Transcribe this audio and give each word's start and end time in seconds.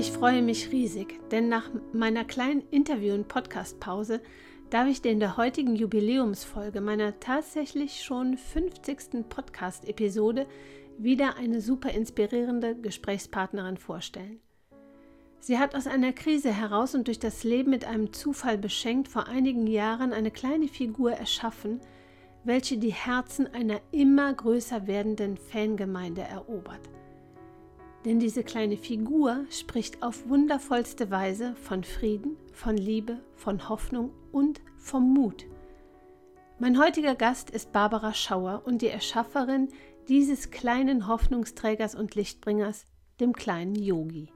Ich 0.00 0.12
freue 0.12 0.40
mich 0.40 0.72
riesig, 0.72 1.20
denn 1.30 1.50
nach 1.50 1.68
meiner 1.92 2.24
kleinen 2.24 2.62
Interview- 2.70 3.12
und 3.12 3.28
Podcast-Pause 3.28 4.22
darf 4.70 4.88
ich 4.88 5.02
dir 5.02 5.12
in 5.12 5.20
der 5.20 5.36
heutigen 5.36 5.76
Jubiläumsfolge 5.76 6.80
meiner 6.80 7.20
tatsächlich 7.20 8.02
schon 8.02 8.38
50. 8.38 9.28
Podcast-Episode 9.28 10.46
wieder 10.96 11.36
eine 11.36 11.60
super 11.60 11.90
inspirierende 11.90 12.76
Gesprächspartnerin 12.76 13.76
vorstellen. 13.76 14.40
Sie 15.38 15.58
hat 15.58 15.74
aus 15.74 15.86
einer 15.86 16.14
Krise 16.14 16.50
heraus 16.50 16.94
und 16.94 17.06
durch 17.06 17.18
das 17.18 17.44
Leben 17.44 17.68
mit 17.68 17.84
einem 17.84 18.14
Zufall 18.14 18.56
beschenkt 18.56 19.06
vor 19.06 19.28
einigen 19.28 19.66
Jahren 19.66 20.14
eine 20.14 20.30
kleine 20.30 20.68
Figur 20.68 21.12
erschaffen, 21.12 21.78
welche 22.42 22.78
die 22.78 22.94
Herzen 22.94 23.52
einer 23.52 23.82
immer 23.92 24.32
größer 24.32 24.86
werdenden 24.86 25.36
Fangemeinde 25.36 26.22
erobert. 26.22 26.88
Denn 28.04 28.18
diese 28.18 28.42
kleine 28.42 28.78
Figur 28.78 29.44
spricht 29.50 30.02
auf 30.02 30.26
wundervollste 30.26 31.10
Weise 31.10 31.54
von 31.56 31.84
Frieden, 31.84 32.38
von 32.52 32.76
Liebe, 32.76 33.18
von 33.34 33.68
Hoffnung 33.68 34.10
und 34.32 34.62
vom 34.78 35.12
Mut. 35.12 35.44
Mein 36.58 36.78
heutiger 36.78 37.14
Gast 37.14 37.50
ist 37.50 37.72
Barbara 37.72 38.14
Schauer 38.14 38.62
und 38.64 38.80
die 38.80 38.88
Erschafferin 38.88 39.68
dieses 40.08 40.50
kleinen 40.50 41.08
Hoffnungsträgers 41.08 41.94
und 41.94 42.14
Lichtbringers, 42.14 42.86
dem 43.20 43.34
kleinen 43.34 43.74
Yogi. 43.74 44.32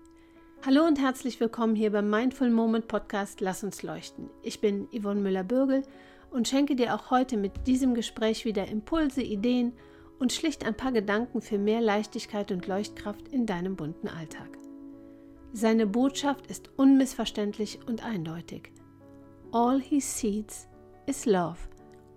Hallo 0.67 0.85
und 0.85 1.01
herzlich 1.01 1.41
willkommen 1.41 1.75
hier 1.75 1.91
beim 1.91 2.11
Mindful 2.11 2.51
Moment 2.51 2.87
Podcast 2.87 3.41
Lass 3.41 3.65
uns 3.65 3.83
leuchten. 3.83 4.29
Ich 4.43 4.61
bin 4.61 4.89
Yvonne 4.93 5.23
Müller-Bürgel 5.23 5.85
und 6.31 6.49
schenke 6.49 6.77
dir 6.77 6.95
auch 6.95 7.11
heute 7.11 7.39
mit 7.39 7.67
diesem 7.67 7.95
Gespräch 7.95 8.45
wieder 8.45 8.69
Impulse, 8.69 9.23
Ideen 9.23 9.69
und 9.69 9.94
schlicht 10.33 10.65
ein 10.65 10.77
paar 10.77 10.93
Gedanken 10.93 11.41
für 11.41 11.59
mehr 11.59 11.81
Leichtigkeit 11.81 12.53
und 12.53 12.67
Leuchtkraft 12.67 13.29
in 13.29 13.47
deinem 13.47 13.77
bunten 13.77 14.09
Alltag. 14.09 14.59
Seine 15.53 15.87
Botschaft 15.87 16.49
ist 16.49 16.71
unmissverständlich 16.77 17.81
und 17.87 18.05
eindeutig. 18.05 18.73
All 19.53 19.81
he 19.81 20.01
sees 20.01 20.69
is 21.07 21.27
love. 21.27 21.59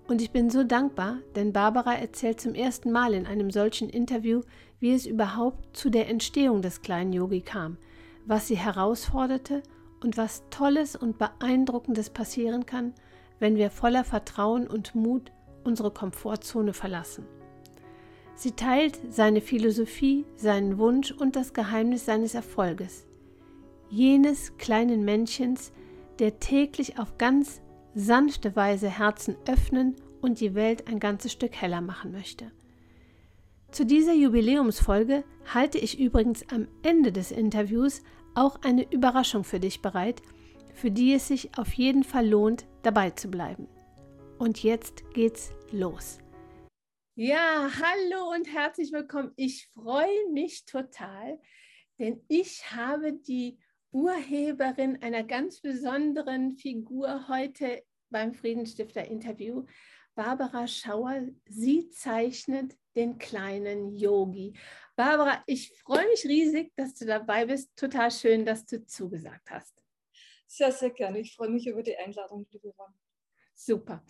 Und 0.08 0.22
ich 0.22 0.31
bin 0.31 0.50
so 0.50 0.64
dankbar, 0.64 1.17
denn 1.36 1.54
Barbara 1.54 1.94
erzählt 1.94 2.39
zum 2.39 2.56
ersten 2.56 2.92
Mal 2.92 3.14
in 3.14 3.28
einem 3.28 3.52
solchen 3.52 3.89
Interview, 3.89 4.42
wie 4.80 4.94
es 4.94 5.06
überhaupt 5.06 5.76
zu 5.76 5.89
der 5.89 6.08
Entstehung 6.08 6.61
des 6.61 6.82
kleinen 6.82 7.14
Yogi 7.14 7.42
kam, 7.42 7.78
was 8.26 8.48
sie 8.48 8.58
herausforderte 8.58 9.61
und 10.02 10.17
was 10.17 10.44
Tolles 10.50 10.95
und 10.95 11.17
Beeindruckendes 11.17 12.09
passieren 12.09 12.66
kann, 12.66 12.94
wenn 13.39 13.56
wir 13.56 13.70
voller 13.70 14.04
Vertrauen 14.04 14.67
und 14.67 14.95
Mut 14.95 15.32
unsere 15.64 15.92
Komfortzone 15.92 16.73
verlassen. 16.73 17.26
Sie 18.38 18.52
teilt 18.52 18.99
seine 19.09 19.41
Philosophie, 19.41 20.23
seinen 20.35 20.77
Wunsch 20.77 21.11
und 21.11 21.35
das 21.35 21.53
Geheimnis 21.53 22.05
seines 22.05 22.35
Erfolges. 22.35 23.07
Jenes 23.89 24.55
kleinen 24.57 25.03
Männchens, 25.03 25.71
der 26.19 26.39
täglich 26.39 26.99
auf 26.99 27.17
ganz 27.17 27.61
sanfte 27.95 28.55
Weise 28.55 28.89
Herzen 28.89 29.35
öffnen 29.47 29.95
und 30.21 30.39
die 30.39 30.53
Welt 30.53 30.88
ein 30.88 30.99
ganzes 30.99 31.31
Stück 31.31 31.55
heller 31.55 31.81
machen 31.81 32.11
möchte. 32.11 32.52
Zu 33.71 33.88
dieser 33.88 34.13
Jubiläumsfolge 34.13 35.23
halte 35.52 35.80
ich 35.80 35.99
übrigens 35.99 36.47
am 36.49 36.67
Ende 36.83 37.11
des 37.11 37.31
Interviews 37.31 38.03
auch 38.35 38.61
eine 38.61 38.89
Überraschung 38.91 39.45
für 39.45 39.59
dich 39.59 39.81
bereit, 39.81 40.21
für 40.75 40.91
die 40.91 41.13
es 41.13 41.27
sich 41.27 41.58
auf 41.58 41.73
jeden 41.73 42.03
Fall 42.03 42.27
lohnt, 42.27 42.67
dabei 42.83 43.09
zu 43.09 43.30
bleiben. 43.30 43.67
Und 44.38 44.61
jetzt 44.61 45.11
geht's 45.15 45.49
los. 45.71 46.19
Ja, 47.20 47.72
hallo 47.82 48.30
und 48.32 48.45
herzlich 48.45 48.92
willkommen. 48.92 49.33
Ich 49.38 49.67
freue 49.73 50.30
mich 50.33 50.66
total, 50.66 51.42
denn 51.98 52.23
ich 52.28 52.72
habe 52.72 53.11
die 53.11 53.58
Urheberin 53.89 55.02
einer 55.02 55.23
ganz 55.23 55.60
besonderen 55.60 56.52
Figur 56.52 57.27
heute 57.27 57.83
beim 58.11 58.36
Friedensstifter-Interview, 58.36 59.66
Barbara 60.14 60.67
Schauer. 60.67 61.26
Sie 61.50 61.89
zeichnet 61.89 62.77
den 62.95 63.17
kleinen 63.17 63.95
Yogi. 63.95 64.54
Barbara, 64.95 65.44
ich 65.48 65.73
freue 65.82 66.06
mich 66.10 66.23
riesig, 66.23 66.72
dass 66.76 66.94
du 66.94 67.08
dabei 67.08 67.48
bist. 67.48 67.76
Total 67.76 68.11
schön, 68.11 68.45
dass 68.45 68.64
du 68.64 68.86
zugesagt 68.86 69.50
hast. 69.50 69.73
Sehr, 70.45 70.72
sehr 70.72 70.92
gerne. 70.92 71.22
Ich 71.22 71.36
freue 71.36 71.50
mich 71.50 71.66
über 71.66 71.82
die 71.82 71.98
Einladung, 71.98 72.45
liebe 72.52 72.72
Yvonne. 72.72 72.94
Super. 73.56 74.04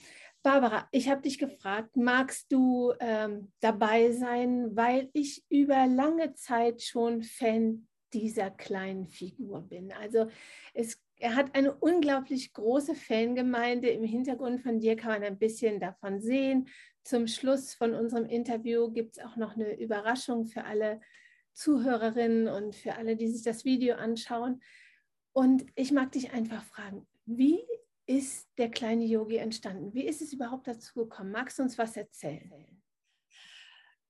Barbara, 0.48 0.88
ich 0.94 1.10
habe 1.10 1.24
dich 1.24 1.40
gefragt, 1.40 1.98
magst 1.98 2.50
du 2.54 2.94
ähm, 3.02 3.52
dabei 3.60 4.14
sein, 4.14 4.78
weil 4.78 5.10
ich 5.12 5.44
über 5.50 5.88
lange 5.88 6.36
Zeit 6.36 6.82
schon 6.82 7.22
Fan 7.22 7.86
dieser 8.14 8.50
kleinen 8.50 9.10
Figur 9.10 9.64
bin. 9.64 9.92
Also 9.92 10.28
es, 10.74 11.04
er 11.18 11.36
hat 11.36 11.54
eine 11.54 11.76
unglaublich 11.76 12.54
große 12.54 12.96
Fangemeinde. 12.96 13.90
Im 13.90 14.06
Hintergrund 14.06 14.62
von 14.62 14.80
dir 14.80 14.96
kann 14.96 15.12
man 15.12 15.24
ein 15.24 15.38
bisschen 15.38 15.82
davon 15.82 16.22
sehen. 16.22 16.70
Zum 17.04 17.28
Schluss 17.28 17.74
von 17.74 17.94
unserem 17.94 18.26
Interview 18.26 18.90
gibt 18.90 19.18
es 19.18 19.24
auch 19.26 19.36
noch 19.36 19.56
eine 19.56 19.78
Überraschung 19.78 20.46
für 20.46 20.64
alle 20.64 21.02
Zuhörerinnen 21.52 22.48
und 22.48 22.74
für 22.74 22.96
alle, 22.96 23.18
die 23.18 23.28
sich 23.28 23.44
das 23.44 23.66
Video 23.66 23.96
anschauen. 23.96 24.62
Und 25.34 25.66
ich 25.76 25.92
mag 25.92 26.14
dich 26.14 26.32
einfach 26.32 26.64
fragen, 26.64 27.06
wie 27.26 27.60
ist 28.08 28.48
der 28.58 28.72
kleine 28.72 29.06
Yogi 29.06 29.36
entstanden? 29.36 29.94
Wie 29.94 30.06
ist 30.06 30.22
es 30.22 30.34
überhaupt 30.34 30.68
dazu 30.68 30.94
gekommen? 30.96 31.32
Magst 31.32 31.60
du 31.60 31.64
uns 31.64 31.78
was 31.78 31.96
erzählen? 31.98 32.82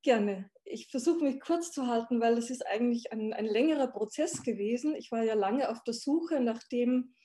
Gerne. 0.03 0.49
Ich 0.63 0.89
versuche 0.89 1.23
mich 1.23 1.39
kurz 1.41 1.71
zu 1.71 1.87
halten, 1.87 2.21
weil 2.21 2.37
es 2.37 2.49
ist 2.49 2.65
eigentlich 2.65 3.11
ein, 3.11 3.33
ein 3.33 3.45
längerer 3.45 3.87
Prozess 3.87 4.43
gewesen. 4.43 4.95
Ich 4.95 5.11
war 5.11 5.23
ja 5.23 5.33
lange 5.33 5.69
auf 5.69 5.83
der 5.83 5.95
Suche 5.95 6.39
nach 6.39 6.63
dem, 6.63 7.15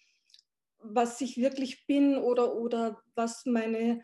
was 0.79 1.21
ich 1.21 1.37
wirklich 1.37 1.87
bin 1.87 2.17
oder, 2.17 2.57
oder 2.57 3.03
was 3.15 3.45
meine 3.45 4.03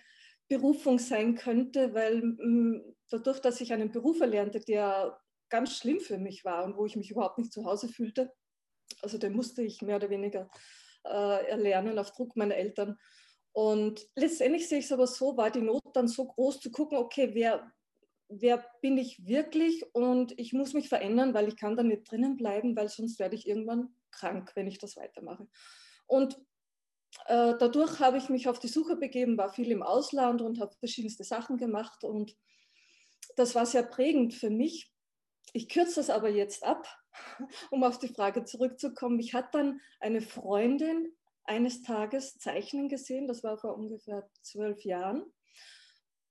Berufung 0.49 0.99
sein 0.99 1.35
könnte, 1.35 1.95
weil 1.95 2.23
mm, 2.23 2.95
dadurch, 3.11 3.41
dass 3.41 3.61
ich 3.61 3.73
einen 3.73 3.91
Beruf 3.91 4.21
erlernte, 4.21 4.61
der 4.61 5.19
ganz 5.49 5.77
schlimm 5.77 6.01
für 6.01 6.19
mich 6.19 6.45
war 6.45 6.65
und 6.65 6.77
wo 6.77 6.85
ich 6.85 6.97
mich 6.97 7.11
überhaupt 7.11 7.39
nicht 7.39 7.53
zu 7.53 7.65
Hause 7.65 7.89
fühlte, 7.89 8.33
also 9.03 9.19
den 9.19 9.33
musste 9.33 9.63
ich 9.63 9.83
mehr 9.83 9.97
oder 9.97 10.11
weniger 10.11 10.51
äh, 11.09 11.49
erlernen 11.49 11.99
auf 11.99 12.13
Druck 12.13 12.37
meiner 12.37 12.55
Eltern. 12.55 12.99
Und 13.53 14.07
letztendlich 14.15 14.69
sehe 14.69 14.79
ich 14.79 14.85
es 14.85 14.93
aber 14.93 15.07
so, 15.07 15.37
war 15.37 15.51
die 15.51 15.63
Not 15.63 15.83
dann 15.95 16.09
so 16.09 16.27
groß 16.27 16.61
zu 16.61 16.71
gucken, 16.71 16.99
okay, 16.99 17.31
wer, 17.33 17.73
wer 18.29 18.65
bin 18.81 18.99
ich 18.99 19.27
wirklich 19.27 19.85
und 19.95 20.39
ich 20.39 20.53
muss 20.53 20.75
mich 20.75 20.89
verändern, 20.89 21.35
weil 21.35 21.49
ich 21.49 21.57
kann 21.57 21.77
da 21.77 21.83
nicht 21.83 22.11
drinnen 22.11 22.37
bleiben, 22.37 22.77
weil 22.77 22.89
sonst 22.89 23.19
werde 23.19 23.35
ich 23.35 23.49
irgendwann 23.49 23.95
krank, 24.11 24.53
wenn 24.55 24.69
ich 24.69 24.79
das 24.79 24.97
weitermache. 24.97 25.49
Und 26.07 26.37
äh, 27.27 27.55
dadurch 27.59 28.01
habe 28.01 28.19
ich 28.19 28.29
mich 28.29 28.49
auf 28.49 28.59
die 28.59 28.69
Suche 28.69 28.97
begeben, 28.97 29.39
war 29.39 29.53
viel 29.53 29.71
im 29.71 29.83
Ausland 29.83 30.43
und 30.43 30.61
habe 30.61 30.77
verschiedenste 30.79 31.25
Sachen 31.25 31.57
gemacht 31.57 32.05
und 32.05 32.37
das 33.37 33.55
war 33.55 33.67
sehr 33.67 33.83
prägend 33.83 34.35
für 34.35 34.51
mich. 34.51 34.93
Ich 35.53 35.69
kürze 35.69 35.97
das 35.97 36.11
aber 36.11 36.29
jetzt 36.29 36.65
ab, 36.65 36.87
um 37.71 37.85
auf 37.85 37.99
die 37.99 38.09
Frage 38.09 38.45
zurückzukommen. 38.45 39.19
Ich 39.21 39.35
hatte 39.35 39.59
dann 39.59 39.81
eine 40.01 40.21
Freundin 40.21 41.13
eines 41.45 41.83
Tages 41.83 42.39
zeichnen 42.39 42.89
gesehen, 42.89 43.27
das 43.27 43.43
war 43.43 43.57
vor 43.57 43.77
ungefähr 43.77 44.29
zwölf 44.43 44.85
Jahren. 44.85 45.25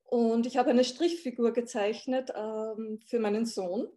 Und 0.04 0.46
ich 0.46 0.58
habe 0.58 0.70
eine 0.70 0.84
Strichfigur 0.84 1.52
gezeichnet 1.52 2.32
ähm, 2.36 3.00
für 3.06 3.20
meinen 3.20 3.46
Sohn. 3.46 3.88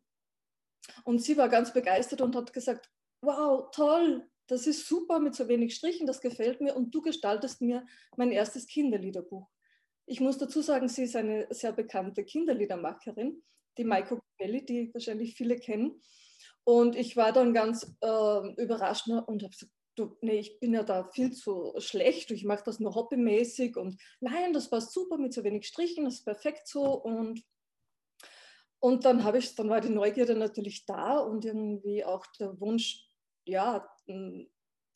Und 1.04 1.22
sie 1.22 1.36
war 1.36 1.48
ganz 1.48 1.72
begeistert 1.72 2.20
und 2.20 2.34
hat 2.34 2.52
gesagt, 2.52 2.90
wow, 3.20 3.70
toll, 3.70 4.28
das 4.48 4.66
ist 4.66 4.88
super 4.88 5.20
mit 5.20 5.36
so 5.36 5.46
wenig 5.46 5.76
Strichen, 5.76 6.06
das 6.06 6.20
gefällt 6.20 6.60
mir 6.60 6.74
und 6.74 6.92
du 6.92 7.02
gestaltest 7.02 7.60
mir 7.60 7.86
mein 8.16 8.32
erstes 8.32 8.66
Kinderliederbuch. 8.66 9.48
Ich 10.06 10.20
muss 10.20 10.38
dazu 10.38 10.62
sagen, 10.62 10.88
sie 10.88 11.04
ist 11.04 11.14
eine 11.14 11.46
sehr 11.50 11.72
bekannte 11.72 12.24
Kinderliedermacherin, 12.24 13.42
die 13.78 13.84
Maiko 13.84 14.18
Belli, 14.40 14.64
die 14.64 14.92
wahrscheinlich 14.92 15.34
viele 15.34 15.58
kennen. 15.58 16.00
Und 16.64 16.96
ich 16.96 17.16
war 17.16 17.32
dann 17.32 17.54
ganz 17.54 17.96
äh, 18.00 18.62
überrascht 18.62 19.06
und 19.08 19.42
habe 19.42 19.50
gesagt, 19.50 19.72
du, 19.96 20.16
nee, 20.20 20.38
ich 20.38 20.58
bin 20.60 20.74
ja 20.74 20.82
da 20.82 21.04
viel 21.04 21.32
zu 21.32 21.74
schlecht, 21.78 22.30
ich 22.30 22.44
mache 22.44 22.64
das 22.64 22.80
nur 22.80 22.94
hobbymäßig 22.94 23.76
und 23.76 24.00
nein, 24.20 24.52
das 24.52 24.70
passt 24.70 24.92
super 24.92 25.18
mit 25.18 25.32
so 25.32 25.44
wenig 25.44 25.66
Strichen, 25.66 26.04
das 26.04 26.14
ist 26.14 26.24
perfekt 26.24 26.66
so 26.66 26.84
und 26.84 27.42
und 28.82 29.04
dann 29.04 29.24
habe 29.24 29.36
ich, 29.36 29.54
dann 29.54 29.68
war 29.68 29.82
die 29.82 29.90
Neugierde 29.90 30.34
natürlich 30.34 30.86
da 30.86 31.18
und 31.18 31.44
irgendwie 31.44 32.02
auch 32.02 32.24
der 32.38 32.58
Wunsch, 32.60 33.06
ja, 33.44 33.86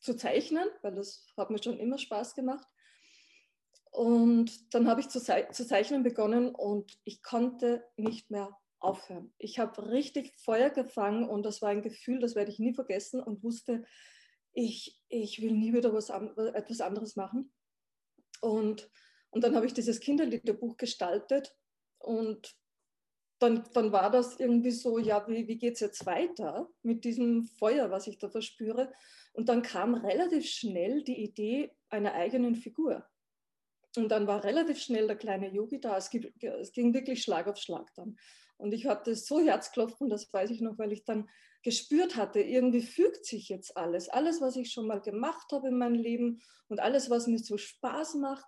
zu 0.00 0.17
zeichnen, 0.17 0.67
weil 0.81 0.94
das 0.94 1.26
hat 1.37 1.50
mir 1.50 1.62
schon 1.62 1.79
immer 1.79 1.99
Spaß 1.99 2.35
gemacht. 2.35 2.67
Und 3.91 4.75
dann 4.75 4.88
habe 4.88 5.00
ich 5.00 5.08
zu, 5.08 5.20
zu 5.20 5.67
zeichnen 5.67 6.02
begonnen 6.02 6.55
und 6.55 6.99
ich 7.05 7.23
konnte 7.23 7.85
nicht 7.96 8.31
mehr 8.31 8.56
aufhören. 8.85 9.33
Ich 9.39 9.59
habe 9.59 9.91
richtig 9.91 10.35
Feuer 10.37 10.71
gefangen 10.71 11.29
und 11.29 11.45
das 11.45 11.63
war 11.63 11.71
ein 11.71 11.83
Gefühl, 11.83 12.21
das 12.21 12.35
werde 12.35 12.51
ich 12.51 12.59
nie 12.59 12.75
vergessen 12.75 13.23
und 13.23 13.43
wusste, 13.43 13.85
ich, 14.53 15.01
ich 15.09 15.43
will 15.43 15.53
nie 15.53 15.73
wieder 15.73 15.93
was, 15.93 16.11
etwas 16.11 16.81
anderes 16.81 17.17
machen. 17.17 17.53
Und, 18.41 18.91
und 19.31 19.43
dann 19.43 19.57
habe 19.57 19.67
ich 19.67 19.75
dieses 19.75 20.01
Kinderliederbuch 20.01 20.77
gestaltet 20.77 21.57
und 21.99 22.57
dann, 23.39 23.65
dann 23.73 23.93
war 23.93 24.11
das 24.11 24.39
irgendwie 24.39 24.71
so, 24.71 24.99
ja, 24.99 25.27
wie, 25.29 25.49
wie 25.49 25.59
geht 25.59 25.75
es 25.75 25.81
jetzt 25.81 26.07
weiter 26.07 26.71
mit 26.83 27.05
diesem 27.05 27.47
Feuer, 27.47 27.91
was 27.91 28.07
ich 28.07 28.19
da 28.19 28.29
verspüre? 28.29 28.93
Und 29.33 29.49
dann 29.49 29.63
kam 29.63 29.95
relativ 29.95 30.47
schnell 30.47 31.03
die 31.03 31.23
Idee 31.23 31.73
einer 31.89 32.15
eigenen 32.15 32.55
Figur. 32.55 33.05
Und 33.97 34.09
dann 34.09 34.27
war 34.27 34.45
relativ 34.45 34.81
schnell 34.81 35.07
der 35.07 35.17
kleine 35.17 35.53
Yogi 35.53 35.81
da. 35.81 35.97
Es, 35.97 36.11
ging 36.11 36.95
wirklich 36.95 37.23
Schlag 37.23 37.47
auf 37.47 37.57
Schlag 37.57 37.93
dann. 37.95 38.17
Und 38.56 38.73
ich 38.73 38.87
hatte 38.87 39.15
so 39.15 39.41
Herzklopfen, 39.41 40.09
das 40.09 40.33
weiß 40.33 40.51
ich 40.51 40.61
noch, 40.61 40.79
weil 40.79 40.93
ich 40.93 41.05
dann 41.05 41.29
gespürt 41.62 42.17
hatte, 42.17 42.41
irgendwie 42.41 42.83
fügt 42.83 43.25
sich 43.25 43.49
jetzt 43.49 43.77
alles. 43.77 44.09
Alles, 44.09 44.41
was 44.41 44.56
ich 44.56 44.71
schon 44.71 44.87
mal 44.87 45.01
gemacht 45.01 45.51
habe 45.53 45.69
in 45.69 45.79
meinem 45.79 45.95
Leben 45.95 46.43
und 46.69 46.81
alles, 46.81 47.11
was 47.11 47.27
mir 47.27 47.39
so 47.39 47.56
Spaß 47.56 48.17
macht, 48.17 48.47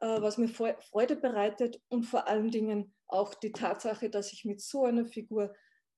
äh, 0.00 0.20
was 0.20 0.38
mir 0.38 0.48
Freude 0.48 1.16
bereitet 1.16 1.80
und 1.88 2.04
vor 2.04 2.26
allen 2.28 2.50
Dingen 2.50 2.94
auch 3.06 3.34
die 3.34 3.52
Tatsache, 3.52 4.10
dass 4.10 4.32
ich 4.32 4.44
mit 4.44 4.60
so 4.60 4.84
einer 4.84 5.04
Figur 5.04 5.54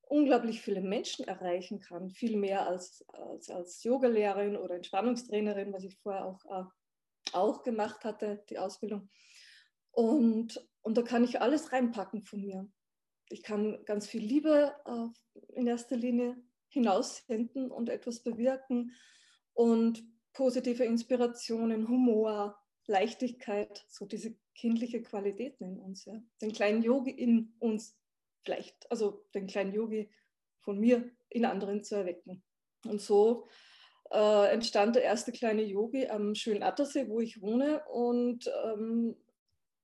unglaublich 0.08 0.60
viele 0.62 0.80
Menschen 0.80 1.26
erreichen 1.26 1.80
kann, 1.80 2.10
viel 2.10 2.36
mehr 2.36 2.66
als, 2.66 3.04
als, 3.08 3.50
als 3.50 3.82
Yogalehrerin 3.84 4.56
oder 4.56 4.74
Entspannungstrainerin, 4.76 5.72
was 5.72 5.84
ich 5.84 5.96
vorher 5.98 6.26
auch, 6.26 6.44
äh, 6.46 6.64
auch 7.32 7.62
gemacht 7.62 8.04
hatte, 8.04 8.44
die 8.50 8.58
Ausbildung. 8.58 9.08
Und, 9.90 10.66
und 10.82 10.96
da 10.96 11.02
kann 11.02 11.24
ich 11.24 11.40
alles 11.40 11.72
reinpacken 11.72 12.24
von 12.24 12.40
mir. 12.40 12.68
Ich 13.30 13.42
kann 13.42 13.84
ganz 13.84 14.06
viel 14.06 14.22
Liebe 14.22 14.74
äh, 14.86 15.58
in 15.58 15.66
erster 15.66 15.96
Linie 15.96 16.36
hinaussenden 16.68 17.70
und 17.70 17.88
etwas 17.88 18.20
bewirken 18.20 18.92
und 19.54 20.04
positive 20.32 20.84
Inspirationen, 20.84 21.88
Humor, 21.88 22.58
Leichtigkeit, 22.86 23.84
so 23.88 24.06
diese 24.06 24.36
kindliche 24.54 25.02
Qualitäten 25.02 25.64
in 25.64 25.78
uns, 25.78 26.04
ja. 26.04 26.20
den 26.40 26.52
kleinen 26.52 26.82
Yogi 26.82 27.10
in 27.10 27.54
uns 27.58 27.96
vielleicht, 28.44 28.90
also 28.90 29.24
den 29.34 29.46
kleinen 29.46 29.72
Yogi 29.72 30.10
von 30.60 30.78
mir 30.78 31.10
in 31.28 31.44
anderen 31.44 31.82
zu 31.82 31.96
erwecken. 31.96 32.42
Und 32.86 33.00
so 33.00 33.46
äh, 34.10 34.52
entstand 34.52 34.96
der 34.96 35.02
erste 35.02 35.32
kleine 35.32 35.62
Yogi 35.62 36.08
am 36.08 36.34
schönen 36.34 36.62
Attersee, 36.62 37.08
wo 37.08 37.20
ich 37.20 37.42
wohne. 37.42 37.82
Und, 37.88 38.50
ähm, 38.64 39.16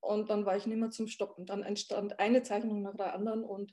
und 0.04 0.30
dann 0.30 0.46
war 0.46 0.56
ich 0.56 0.66
nicht 0.66 0.78
mehr 0.78 0.90
zum 0.90 1.06
Stoppen. 1.06 1.46
Dann 1.46 1.62
entstand 1.62 2.18
eine 2.18 2.42
Zeichnung 2.42 2.82
nach 2.82 2.96
der 2.96 3.14
anderen 3.14 3.44
und 3.44 3.72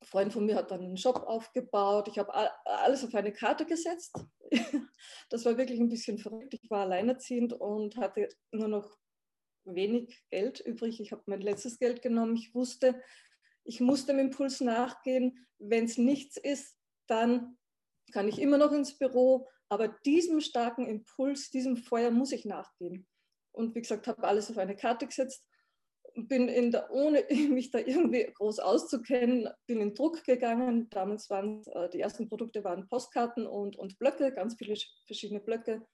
ein 0.00 0.06
Freund 0.06 0.32
von 0.32 0.46
mir 0.46 0.56
hat 0.56 0.70
dann 0.70 0.80
einen 0.80 0.96
Shop 0.96 1.16
aufgebaut. 1.16 2.08
Ich 2.08 2.18
habe 2.18 2.32
alles 2.64 3.04
auf 3.04 3.14
eine 3.14 3.32
Karte 3.32 3.66
gesetzt. 3.66 4.16
Das 5.30 5.46
war 5.46 5.56
wirklich 5.56 5.80
ein 5.80 5.88
bisschen 5.88 6.18
verrückt. 6.18 6.52
Ich 6.52 6.70
war 6.70 6.82
alleinerziehend 6.82 7.54
und 7.54 7.96
hatte 7.96 8.28
nur 8.52 8.68
noch 8.68 8.98
wenig 9.64 10.22
Geld 10.30 10.60
übrig. 10.60 11.00
Ich 11.00 11.10
habe 11.10 11.22
mein 11.26 11.40
letztes 11.40 11.78
Geld 11.78 12.02
genommen. 12.02 12.36
Ich 12.36 12.54
wusste, 12.54 13.00
ich 13.64 13.80
muss 13.80 14.06
dem 14.06 14.18
Impuls 14.18 14.60
nachgehen. 14.60 15.46
Wenn 15.58 15.86
es 15.86 15.96
nichts 15.96 16.36
ist, 16.36 16.76
dann 17.06 17.56
kann 18.12 18.28
ich 18.28 18.40
immer 18.40 18.58
noch 18.58 18.72
ins 18.72 18.98
Büro. 18.98 19.48
Aber 19.68 19.88
diesem 19.88 20.40
starken 20.40 20.86
Impuls, 20.86 21.50
diesem 21.50 21.76
Feuer 21.76 22.10
muss 22.10 22.32
ich 22.32 22.44
nachgehen. 22.44 23.06
Und 23.52 23.74
wie 23.74 23.82
gesagt, 23.82 24.06
habe 24.06 24.24
alles 24.24 24.50
auf 24.50 24.58
eine 24.58 24.76
Karte 24.76 25.06
gesetzt 25.06 25.44
bin 26.14 26.48
in 26.48 26.70
der, 26.70 26.90
ohne 26.90 27.24
mich 27.50 27.70
da 27.70 27.78
irgendwie 27.78 28.30
groß 28.34 28.58
auszukennen, 28.58 29.48
bin 29.66 29.80
in 29.80 29.94
Druck 29.94 30.24
gegangen. 30.24 30.88
Damals 30.90 31.30
waren 31.30 31.62
äh, 31.66 31.88
die 31.90 32.00
ersten 32.00 32.28
Produkte 32.28 32.64
waren 32.64 32.88
Postkarten 32.88 33.46
und, 33.46 33.76
und 33.76 33.98
Blöcke, 33.98 34.32
ganz 34.32 34.54
viele 34.56 34.76
verschiedene 35.06 35.40
Blöcke. 35.40 35.86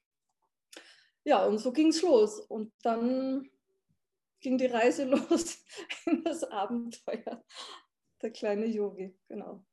Ja, 1.25 1.44
und 1.44 1.58
so 1.58 1.72
ging 1.72 1.88
es 1.88 2.02
los. 2.02 2.40
Und 2.40 2.72
dann 2.82 3.49
ging 4.40 4.58
die 4.58 4.66
Reise 4.66 5.04
los 5.08 5.64
in 6.06 6.25
das 6.25 6.44
Abenteuer. 6.44 7.44
Der 8.22 8.31
kleine 8.31 8.66
Yogi, 8.66 9.16
genau. 9.28 9.64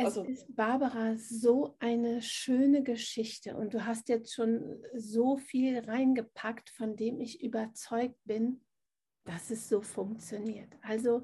Es 0.00 0.16
also, 0.16 0.24
ist, 0.24 0.56
Barbara, 0.56 1.16
so 1.16 1.76
eine 1.78 2.22
schöne 2.22 2.82
Geschichte 2.82 3.56
und 3.56 3.74
du 3.74 3.84
hast 3.84 4.08
jetzt 4.08 4.34
schon 4.34 4.82
so 4.94 5.36
viel 5.36 5.78
reingepackt, 5.78 6.70
von 6.70 6.96
dem 6.96 7.20
ich 7.20 7.42
überzeugt 7.42 8.16
bin, 8.24 8.62
dass 9.24 9.50
es 9.50 9.68
so 9.68 9.82
funktioniert. 9.82 10.74
Also 10.82 11.22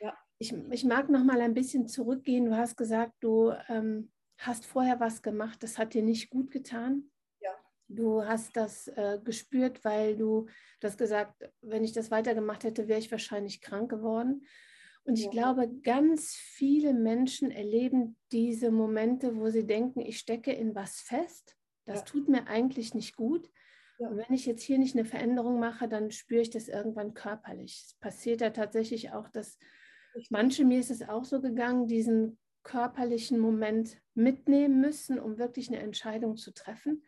ja. 0.00 0.16
ich, 0.38 0.52
ich 0.70 0.84
mag 0.84 1.08
noch 1.08 1.24
mal 1.24 1.40
ein 1.40 1.54
bisschen 1.54 1.88
zurückgehen. 1.88 2.46
Du 2.46 2.56
hast 2.56 2.76
gesagt, 2.76 3.14
du 3.20 3.52
ähm, 3.68 4.12
hast 4.38 4.64
vorher 4.64 5.00
was 5.00 5.22
gemacht, 5.22 5.62
das 5.62 5.78
hat 5.78 5.94
dir 5.94 6.02
nicht 6.02 6.30
gut 6.30 6.50
getan. 6.50 7.10
Ja. 7.40 7.50
Du 7.88 8.24
hast 8.24 8.56
das 8.56 8.88
äh, 8.88 9.18
gespürt, 9.24 9.84
weil 9.84 10.16
du 10.16 10.46
das 10.80 10.96
gesagt, 10.96 11.50
wenn 11.62 11.82
ich 11.82 11.92
das 11.92 12.10
weitergemacht 12.10 12.62
hätte, 12.62 12.86
wäre 12.86 13.00
ich 13.00 13.10
wahrscheinlich 13.10 13.60
krank 13.60 13.90
geworden. 13.90 14.46
Und 15.04 15.18
ich 15.18 15.26
ja. 15.26 15.30
glaube, 15.30 15.68
ganz 15.82 16.34
viele 16.34 16.94
Menschen 16.94 17.50
erleben 17.50 18.16
diese 18.32 18.70
Momente, 18.70 19.36
wo 19.36 19.50
sie 19.50 19.66
denken, 19.66 20.00
ich 20.00 20.18
stecke 20.18 20.52
in 20.52 20.74
was 20.74 21.00
fest. 21.00 21.56
Das 21.84 22.00
ja. 22.00 22.04
tut 22.06 22.28
mir 22.28 22.46
eigentlich 22.48 22.94
nicht 22.94 23.14
gut. 23.14 23.50
Ja. 23.98 24.08
Und 24.08 24.16
wenn 24.16 24.34
ich 24.34 24.46
jetzt 24.46 24.62
hier 24.62 24.78
nicht 24.78 24.96
eine 24.96 25.04
Veränderung 25.04 25.60
mache, 25.60 25.88
dann 25.88 26.10
spüre 26.10 26.40
ich 26.40 26.50
das 26.50 26.68
irgendwann 26.68 27.12
körperlich. 27.12 27.84
Es 27.86 27.94
passiert 28.00 28.40
ja 28.40 28.50
tatsächlich 28.50 29.12
auch, 29.12 29.28
dass 29.28 29.58
manche, 30.30 30.64
mir 30.64 30.80
ist 30.80 30.90
es 30.90 31.06
auch 31.06 31.24
so 31.24 31.40
gegangen, 31.40 31.86
diesen 31.86 32.38
körperlichen 32.62 33.38
Moment 33.38 33.98
mitnehmen 34.14 34.80
müssen, 34.80 35.18
um 35.18 35.38
wirklich 35.38 35.68
eine 35.68 35.80
Entscheidung 35.80 36.36
zu 36.36 36.52
treffen. 36.52 37.04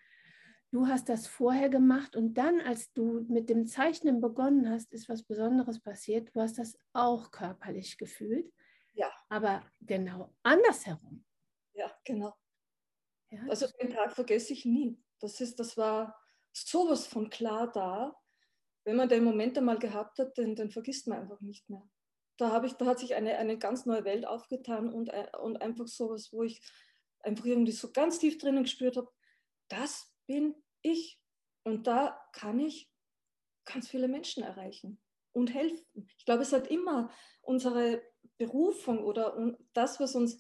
Du 0.76 0.87
hast 0.88 1.08
das 1.08 1.26
vorher 1.26 1.70
gemacht 1.70 2.17
und 2.17 2.34
dann, 2.34 2.61
als 2.61 2.93
du 2.93 3.25
mit 3.31 3.49
dem 3.49 3.67
Zeichnen 3.67 4.20
begonnen 4.20 4.69
hast, 4.69 4.93
ist 4.93 5.08
was 5.08 5.23
Besonderes 5.23 5.81
passiert. 5.81 6.28
Du 6.37 6.40
hast 6.43 6.58
das 6.58 6.78
auch 6.93 7.31
körperlich 7.31 7.96
gefühlt. 7.96 8.52
Ja. 8.93 9.11
Aber 9.31 9.64
genau 9.81 10.34
andersherum. 10.43 11.25
Ja, 11.73 11.90
genau. 12.05 12.34
Ja. 13.31 13.40
Also 13.49 13.69
den 13.81 13.88
Tag 13.88 14.12
vergesse 14.12 14.52
ich 14.52 14.67
nie. 14.67 15.02
Das 15.19 15.40
ist, 15.40 15.58
das 15.58 15.78
war, 15.78 16.14
sowas 16.52 17.06
von 17.06 17.31
klar 17.31 17.73
da. 17.73 18.14
Wenn 18.84 18.96
man 18.96 19.08
den 19.08 19.25
Moment 19.25 19.56
einmal 19.56 19.78
gehabt 19.78 20.19
hat, 20.19 20.37
den, 20.37 20.56
den 20.56 20.70
vergisst 20.70 21.06
man 21.06 21.20
einfach 21.20 21.40
nicht 21.40 21.70
mehr. 21.70 21.88
Da, 22.37 22.50
habe 22.50 22.67
ich, 22.67 22.75
da 22.75 22.84
hat 22.84 22.99
sich 22.99 23.14
eine, 23.14 23.38
eine 23.38 23.56
ganz 23.56 23.87
neue 23.87 24.05
Welt 24.05 24.26
aufgetan 24.26 24.93
und, 24.93 25.11
und 25.40 25.56
einfach 25.62 25.88
sowas, 25.88 26.34
wo 26.34 26.43
ich 26.43 26.61
einfach 27.20 27.46
irgendwie 27.46 27.73
so 27.73 27.93
ganz 27.93 28.19
tief 28.19 28.37
drinnen 28.37 28.64
gespürt 28.64 28.99
habe, 28.99 29.11
das 29.69 30.12
bin 30.26 30.55
ich. 30.86 31.20
Und 31.64 31.87
da 31.87 32.20
kann 32.32 32.61
ich 32.61 32.90
ganz 33.64 33.88
viele 33.88 34.08
Menschen 34.08 34.42
erreichen 34.42 35.00
und 35.32 35.52
helfen. 35.52 36.08
Ich 36.18 36.25
glaube, 36.25 36.42
es 36.42 36.52
hat 36.52 36.68
immer 36.68 37.11
unsere 37.42 38.02
Berufung 38.38 39.04
oder 39.04 39.56
das, 39.72 40.00
was 40.00 40.14
uns 40.14 40.38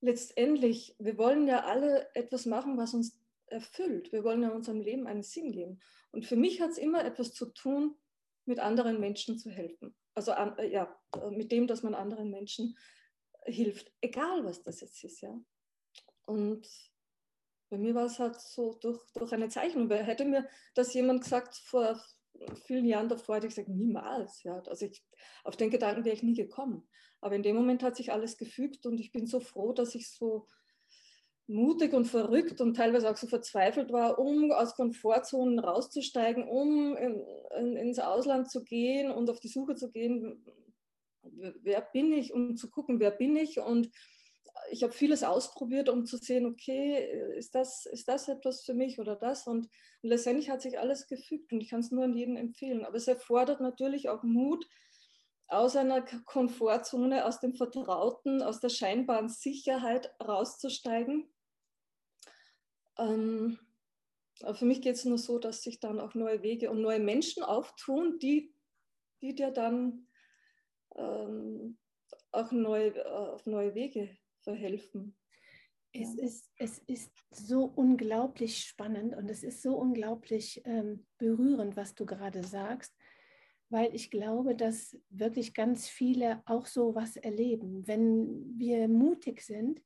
letztendlich, 0.00 0.94
wir 0.98 1.18
wollen 1.18 1.46
ja 1.46 1.64
alle 1.64 2.14
etwas 2.14 2.46
machen, 2.46 2.76
was 2.76 2.94
uns 2.94 3.18
erfüllt. 3.46 4.12
Wir 4.12 4.24
wollen 4.24 4.42
ja 4.42 4.50
unserem 4.50 4.80
Leben 4.80 5.06
einen 5.06 5.22
Sinn 5.22 5.52
geben. 5.52 5.80
Und 6.12 6.26
für 6.26 6.36
mich 6.36 6.60
hat 6.60 6.70
es 6.70 6.78
immer 6.78 7.04
etwas 7.04 7.32
zu 7.32 7.46
tun, 7.46 7.96
mit 8.44 8.58
anderen 8.58 9.00
Menschen 9.00 9.38
zu 9.38 9.50
helfen. 9.50 9.94
Also 10.14 10.32
äh, 10.32 10.70
ja, 10.70 10.98
mit 11.30 11.52
dem, 11.52 11.66
dass 11.66 11.82
man 11.82 11.94
anderen 11.94 12.30
Menschen 12.30 12.76
hilft, 13.44 13.92
egal 14.00 14.44
was 14.44 14.62
das 14.62 14.80
jetzt 14.80 15.02
ist, 15.04 15.20
ja. 15.20 15.38
Und 16.26 16.68
bei 17.70 17.78
mir 17.78 17.94
war 17.94 18.06
es 18.06 18.18
halt 18.18 18.40
so 18.40 18.74
durch, 18.80 19.00
durch 19.14 19.32
eine 19.32 19.48
Zeichnung. 19.48 19.88
Weil 19.88 20.04
hätte 20.04 20.24
mir 20.24 20.46
das 20.74 20.92
jemand 20.92 21.22
gesagt 21.22 21.54
vor 21.56 22.00
vielen 22.64 22.84
Jahren 22.84 23.08
davor, 23.08 23.36
hätte 23.36 23.46
ich 23.46 23.54
gesagt, 23.54 23.68
niemals. 23.68 24.42
Ja. 24.42 24.60
Also 24.66 24.86
ich, 24.86 25.02
auf 25.44 25.56
den 25.56 25.70
Gedanken 25.70 26.04
wäre 26.04 26.14
ich 26.14 26.22
nie 26.22 26.34
gekommen. 26.34 26.88
Aber 27.20 27.34
in 27.34 27.42
dem 27.42 27.56
Moment 27.56 27.82
hat 27.82 27.96
sich 27.96 28.12
alles 28.12 28.36
gefügt 28.36 28.86
und 28.86 28.98
ich 28.98 29.12
bin 29.12 29.26
so 29.26 29.40
froh, 29.40 29.72
dass 29.72 29.94
ich 29.94 30.10
so 30.10 30.46
mutig 31.46 31.92
und 31.92 32.06
verrückt 32.06 32.60
und 32.60 32.76
teilweise 32.76 33.10
auch 33.10 33.16
so 33.16 33.26
verzweifelt 33.26 33.92
war, 33.92 34.18
um 34.18 34.52
aus 34.52 34.76
Komfortzonen 34.76 35.58
rauszusteigen, 35.58 36.48
um 36.48 36.96
in, 36.96 37.26
in, 37.58 37.76
ins 37.76 37.98
Ausland 37.98 38.50
zu 38.50 38.62
gehen 38.62 39.10
und 39.10 39.28
auf 39.28 39.40
die 39.40 39.48
Suche 39.48 39.74
zu 39.74 39.90
gehen, 39.90 40.44
wer 41.22 41.82
bin 41.92 42.12
ich, 42.12 42.32
um 42.32 42.56
zu 42.56 42.70
gucken, 42.70 43.00
wer 43.00 43.10
bin 43.10 43.36
ich. 43.36 43.58
Und 43.58 43.90
ich 44.70 44.82
habe 44.82 44.92
vieles 44.92 45.22
ausprobiert, 45.22 45.88
um 45.88 46.06
zu 46.06 46.16
sehen, 46.16 46.46
okay, 46.46 47.34
ist 47.36 47.54
das, 47.54 47.86
ist 47.86 48.08
das 48.08 48.28
etwas 48.28 48.62
für 48.62 48.74
mich 48.74 48.98
oder 48.98 49.16
das? 49.16 49.46
Und, 49.46 49.68
und 50.02 50.08
letztendlich 50.08 50.50
hat 50.50 50.62
sich 50.62 50.78
alles 50.78 51.06
gefügt 51.06 51.52
und 51.52 51.60
ich 51.60 51.70
kann 51.70 51.80
es 51.80 51.90
nur 51.90 52.04
an 52.04 52.14
jeden 52.14 52.36
empfehlen. 52.36 52.84
Aber 52.84 52.96
es 52.96 53.08
erfordert 53.08 53.60
natürlich 53.60 54.08
auch 54.08 54.22
Mut, 54.22 54.66
aus 55.48 55.74
einer 55.74 56.02
Komfortzone, 56.02 57.24
aus 57.24 57.40
dem 57.40 57.54
Vertrauten, 57.54 58.40
aus 58.40 58.60
der 58.60 58.68
scheinbaren 58.68 59.28
Sicherheit 59.28 60.14
rauszusteigen 60.22 61.28
ähm, 63.00 63.58
für 64.52 64.64
mich 64.64 64.80
geht 64.80 64.96
es 64.96 65.04
nur 65.04 65.18
so, 65.18 65.38
dass 65.38 65.62
sich 65.62 65.80
dann 65.80 66.00
auch 66.00 66.14
neue 66.14 66.42
Wege 66.42 66.70
und 66.70 66.80
neue 66.80 67.00
Menschen 67.00 67.42
auftun, 67.42 68.18
die, 68.18 68.54
die 69.20 69.34
dir 69.34 69.50
dann 69.50 70.06
ähm, 70.96 71.78
auch 72.32 72.52
neu, 72.52 72.88
äh, 72.88 73.02
auf 73.02 73.46
neue 73.46 73.74
Wege 73.74 74.16
verhelfen. 74.42 75.16
Es, 75.92 76.16
ja. 76.16 76.24
ist, 76.24 76.50
es 76.56 76.78
ist 76.86 77.12
so 77.30 77.64
unglaublich 77.64 78.58
spannend 78.64 79.16
und 79.16 79.28
es 79.30 79.42
ist 79.42 79.62
so 79.62 79.76
unglaublich 79.76 80.62
ähm, 80.64 81.06
berührend, 81.18 81.76
was 81.76 81.94
du 81.94 82.06
gerade 82.06 82.44
sagst, 82.44 82.94
weil 83.70 83.94
ich 83.94 84.10
glaube, 84.10 84.54
dass 84.54 84.96
wirklich 85.08 85.54
ganz 85.54 85.88
viele 85.88 86.42
auch 86.46 86.66
so 86.66 86.94
was 86.94 87.16
erleben. 87.16 87.86
Wenn 87.86 88.58
wir 88.58 88.88
mutig 88.88 89.42
sind, 89.42 89.80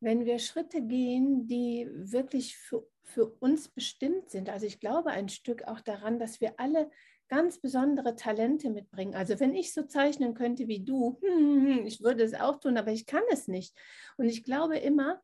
wenn 0.00 0.24
wir 0.24 0.38
Schritte 0.38 0.82
gehen, 0.82 1.46
die 1.46 1.88
wirklich 1.90 2.56
für, 2.56 2.86
für 3.02 3.26
uns 3.40 3.68
bestimmt 3.68 4.30
sind. 4.30 4.50
Also 4.50 4.66
ich 4.66 4.78
glaube 4.80 5.10
ein 5.10 5.28
Stück 5.28 5.64
auch 5.64 5.80
daran, 5.80 6.18
dass 6.18 6.40
wir 6.40 6.58
alle 6.60 6.90
ganz 7.34 7.58
besondere 7.58 8.14
Talente 8.14 8.70
mitbringen. 8.70 9.16
Also 9.16 9.40
wenn 9.40 9.56
ich 9.56 9.72
so 9.72 9.82
zeichnen 9.82 10.34
könnte 10.34 10.68
wie 10.68 10.84
du, 10.84 11.18
ich 11.84 12.00
würde 12.00 12.22
es 12.22 12.34
auch 12.34 12.60
tun, 12.60 12.76
aber 12.76 12.92
ich 12.92 13.06
kann 13.06 13.24
es 13.32 13.48
nicht. 13.48 13.76
Und 14.16 14.26
ich 14.26 14.44
glaube 14.44 14.78
immer, 14.78 15.20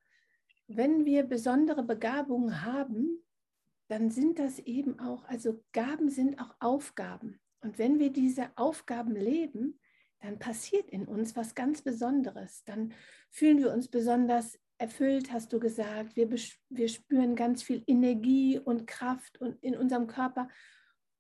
wenn 0.66 1.04
wir 1.04 1.22
besondere 1.22 1.84
Begabungen 1.84 2.64
haben, 2.64 3.22
dann 3.86 4.10
sind 4.10 4.40
das 4.40 4.58
eben 4.58 4.98
auch, 4.98 5.24
also 5.24 5.62
Gaben 5.72 6.10
sind 6.10 6.40
auch 6.40 6.54
Aufgaben. 6.58 7.40
Und 7.60 7.78
wenn 7.78 8.00
wir 8.00 8.10
diese 8.10 8.50
Aufgaben 8.56 9.14
leben, 9.14 9.78
dann 10.20 10.40
passiert 10.40 10.88
in 10.90 11.06
uns 11.06 11.36
was 11.36 11.54
ganz 11.54 11.82
Besonderes. 11.82 12.64
Dann 12.64 12.92
fühlen 13.30 13.58
wir 13.58 13.72
uns 13.72 13.86
besonders 13.86 14.58
erfüllt, 14.78 15.30
hast 15.30 15.52
du 15.52 15.60
gesagt. 15.60 16.16
Wir, 16.16 16.28
wir 16.30 16.88
spüren 16.88 17.36
ganz 17.36 17.62
viel 17.62 17.84
Energie 17.86 18.58
und 18.58 18.88
Kraft 18.88 19.40
und 19.40 19.62
in 19.62 19.76
unserem 19.76 20.08
Körper. 20.08 20.48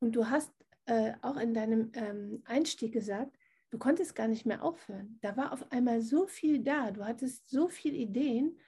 Und 0.00 0.16
du 0.16 0.30
hast 0.30 0.52
äh, 0.90 1.14
auch 1.22 1.36
in 1.36 1.54
deinem 1.54 1.92
ähm, 1.94 2.42
Einstieg 2.46 2.92
gesagt, 2.92 3.38
du 3.70 3.78
konntest 3.78 4.16
gar 4.16 4.26
nicht 4.26 4.44
mehr 4.44 4.64
aufhören. 4.64 5.20
Da 5.22 5.36
war 5.36 5.52
auf 5.52 5.70
einmal 5.70 6.02
so 6.02 6.26
viel 6.26 6.64
da. 6.64 6.90
Du 6.90 7.04
hattest 7.04 7.48
so 7.48 7.68
viele 7.68 7.96
Ideen. 7.96 8.60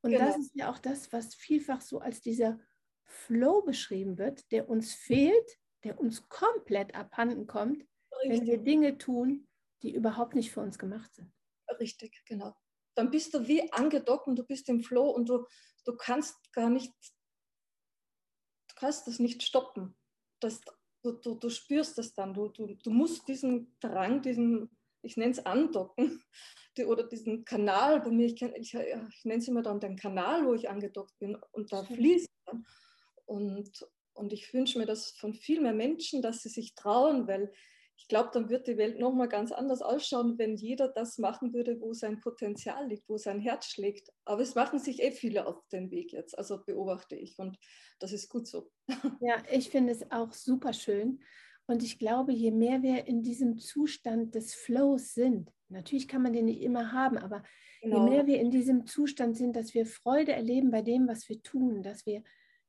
Und 0.00 0.12
genau. 0.12 0.24
das 0.24 0.38
ist 0.38 0.54
ja 0.54 0.70
auch 0.70 0.78
das, 0.78 1.12
was 1.12 1.34
vielfach 1.34 1.82
so 1.82 1.98
als 1.98 2.22
dieser 2.22 2.58
Flow 3.04 3.60
beschrieben 3.60 4.16
wird, 4.16 4.50
der 4.50 4.70
uns 4.70 4.94
fehlt, 4.94 5.58
der 5.84 6.00
uns 6.00 6.26
komplett 6.30 6.94
abhanden 6.94 7.46
kommt, 7.46 7.84
Richtig. 8.22 8.30
wenn 8.40 8.46
wir 8.46 8.58
Dinge 8.58 8.96
tun, 8.96 9.46
die 9.82 9.94
überhaupt 9.94 10.34
nicht 10.34 10.50
für 10.50 10.60
uns 10.60 10.78
gemacht 10.78 11.14
sind. 11.14 11.30
Richtig, 11.78 12.24
genau. 12.24 12.54
Dann 12.94 13.10
bist 13.10 13.34
du 13.34 13.46
wie 13.46 13.70
angedockt 13.74 14.26
und 14.26 14.36
du 14.36 14.44
bist 14.44 14.70
im 14.70 14.82
Flow 14.82 15.10
und 15.10 15.28
du, 15.28 15.44
du 15.84 15.94
kannst 15.98 16.50
gar 16.52 16.70
nicht, 16.70 16.94
du 18.68 18.74
kannst 18.76 19.06
das 19.06 19.18
nicht 19.18 19.42
stoppen. 19.42 19.94
Das, 20.40 20.62
du, 21.12 21.34
du, 21.34 21.34
du 21.34 21.50
spürst 21.50 21.98
das 21.98 22.14
dann. 22.14 22.34
Du, 22.34 22.48
du, 22.48 22.74
du 22.74 22.90
musst 22.90 23.26
diesen 23.28 23.74
Drang, 23.80 24.22
diesen, 24.22 24.70
ich 25.02 25.16
nenne 25.16 25.32
es 25.32 25.44
Andocken, 25.44 26.22
die, 26.76 26.84
oder 26.84 27.04
diesen 27.04 27.44
Kanal 27.44 28.00
bei 28.00 28.10
mir, 28.10 28.26
ich, 28.26 28.40
ich, 28.40 28.74
ich 28.74 29.24
nenne 29.24 29.38
es 29.38 29.48
immer 29.48 29.62
dann 29.62 29.80
den 29.80 29.96
Kanal, 29.96 30.46
wo 30.46 30.54
ich 30.54 30.68
angedockt 30.68 31.18
bin 31.18 31.36
und 31.52 31.72
da 31.72 31.82
fließt 31.84 32.28
dann. 32.46 32.66
Und, 33.26 33.86
und 34.14 34.32
ich 34.32 34.52
wünsche 34.52 34.78
mir 34.78 34.86
das 34.86 35.10
von 35.12 35.34
viel 35.34 35.60
mehr 35.60 35.74
Menschen, 35.74 36.22
dass 36.22 36.42
sie 36.42 36.48
sich 36.48 36.74
trauen, 36.74 37.26
weil 37.28 37.52
ich 37.98 38.06
glaube, 38.06 38.30
dann 38.32 38.48
wird 38.48 38.68
die 38.68 38.76
Welt 38.76 39.00
nochmal 39.00 39.28
ganz 39.28 39.50
anders 39.50 39.82
ausschauen, 39.82 40.38
wenn 40.38 40.54
jeder 40.54 40.88
das 40.88 41.18
machen 41.18 41.52
würde, 41.52 41.80
wo 41.80 41.92
sein 41.92 42.20
Potenzial 42.20 42.86
liegt, 42.86 43.08
wo 43.08 43.16
sein 43.16 43.40
Herz 43.40 43.66
schlägt. 43.66 44.12
Aber 44.24 44.40
es 44.40 44.54
machen 44.54 44.78
sich 44.78 45.02
eh 45.02 45.10
viele 45.10 45.46
auf 45.46 45.66
den 45.72 45.90
Weg 45.90 46.12
jetzt, 46.12 46.38
also 46.38 46.62
beobachte 46.64 47.16
ich 47.16 47.38
und 47.38 47.58
das 47.98 48.12
ist 48.12 48.28
gut 48.28 48.46
so. 48.46 48.70
Ja, 49.20 49.42
ich 49.50 49.70
finde 49.70 49.92
es 49.92 50.10
auch 50.12 50.32
super 50.32 50.72
schön. 50.72 51.20
Und 51.66 51.82
ich 51.82 51.98
glaube, 51.98 52.32
je 52.32 52.52
mehr 52.52 52.82
wir 52.82 53.06
in 53.06 53.22
diesem 53.22 53.58
Zustand 53.58 54.34
des 54.34 54.54
Flows 54.54 55.12
sind, 55.12 55.52
natürlich 55.68 56.08
kann 56.08 56.22
man 56.22 56.32
den 56.32 56.46
nicht 56.46 56.62
immer 56.62 56.92
haben, 56.92 57.18
aber 57.18 57.42
genau. 57.82 58.04
je 58.04 58.10
mehr 58.10 58.26
wir 58.26 58.40
in 58.40 58.50
diesem 58.50 58.86
Zustand 58.86 59.36
sind, 59.36 59.56
dass 59.56 59.74
wir 59.74 59.84
Freude 59.84 60.32
erleben 60.32 60.70
bei 60.70 60.82
dem, 60.82 61.08
was 61.08 61.28
wir 61.28 61.42
tun, 61.42 61.82
dass 61.82 62.06
wir 62.06 62.22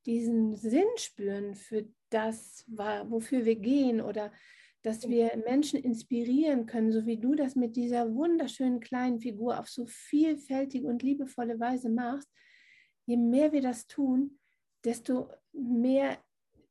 diesen 0.05 0.55
Sinn 0.55 0.87
spüren 0.95 1.55
für 1.55 1.87
das, 2.09 2.65
wofür 2.67 3.45
wir 3.45 3.55
gehen 3.55 4.01
oder 4.01 4.33
dass 4.81 5.07
wir 5.09 5.35
Menschen 5.45 5.79
inspirieren 5.79 6.65
können, 6.65 6.91
so 6.91 7.05
wie 7.05 7.17
du 7.17 7.35
das 7.35 7.55
mit 7.55 7.75
dieser 7.75 8.13
wunderschönen 8.13 8.79
kleinen 8.79 9.19
Figur 9.19 9.59
auf 9.59 9.67
so 9.67 9.85
vielfältige 9.87 10.87
und 10.87 11.03
liebevolle 11.03 11.59
Weise 11.59 11.89
machst, 11.89 12.29
je 13.05 13.17
mehr 13.17 13.51
wir 13.51 13.61
das 13.61 13.87
tun, 13.87 14.39
desto 14.83 15.29
mehr 15.51 16.17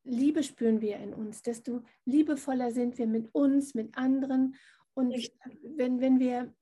Liebe 0.04 0.42
spüren 0.42 0.80
wir 0.80 0.96
in 0.96 1.12
uns, 1.12 1.42
desto 1.42 1.82
liebevoller 2.06 2.70
sind 2.70 2.96
wir 2.96 3.06
mit 3.06 3.28
uns, 3.34 3.74
mit 3.74 3.94
anderen. 3.96 4.56
Und 4.94 5.14
wenn, 5.62 6.00
wenn 6.00 6.18
wir 6.18 6.54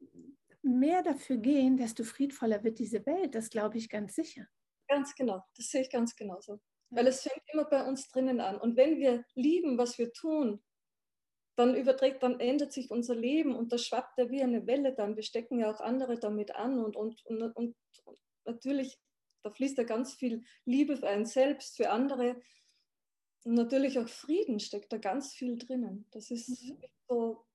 mehr 0.62 1.02
dafür 1.04 1.36
gehen, 1.36 1.76
desto 1.76 2.02
friedvoller 2.02 2.64
wird 2.64 2.80
diese 2.80 3.06
Welt, 3.06 3.36
das 3.36 3.50
glaube 3.50 3.78
ich 3.78 3.88
ganz 3.88 4.16
sicher. 4.16 4.46
Ganz 4.88 5.14
genau, 5.14 5.44
das 5.56 5.68
sehe 5.70 5.82
ich 5.82 5.90
ganz 5.90 6.16
genauso. 6.16 6.60
Weil 6.90 7.06
es 7.06 7.22
fängt 7.22 7.42
immer 7.52 7.64
bei 7.64 7.86
uns 7.86 8.08
drinnen 8.08 8.40
an. 8.40 8.56
Und 8.56 8.76
wenn 8.76 8.98
wir 8.98 9.24
lieben, 9.34 9.78
was 9.78 9.96
wir 9.98 10.12
tun, 10.12 10.60
dann 11.56 11.75
überträgt, 11.75 12.22
dann 12.22 12.38
ändert 12.38 12.72
sich 12.72 12.90
unser 12.90 13.14
Leben 13.14 13.56
und 13.56 13.72
das 13.72 13.84
schwappt 13.86 14.18
ja 14.18 14.30
wie 14.30 14.42
eine 14.42 14.66
Welle 14.66 14.94
dann. 14.94 15.16
Wir 15.16 15.22
stecken 15.22 15.58
ja 15.58 15.72
auch 15.72 15.80
andere 15.80 16.18
damit 16.18 16.54
an 16.54 16.78
und, 16.84 16.96
und, 16.96 17.25
und, 17.26 17.42
und 17.56 17.76
natürlich, 18.44 18.98
da 19.42 19.50
fließt 19.50 19.78
ja 19.78 19.84
ganz 19.84 20.14
viel 20.14 20.44
Liebe 20.64 20.96
für 20.96 21.08
einen 21.08 21.26
selbst, 21.26 21.76
für 21.76 21.90
andere. 21.90 22.40
Und 23.44 23.54
natürlich 23.54 23.98
auch 23.98 24.08
Frieden 24.08 24.60
steckt 24.60 24.92
da 24.92 24.98
ganz 24.98 25.32
viel 25.32 25.56
drinnen. 25.56 26.06
Das 26.10 26.30
ist 26.30 26.48
mhm. 26.48 26.78
so, 27.08 27.46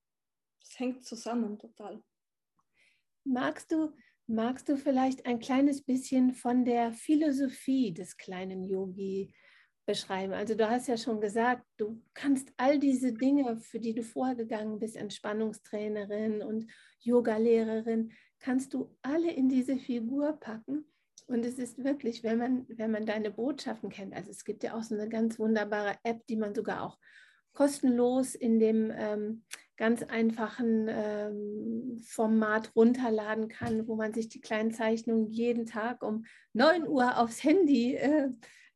das 0.62 0.80
hängt 0.80 1.06
zusammen 1.06 1.60
total. 1.60 2.04
Magst 3.24 3.72
du 3.72 3.94
Magst 4.34 4.70
du 4.70 4.78
vielleicht 4.78 5.26
ein 5.26 5.40
kleines 5.40 5.82
bisschen 5.82 6.34
von 6.34 6.64
der 6.64 6.94
Philosophie 6.94 7.94
des 7.94 8.16
kleinen 8.16 8.64
Yogi 8.64 9.34
beschreiben? 9.86 10.34
Also 10.34 10.56
du 10.56 10.70
hast 10.70 10.88
ja 10.88 10.98
schon 10.98 11.22
gesagt, 11.22 11.64
du 11.78 12.02
kannst 12.14 12.52
all 12.58 12.80
diese 12.80 13.14
Dinge, 13.14 13.58
für 13.58 13.80
die 13.80 13.94
du 13.94 14.04
vorgegangen 14.04 14.80
bist, 14.80 14.96
Entspannungstrainerin 14.96 16.42
und 16.42 16.68
Yogalehrerin, 17.00 18.12
kannst 18.40 18.74
du 18.74 18.96
alle 19.02 19.32
in 19.32 19.50
diese 19.50 19.78
Figur 19.78 20.34
packen. 20.34 20.86
Und 21.28 21.46
es 21.46 21.60
ist 21.60 21.84
wirklich, 21.84 22.24
wenn 22.24 22.38
man, 22.38 22.66
wenn 22.70 22.92
man 22.92 23.06
deine 23.06 23.32
Botschaften 23.32 23.90
kennt, 23.90 24.14
also 24.14 24.32
es 24.32 24.44
gibt 24.44 24.64
ja 24.64 24.76
auch 24.76 24.84
so 24.84 24.96
eine 24.96 25.08
ganz 25.08 25.40
wunderbare 25.40 25.96
App, 26.04 26.26
die 26.28 26.36
man 26.36 26.54
sogar 26.54 26.84
auch 26.84 26.98
kostenlos 27.54 28.36
in 28.36 28.60
dem 28.60 28.92
ähm, 28.96 29.44
ganz 29.78 30.04
einfachen 30.04 30.88
ähm, 30.90 32.00
Format 32.06 32.76
runterladen 32.76 33.48
kann, 33.48 33.88
wo 33.88 33.96
man 33.96 34.14
sich 34.14 34.30
die 34.30 34.42
kleinen 34.42 34.72
Zeichnungen 34.72 35.28
jeden 35.32 35.66
Tag 35.66 36.04
um 36.04 36.26
9 36.54 36.88
Uhr 36.88 37.18
aufs 37.18 37.44
Handy 37.44 37.96
äh, 37.96 38.30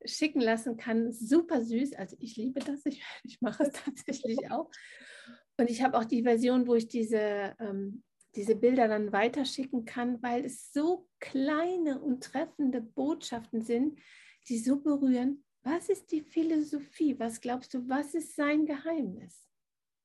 schicken 0.04 0.42
lassen 0.42 0.78
kann. 0.78 1.12
Super 1.12 1.64
süß. 1.64 1.94
Also 1.94 2.16
ich 2.20 2.36
liebe 2.36 2.60
das. 2.60 2.86
Ich, 2.86 3.04
ich 3.24 3.42
mache 3.42 3.64
es 3.64 3.72
tatsächlich 3.72 4.52
auch. 4.52 4.70
Und 5.58 5.70
ich 5.70 5.82
habe 5.82 5.98
auch 5.98 6.06
die 6.06 6.24
Version, 6.24 6.68
wo 6.68 6.76
ich 6.76 6.88
diese, 6.88 7.56
ähm, 7.60 8.04
diese 8.36 8.56
Bilder 8.56 8.88
dann 8.88 9.12
weiterschicken 9.12 9.86
kann, 9.86 10.22
weil 10.22 10.46
es 10.46 10.74
so 10.74 11.08
kleine 11.20 12.02
und 12.02 12.24
treffende 12.24 12.82
Botschaften 12.82 13.62
sind, 13.62 14.00
die 14.50 14.60
so 14.60 14.82
berühren, 14.82 15.44
was 15.64 15.90
ist 15.90 16.12
die 16.12 16.22
Philosophie? 16.22 17.18
Was 17.20 17.42
glaubst 17.42 17.74
du, 17.74 17.90
was 17.90 18.14
ist 18.14 18.36
sein 18.36 18.66
Geheimnis? 18.66 19.48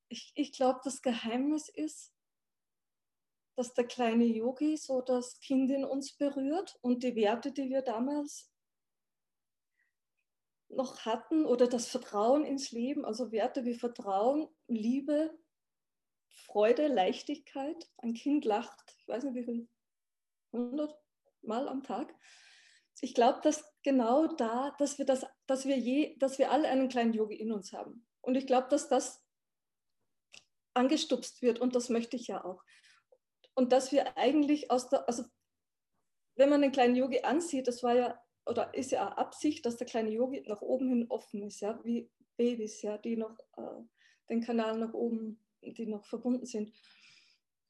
Ich, 0.09 0.31
ich 0.35 0.53
glaube, 0.53 0.79
das 0.83 1.01
Geheimnis 1.01 1.69
ist, 1.69 2.13
dass 3.55 3.73
der 3.73 3.85
kleine 3.85 4.25
Yogi 4.25 4.75
so 4.77 5.01
das 5.01 5.39
Kind 5.39 5.69
in 5.71 5.85
uns 5.85 6.17
berührt 6.17 6.77
und 6.81 7.03
die 7.03 7.15
Werte, 7.15 7.51
die 7.51 7.69
wir 7.69 7.81
damals 7.81 8.50
noch 10.73 11.05
hatten 11.05 11.45
oder 11.45 11.67
das 11.67 11.87
Vertrauen 11.87 12.45
ins 12.45 12.71
Leben, 12.71 13.05
also 13.05 13.31
Werte 13.31 13.65
wie 13.65 13.75
Vertrauen, 13.75 14.47
Liebe, 14.67 15.37
Freude, 16.45 16.87
Leichtigkeit. 16.87 17.89
Ein 17.97 18.13
Kind 18.13 18.45
lacht, 18.45 18.95
ich 18.99 19.07
weiß 19.07 19.23
nicht 19.25 19.35
wie 19.35 19.43
viel, 19.43 19.69
100 20.53 20.93
Mal 21.43 21.67
am 21.67 21.83
Tag 21.83 22.13
ich 23.01 23.15
glaube, 23.15 23.39
dass 23.41 23.65
genau 23.83 24.27
da, 24.27 24.75
dass 24.77 24.99
wir 24.99 25.05
das, 25.05 25.25
dass 25.47 25.65
wir 25.65 25.77
je, 25.77 26.15
dass 26.19 26.37
wir 26.37 26.51
alle 26.51 26.67
einen 26.67 26.87
kleinen 26.87 27.13
Yogi 27.13 27.35
in 27.35 27.51
uns 27.51 27.73
haben. 27.73 28.07
Und 28.21 28.35
ich 28.35 28.45
glaube, 28.45 28.67
dass 28.69 28.89
das 28.89 29.25
angestupst 30.75 31.41
wird 31.41 31.59
und 31.59 31.75
das 31.75 31.89
möchte 31.89 32.15
ich 32.15 32.27
ja 32.27 32.45
auch. 32.45 32.63
Und 33.55 33.73
dass 33.73 33.91
wir 33.91 34.17
eigentlich 34.17 34.69
aus 34.69 34.87
der, 34.89 35.07
also 35.07 35.23
wenn 36.35 36.49
man 36.49 36.61
den 36.61 36.71
kleinen 36.71 36.95
Yogi 36.95 37.21
ansieht, 37.21 37.67
das 37.67 37.81
war 37.81 37.95
ja 37.95 38.21
oder 38.45 38.73
ist 38.73 38.91
ja 38.91 39.07
Absicht, 39.07 39.65
dass 39.65 39.77
der 39.77 39.87
kleine 39.87 40.09
Yogi 40.09 40.43
nach 40.47 40.61
oben 40.61 40.89
hin 40.89 41.05
offen 41.09 41.43
ist, 41.43 41.59
ja, 41.61 41.79
wie 41.83 42.09
Babys, 42.37 42.81
ja, 42.81 42.97
die 42.97 43.17
noch 43.17 43.37
äh, 43.57 43.83
den 44.29 44.41
Kanal 44.41 44.77
nach 44.77 44.93
oben, 44.93 45.39
die 45.61 45.85
noch 45.85 46.05
verbunden 46.05 46.45
sind. 46.45 46.73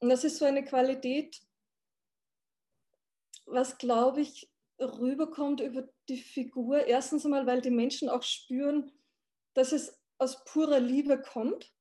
Und 0.00 0.08
das 0.08 0.24
ist 0.24 0.38
so 0.38 0.44
eine 0.44 0.64
Qualität, 0.64 1.40
was 3.46 3.78
glaube 3.78 4.22
ich 4.22 4.50
rüberkommt 4.80 5.60
über 5.60 5.88
die 6.08 6.18
Figur. 6.18 6.86
Erstens 6.86 7.24
einmal, 7.24 7.46
weil 7.46 7.60
die 7.60 7.70
Menschen 7.70 8.08
auch 8.08 8.22
spüren, 8.22 8.90
dass 9.54 9.72
es 9.72 10.00
aus 10.18 10.44
purer 10.44 10.80
Liebe 10.80 11.20
kommt. 11.20 11.72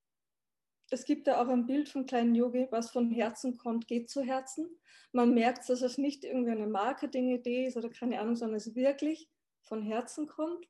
Es 0.91 1.05
gibt 1.05 1.25
ja 1.25 1.41
auch 1.41 1.48
ein 1.48 1.65
Bild 1.65 1.88
vom 1.88 2.05
kleinen 2.05 2.36
Yogi, 2.36 2.67
was 2.69 2.91
von 2.91 3.10
Herzen 3.10 3.57
kommt, 3.57 3.88
geht 3.88 4.10
zu 4.10 4.21
Herzen. 4.21 4.69
Man 5.13 5.33
merkt, 5.33 5.67
dass 5.69 5.81
es 5.81 5.98
nicht 5.98 6.25
irgendwie 6.25 6.51
eine 6.51 6.67
Marketing-Idee 6.67 7.67
ist 7.67 7.77
oder 7.77 7.89
keine 7.89 8.19
Ahnung, 8.19 8.36
sondern 8.36 8.57
es 8.57 8.75
wirklich 8.75 9.29
von 9.62 9.81
Herzen 9.81 10.27
kommt. 10.27 10.67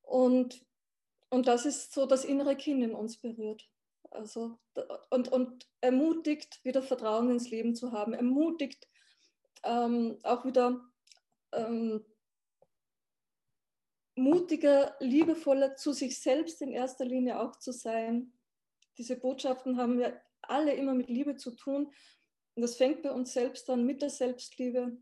Und, 0.00 0.64
und 1.28 1.46
das 1.46 1.66
ist 1.66 1.92
so 1.92 2.06
das 2.06 2.24
innere 2.24 2.56
Kind 2.56 2.82
in 2.82 2.94
uns 2.94 3.18
berührt. 3.18 3.68
Also, 4.10 4.58
und, 5.10 5.28
und 5.28 5.68
ermutigt, 5.82 6.64
wieder 6.64 6.82
Vertrauen 6.82 7.30
ins 7.30 7.50
Leben 7.50 7.74
zu 7.74 7.92
haben, 7.92 8.14
ermutigt, 8.14 8.88
ähm, 9.62 10.18
auch 10.22 10.46
wieder 10.46 10.80
ähm, 11.52 12.02
mutiger, 14.14 14.96
liebevoller 15.00 15.74
zu 15.76 15.92
sich 15.92 16.20
selbst 16.20 16.62
in 16.62 16.72
erster 16.72 17.04
Linie 17.04 17.40
auch 17.40 17.56
zu 17.56 17.72
sein. 17.72 18.32
Diese 18.98 19.16
Botschaften 19.16 19.76
haben 19.76 19.98
wir 19.98 20.20
alle 20.42 20.74
immer 20.74 20.94
mit 20.94 21.08
Liebe 21.08 21.36
zu 21.36 21.52
tun. 21.52 21.92
Und 22.54 22.62
das 22.62 22.76
fängt 22.76 23.02
bei 23.02 23.10
uns 23.10 23.32
selbst 23.32 23.68
an 23.70 23.84
mit 23.84 24.02
der 24.02 24.10
Selbstliebe, 24.10 24.96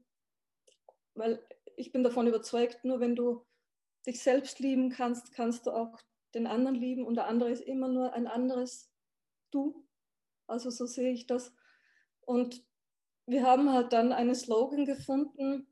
weil 1.15 1.45
ich 1.77 1.93
bin 1.93 2.03
davon 2.03 2.27
überzeugt, 2.27 2.85
nur 2.85 3.01
wenn 3.01 3.15
du 3.15 3.45
dich 4.07 4.23
selbst 4.23 4.59
lieben 4.59 4.91
kannst, 4.91 5.33
kannst 5.33 5.67
du 5.67 5.71
auch 5.71 5.99
den 6.35 6.47
anderen 6.47 6.77
lieben 6.77 7.05
und 7.05 7.15
der 7.15 7.27
andere 7.27 7.51
ist 7.51 7.63
immer 7.63 7.89
nur 7.89 8.15
ein 8.15 8.27
anderes 8.27 8.91
Du. 9.51 9.87
Also 10.47 10.71
so 10.71 10.87
sehe 10.87 11.13
ich 11.13 11.27
das. 11.27 11.53
Und 12.23 12.65
wir 13.27 13.45
haben 13.45 13.71
halt 13.71 13.93
dann 13.93 14.13
einen 14.13 14.35
Slogan 14.35 14.87
gefunden 14.87 15.67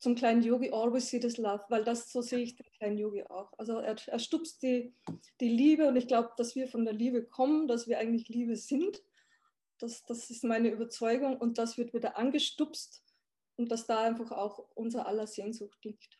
zum 0.00 0.14
kleinen 0.14 0.42
Yogi, 0.42 0.70
always 0.70 1.08
see 1.08 1.20
this 1.20 1.36
love, 1.36 1.62
weil 1.68 1.84
das 1.84 2.10
so 2.10 2.22
sehe 2.22 2.40
ich 2.40 2.56
den 2.56 2.70
kleinen 2.72 2.98
Yogi 2.98 3.22
auch. 3.24 3.52
Also 3.58 3.78
er, 3.78 3.96
er 4.06 4.18
stupst 4.18 4.62
die, 4.62 4.94
die 5.40 5.48
Liebe 5.48 5.86
und 5.86 5.96
ich 5.96 6.08
glaube, 6.08 6.30
dass 6.38 6.54
wir 6.54 6.68
von 6.68 6.84
der 6.84 6.94
Liebe 6.94 7.22
kommen, 7.22 7.68
dass 7.68 7.86
wir 7.86 7.98
eigentlich 7.98 8.28
Liebe 8.28 8.56
sind. 8.56 9.02
Das, 9.78 10.04
das 10.06 10.30
ist 10.30 10.42
meine 10.42 10.70
Überzeugung 10.70 11.36
und 11.36 11.58
das 11.58 11.76
wird 11.76 11.92
wieder 11.92 12.16
angestupst 12.16 13.04
und 13.56 13.70
dass 13.70 13.86
da 13.86 14.02
einfach 14.02 14.32
auch 14.32 14.66
unser 14.74 15.06
aller 15.06 15.26
Sehnsucht 15.26 15.84
liegt 15.84 16.18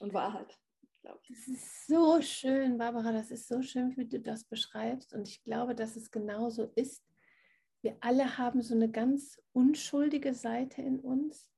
und 0.00 0.12
Wahrheit. 0.12 0.58
Das 1.02 1.48
ist 1.48 1.86
so 1.86 2.20
schön, 2.22 2.78
Barbara, 2.78 3.12
das 3.12 3.30
ist 3.30 3.46
so 3.46 3.62
schön, 3.62 3.96
wie 3.96 4.06
du 4.06 4.20
das 4.20 4.44
beschreibst. 4.44 5.12
Und 5.12 5.28
ich 5.28 5.44
glaube, 5.44 5.74
dass 5.74 5.96
es 5.96 6.10
genauso 6.10 6.64
ist. 6.74 7.04
Wir 7.82 7.96
alle 8.00 8.38
haben 8.38 8.62
so 8.62 8.74
eine 8.74 8.90
ganz 8.90 9.40
unschuldige 9.52 10.34
Seite 10.34 10.80
in 10.80 10.98
uns. 10.98 11.53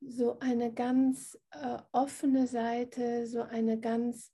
So 0.00 0.38
eine 0.38 0.72
ganz 0.72 1.38
äh, 1.50 1.78
offene 1.92 2.46
Seite, 2.46 3.26
so 3.26 3.42
eine 3.42 3.80
ganz 3.80 4.32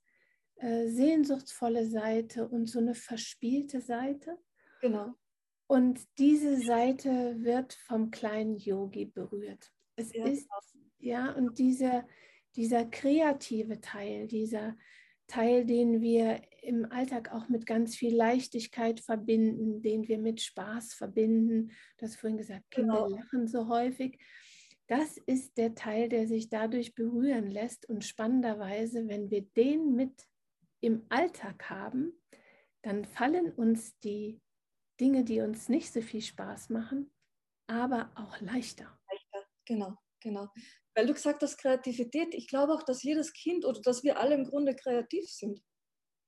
äh, 0.55 0.87
sehnsuchtsvolle 0.87 1.85
Seite 1.87 2.47
und 2.47 2.67
so 2.67 2.79
eine 2.79 2.95
verspielte 2.95 3.81
Seite. 3.81 4.37
Genau. 4.81 5.13
Und 5.67 6.01
diese 6.19 6.57
Seite 6.57 7.35
wird 7.39 7.73
vom 7.73 8.11
kleinen 8.11 8.57
Yogi 8.57 9.05
berührt. 9.05 9.71
Es 9.95 10.13
ja, 10.13 10.25
ist, 10.25 10.47
ja, 10.99 11.31
und 11.31 11.57
diese, 11.57 12.05
dieser 12.55 12.85
kreative 12.85 13.79
Teil, 13.81 14.27
dieser 14.27 14.75
Teil, 15.27 15.65
den 15.65 16.01
wir 16.01 16.41
im 16.61 16.85
Alltag 16.91 17.33
auch 17.33 17.49
mit 17.49 17.65
ganz 17.65 17.95
viel 17.95 18.15
Leichtigkeit 18.15 18.99
verbinden, 18.99 19.81
den 19.81 20.07
wir 20.07 20.17
mit 20.17 20.41
Spaß 20.41 20.93
verbinden. 20.93 21.71
Du 21.97 22.05
hast 22.05 22.17
vorhin 22.17 22.37
gesagt, 22.37 22.69
Kinder 22.71 23.05
genau. 23.05 23.17
lachen 23.17 23.47
so 23.47 23.67
häufig. 23.67 24.19
Das 24.93 25.17
ist 25.25 25.57
der 25.57 25.73
Teil, 25.73 26.07
der 26.07 26.27
sich 26.27 26.49
dadurch 26.49 26.93
berühren 26.93 27.49
lässt. 27.49 27.89
Und 27.89 28.05
spannenderweise, 28.05 29.07
wenn 29.07 29.31
wir 29.31 29.41
den 29.41 29.95
mit 29.95 30.27
im 30.81 31.07
Alltag 31.09 31.67
haben, 31.67 32.13
dann 32.83 33.03
fallen 33.03 33.51
uns 33.53 33.97
die 34.01 34.39
Dinge, 34.99 35.23
die 35.23 35.41
uns 35.41 35.67
nicht 35.67 35.91
so 35.91 35.99
viel 35.99 36.21
Spaß 36.21 36.69
machen, 36.69 37.11
aber 37.65 38.11
auch 38.13 38.39
leichter. 38.39 38.99
Leichter, 39.09 39.49
genau, 39.65 39.97
genau. 40.19 40.47
Weil 40.93 41.07
du 41.07 41.13
gesagt 41.13 41.41
hast, 41.41 41.57
Kreativität, 41.57 42.35
ich 42.35 42.47
glaube 42.47 42.73
auch, 42.73 42.83
dass 42.83 43.01
jedes 43.01 43.33
Kind 43.33 43.65
oder 43.65 43.81
dass 43.81 44.03
wir 44.03 44.19
alle 44.19 44.35
im 44.35 44.45
Grunde 44.45 44.75
kreativ 44.75 45.27
sind. 45.27 45.59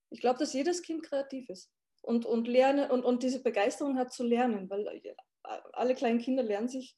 Ich 0.10 0.22
glaube, 0.22 0.40
dass 0.40 0.54
jedes 0.54 0.82
Kind 0.82 1.04
kreativ 1.04 1.48
ist 1.50 1.72
und, 2.02 2.26
und, 2.26 2.48
lernen, 2.48 2.90
und, 2.90 3.06
und 3.06 3.22
diese 3.22 3.44
Begeisterung 3.44 4.00
hat 4.00 4.12
zu 4.12 4.24
lernen, 4.24 4.68
weil 4.72 4.88
äh, 4.88 5.14
alle 5.44 5.94
kleinen 5.94 6.18
Kinder 6.18 6.42
lernen 6.42 6.68
sich 6.68 6.98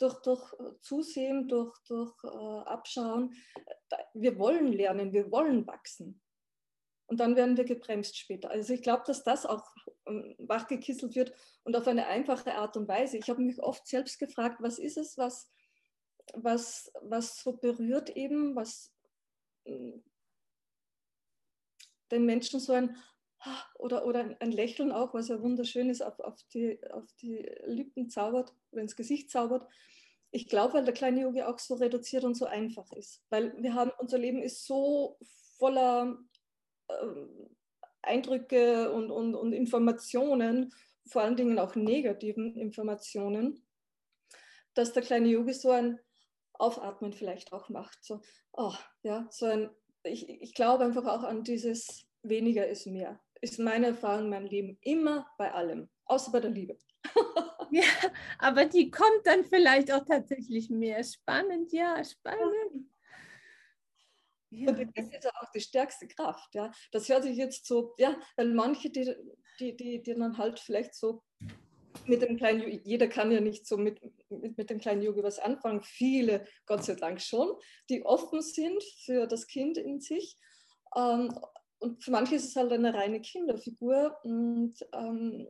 durch, 0.00 0.20
durch 0.22 0.52
Zusehen, 0.80 1.48
durch, 1.48 1.76
durch 1.86 2.12
äh, 2.24 2.68
Abschauen. 2.68 3.34
Wir 4.14 4.38
wollen 4.38 4.72
lernen, 4.72 5.12
wir 5.12 5.30
wollen 5.30 5.66
wachsen. 5.66 6.20
Und 7.06 7.18
dann 7.18 7.36
werden 7.36 7.56
wir 7.56 7.64
gebremst 7.64 8.16
später. 8.16 8.50
Also 8.50 8.72
ich 8.72 8.82
glaube, 8.82 9.02
dass 9.06 9.24
das 9.24 9.44
auch 9.44 9.74
ähm, 10.06 10.34
wachgekisselt 10.38 11.14
wird 11.16 11.32
und 11.64 11.76
auf 11.76 11.86
eine 11.88 12.06
einfache 12.06 12.54
Art 12.54 12.76
und 12.76 12.88
Weise. 12.88 13.18
Ich 13.18 13.28
habe 13.28 13.42
mich 13.42 13.60
oft 13.60 13.86
selbst 13.86 14.18
gefragt, 14.18 14.58
was 14.60 14.78
ist 14.78 14.96
es, 14.96 15.18
was, 15.18 15.50
was, 16.34 16.92
was 17.02 17.36
so 17.42 17.56
berührt 17.56 18.10
eben, 18.10 18.54
was 18.54 18.92
hm, 19.66 20.04
den 22.10 22.26
Menschen 22.26 22.60
so 22.60 22.72
ein 22.72 22.96
oder, 23.74 24.06
oder 24.06 24.36
ein 24.40 24.52
Lächeln 24.52 24.92
auch, 24.92 25.14
was 25.14 25.28
ja 25.28 25.40
wunderschön 25.40 25.88
ist, 25.88 26.02
auf, 26.02 26.18
auf, 26.20 26.36
die, 26.52 26.78
auf 26.90 27.04
die 27.20 27.48
Lippen 27.64 28.10
zaubert 28.10 28.54
oder 28.70 28.82
ins 28.82 28.96
Gesicht 28.96 29.30
zaubert. 29.30 29.66
Ich 30.30 30.46
glaube, 30.48 30.74
weil 30.74 30.84
der 30.84 30.94
kleine 30.94 31.22
Yogi 31.22 31.42
auch 31.42 31.58
so 31.58 31.74
reduziert 31.74 32.24
und 32.24 32.34
so 32.34 32.46
einfach 32.46 32.92
ist. 32.92 33.22
Weil 33.30 33.54
wir 33.62 33.74
haben, 33.74 33.90
unser 33.98 34.18
Leben 34.18 34.42
ist 34.42 34.66
so 34.66 35.18
voller 35.58 36.18
ähm, 36.88 37.56
Eindrücke 38.02 38.92
und, 38.92 39.10
und, 39.10 39.34
und 39.34 39.52
Informationen, 39.52 40.72
vor 41.06 41.22
allen 41.22 41.36
Dingen 41.36 41.58
auch 41.58 41.74
negativen 41.74 42.56
Informationen, 42.56 43.66
dass 44.74 44.92
der 44.92 45.02
kleine 45.02 45.28
Yogi 45.28 45.52
so 45.52 45.70
ein 45.70 45.98
Aufatmen 46.52 47.12
vielleicht 47.12 47.52
auch 47.52 47.68
macht. 47.68 48.04
So, 48.04 48.20
oh, 48.52 48.74
ja, 49.02 49.26
so 49.30 49.46
ein, 49.46 49.70
ich, 50.04 50.28
ich 50.28 50.54
glaube 50.54 50.84
einfach 50.84 51.06
auch 51.06 51.24
an 51.24 51.42
dieses 51.42 52.06
weniger 52.22 52.66
ist 52.68 52.86
mehr. 52.86 53.18
Ist 53.40 53.58
meine 53.58 53.88
Erfahrung 53.88 54.24
in 54.24 54.30
meinem 54.30 54.46
Leben 54.46 54.78
immer 54.82 55.26
bei 55.38 55.52
allem, 55.52 55.88
außer 56.04 56.30
bei 56.30 56.40
der 56.40 56.50
Liebe. 56.50 56.78
ja, 57.70 57.84
aber 58.38 58.66
die 58.66 58.90
kommt 58.90 59.24
dann 59.24 59.44
vielleicht 59.44 59.90
auch 59.92 60.04
tatsächlich 60.04 60.68
mehr. 60.68 61.02
Spannend, 61.02 61.72
ja, 61.72 62.02
spannend. 62.04 62.90
Ja. 64.50 64.70
Und 64.70 64.96
das 64.96 65.06
ist 65.06 65.24
ja 65.24 65.30
auch 65.40 65.50
die 65.54 65.60
stärkste 65.60 66.08
Kraft. 66.08 66.54
Ja. 66.54 66.70
Das 66.92 67.08
hört 67.08 67.22
sich 67.22 67.36
jetzt 67.36 67.66
so, 67.66 67.94
ja, 67.98 68.16
weil 68.36 68.52
manche, 68.52 68.90
die, 68.90 69.14
die, 69.58 69.76
die, 69.76 70.02
die 70.02 70.14
dann 70.14 70.36
halt 70.36 70.58
vielleicht 70.58 70.94
so 70.94 71.22
mit 72.06 72.22
dem 72.22 72.36
kleinen 72.36 72.80
jeder 72.84 73.08
kann 73.08 73.32
ja 73.32 73.40
nicht 73.40 73.66
so 73.66 73.76
mit, 73.76 74.00
mit, 74.28 74.56
mit 74.56 74.70
dem 74.70 74.78
kleinen 74.78 75.02
Yogi 75.02 75.22
was 75.22 75.38
anfangen. 75.38 75.82
Viele, 75.82 76.46
Gott 76.66 76.84
sei 76.84 76.94
Dank 76.94 77.20
schon, 77.20 77.52
die 77.88 78.04
offen 78.04 78.42
sind 78.42 78.82
für 79.04 79.26
das 79.26 79.46
Kind 79.46 79.78
in 79.78 80.00
sich. 80.00 80.36
Ähm, 80.96 81.32
und 81.80 82.04
für 82.04 82.10
manche 82.10 82.36
ist 82.36 82.48
es 82.48 82.56
halt 82.56 82.72
eine 82.72 82.94
reine 82.94 83.20
Kinderfigur. 83.20 84.18
Und 84.22 84.74
ähm, 84.92 85.48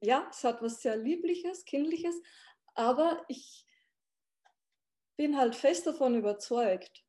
ja, 0.00 0.28
es 0.30 0.44
hat 0.44 0.60
was 0.62 0.82
sehr 0.82 0.96
Liebliches, 0.96 1.64
Kindliches. 1.64 2.20
Aber 2.74 3.24
ich 3.28 3.66
bin 5.16 5.36
halt 5.36 5.54
fest 5.54 5.86
davon 5.86 6.16
überzeugt, 6.16 7.04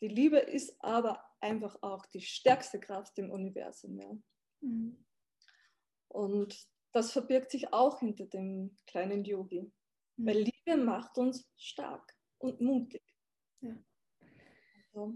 die 0.00 0.08
Liebe 0.08 0.38
ist 0.38 0.76
aber 0.82 1.24
einfach 1.40 1.76
auch 1.82 2.04
die 2.06 2.20
stärkste 2.20 2.80
Kraft 2.80 3.18
im 3.18 3.30
Universum. 3.30 3.98
Ja. 3.98 4.12
Mhm. 4.60 5.04
Und 6.08 6.68
das 6.92 7.12
verbirgt 7.12 7.50
sich 7.50 7.72
auch 7.72 8.00
hinter 8.00 8.26
dem 8.26 8.76
kleinen 8.86 9.24
Yogi. 9.24 9.72
Mhm. 10.16 10.26
Weil 10.26 10.38
Liebe 10.38 10.76
macht 10.76 11.16
uns 11.16 11.48
stark 11.56 12.14
und 12.38 12.60
mutig. 12.60 13.02
Ja. 13.60 13.76
Also. 14.92 15.14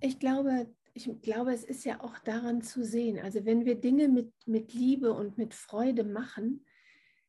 Ich 0.00 0.18
glaube, 0.18 0.74
ich 0.94 1.10
glaube, 1.22 1.52
es 1.52 1.64
ist 1.64 1.84
ja 1.84 2.00
auch 2.00 2.18
daran 2.18 2.62
zu 2.62 2.84
sehen. 2.84 3.18
Also 3.18 3.44
wenn 3.44 3.64
wir 3.64 3.76
Dinge 3.76 4.08
mit, 4.08 4.32
mit 4.46 4.72
Liebe 4.72 5.12
und 5.12 5.38
mit 5.38 5.54
Freude 5.54 6.04
machen, 6.04 6.64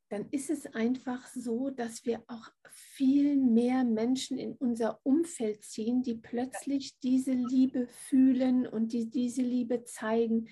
dann 0.09 0.27
ist 0.31 0.49
es 0.49 0.65
einfach 0.73 1.25
so, 1.27 1.69
dass 1.69 2.05
wir 2.05 2.23
auch 2.27 2.49
viel 2.69 3.37
mehr 3.37 3.83
Menschen 3.83 4.37
in 4.37 4.53
unser 4.53 4.99
Umfeld 5.03 5.63
ziehen, 5.63 6.03
die 6.03 6.15
plötzlich 6.15 6.99
diese 6.99 7.31
Liebe 7.31 7.87
fühlen 7.87 8.67
und 8.67 8.91
die 8.91 9.09
diese 9.09 9.41
Liebe 9.41 9.83
zeigen. 9.85 10.49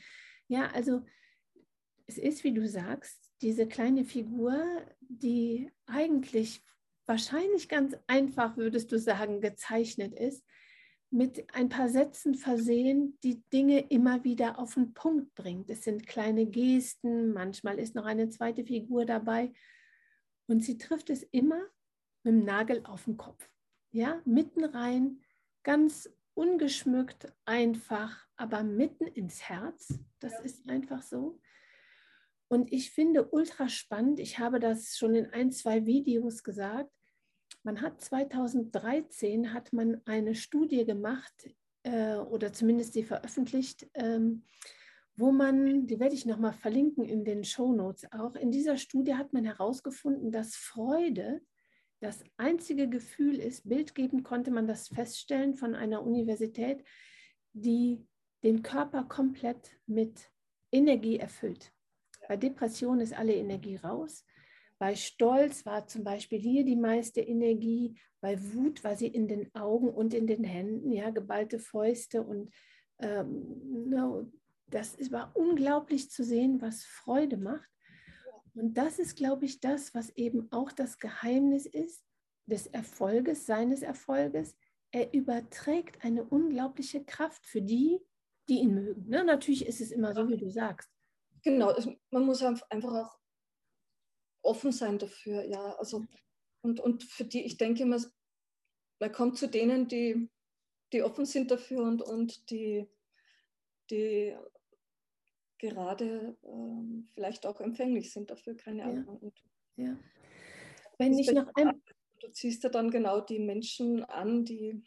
Ja, 0.48 0.68
also 0.68 1.02
es 2.08 2.18
ist, 2.18 2.44
wie 2.44 2.54
du 2.54 2.68
sagst, 2.68 3.32
diese 3.42 3.68
kleine 3.68 4.06
Figur, 4.06 4.64
die 5.02 5.70
eigentlich 5.86 6.64
wahrscheinlich 7.06 7.68
ganz 7.68 7.98
einfach, 8.08 8.56
würdest 8.56 8.92
du 8.92 9.00
sagen, 9.00 9.42
gezeichnet 9.42 10.14
ist, 10.14 10.46
mit 11.12 11.54
ein 11.56 11.70
paar 11.70 11.90
Sätzen 11.90 12.36
versehen, 12.36 13.18
die 13.24 13.42
Dinge 13.52 13.80
immer 13.90 14.24
wieder 14.24 14.60
auf 14.60 14.76
den 14.76 14.94
Punkt 14.94 15.34
bringt. 15.36 15.70
Es 15.70 15.84
sind 15.84 16.06
kleine 16.06 16.46
Gesten, 16.46 17.34
manchmal 17.34 17.80
ist 17.80 17.96
noch 17.96 18.06
eine 18.06 18.30
zweite 18.30 18.64
Figur 18.64 19.06
dabei 19.06 19.52
und 20.48 20.64
sie 20.64 20.78
trifft 20.78 21.10
es 21.10 21.24
immer 21.24 21.62
mit 22.24 22.34
dem 22.34 22.46
Nagel 22.46 22.82
auf 22.86 23.06
den 23.06 23.18
Kopf. 23.18 23.50
Ja, 23.92 24.22
mitten 24.26 24.64
rein, 24.64 25.22
ganz 25.64 26.10
ungeschmückt, 26.36 27.34
einfach, 27.46 28.28
aber 28.36 28.64
mitten 28.64 29.08
ins 29.08 29.42
Herz. 29.42 30.00
Das 30.20 30.34
ja. 30.34 30.40
ist 30.40 30.70
einfach 30.70 31.02
so. 31.02 31.40
Und 32.48 32.72
ich 32.72 32.92
finde 32.92 33.30
ultra 33.30 33.68
spannend, 33.68 34.20
ich 34.20 34.40
habe 34.40 34.60
das 34.60 34.96
schon 34.98 35.16
in 35.16 35.28
ein, 35.28 35.52
zwei 35.52 35.86
Videos 35.86 36.44
gesagt, 36.44 36.92
man 37.64 37.82
hat 37.82 38.02
2013 38.02 39.54
hat 39.54 39.74
man 39.74 40.02
eine 40.06 40.36
Studie 40.36 40.86
gemacht 40.86 41.50
äh, 41.84 42.16
oder 42.16 42.54
zumindest 42.54 42.94
sie 42.94 43.04
veröffentlicht, 43.04 43.90
ähm, 43.94 44.44
wo 45.16 45.32
man, 45.32 45.86
die 45.86 46.00
werde 46.00 46.16
ich 46.16 46.26
nochmal 46.26 46.54
verlinken 46.54 47.04
in 47.04 47.26
den 47.26 47.44
Show 47.44 47.74
Notes 47.74 48.10
auch. 48.12 48.36
In 48.36 48.52
dieser 48.52 48.78
Studie 48.78 49.16
hat 49.16 49.34
man 49.34 49.44
herausgefunden, 49.44 50.32
dass 50.32 50.56
Freude 50.56 51.42
das 52.00 52.24
einzige 52.38 52.88
Gefühl 52.88 53.36
ist, 53.40 53.68
bildgebend 53.68 54.24
konnte 54.24 54.52
man 54.52 54.68
das 54.68 54.88
feststellen 54.88 55.56
von 55.56 55.76
einer 55.76 56.02
Universität, 56.02 56.84
die 57.52 58.08
den 58.44 58.64
Körper 58.64 59.04
komplett 59.04 59.78
mit 59.86 60.32
Energie 60.72 61.18
erfüllt. 61.18 61.74
Bei 62.28 62.38
Depression 62.38 63.02
ist 63.02 63.14
alle 63.14 63.34
Energie 63.34 63.76
raus. 63.76 64.24
Bei 64.80 64.96
Stolz 64.96 65.66
war 65.66 65.88
zum 65.88 66.06
Beispiel 66.06 66.40
hier 66.40 66.64
die 66.64 66.78
meiste 66.78 67.20
Energie. 67.20 68.00
Bei 68.22 68.42
Wut 68.54 68.84
war 68.84 68.96
sie 68.96 69.08
in 69.08 69.28
den 69.28 69.54
Augen 69.54 69.90
und 69.90 70.14
in 70.14 70.26
den 70.26 70.46
Händen, 70.46 70.92
ja, 70.92 71.10
geballte 71.10 71.60
Fäuste. 71.60 72.24
Und 72.24 72.50
ähm, 73.00 73.90
no, 73.90 74.32
das 74.68 74.98
war 75.12 75.36
unglaublich 75.36 76.10
zu 76.10 76.24
sehen, 76.24 76.62
was 76.62 76.86
Freude 76.86 77.36
macht. 77.36 77.70
Und 78.56 78.78
das 78.78 79.00
ist, 79.00 79.18
glaube 79.18 79.46
ich, 79.46 79.60
das, 79.60 79.94
was 79.94 80.10
eben 80.12 80.50
auch 80.52 80.72
das 80.72 80.98
Geheimnis 80.98 81.66
ist 81.66 82.04
des 82.46 82.68
Erfolges, 82.68 83.46
seines 83.46 83.82
Erfolges. 83.82 84.56
Er 84.92 85.14
überträgt 85.14 86.04
eine 86.04 86.24
unglaubliche 86.24 87.04
Kraft 87.04 87.46
für 87.46 87.62
die, 87.62 88.00
die 88.48 88.60
ihn 88.60 88.74
mögen. 88.74 89.08
Ne? 89.10 89.24
Natürlich 89.26 89.66
ist 89.66 89.82
es 89.82 89.92
immer 89.92 90.16
so, 90.16 90.28
wie 90.30 90.38
du 90.38 90.50
sagst. 90.50 90.90
Genau, 91.44 91.74
man 92.12 92.26
muss 92.26 92.42
einfach 92.42 92.94
auch 92.94 93.19
offen 94.42 94.72
sein 94.72 94.98
dafür, 95.00 95.44
ja. 95.44 95.76
Also, 95.78 96.06
und, 96.62 96.80
und 96.80 97.04
für 97.04 97.26
die, 97.26 97.46
ich 97.46 97.58
denke 97.58 97.84
immer, 97.84 98.00
man 99.00 99.12
kommt 99.12 99.38
zu 99.38 99.48
denen, 99.48 99.88
die, 99.88 100.30
die 100.92 101.04
offen 101.04 101.26
sind 101.26 101.52
dafür 101.52 101.84
und, 101.84 102.02
und 102.02 102.50
die, 102.50 102.88
die 103.90 104.36
gerade 105.58 106.38
ähm, 106.44 107.08
vielleicht 107.14 107.46
auch 107.46 107.60
empfänglich 107.62 108.12
sind 108.12 108.30
dafür, 108.30 108.56
keine 108.56 108.84
Ahnung. 108.86 109.34
Ja. 109.76 109.86
ja. 109.86 110.00
Wenn 110.98 111.18
ich 111.18 111.32
noch 111.32 111.50
ein... 111.56 111.82
Du 112.22 112.30
ziehst 112.32 112.64
ja 112.66 112.70
dann 112.70 112.92
genau 112.92 113.22
die 113.22 113.40
Menschen 113.40 114.04
an, 114.04 114.44
die 114.44 114.84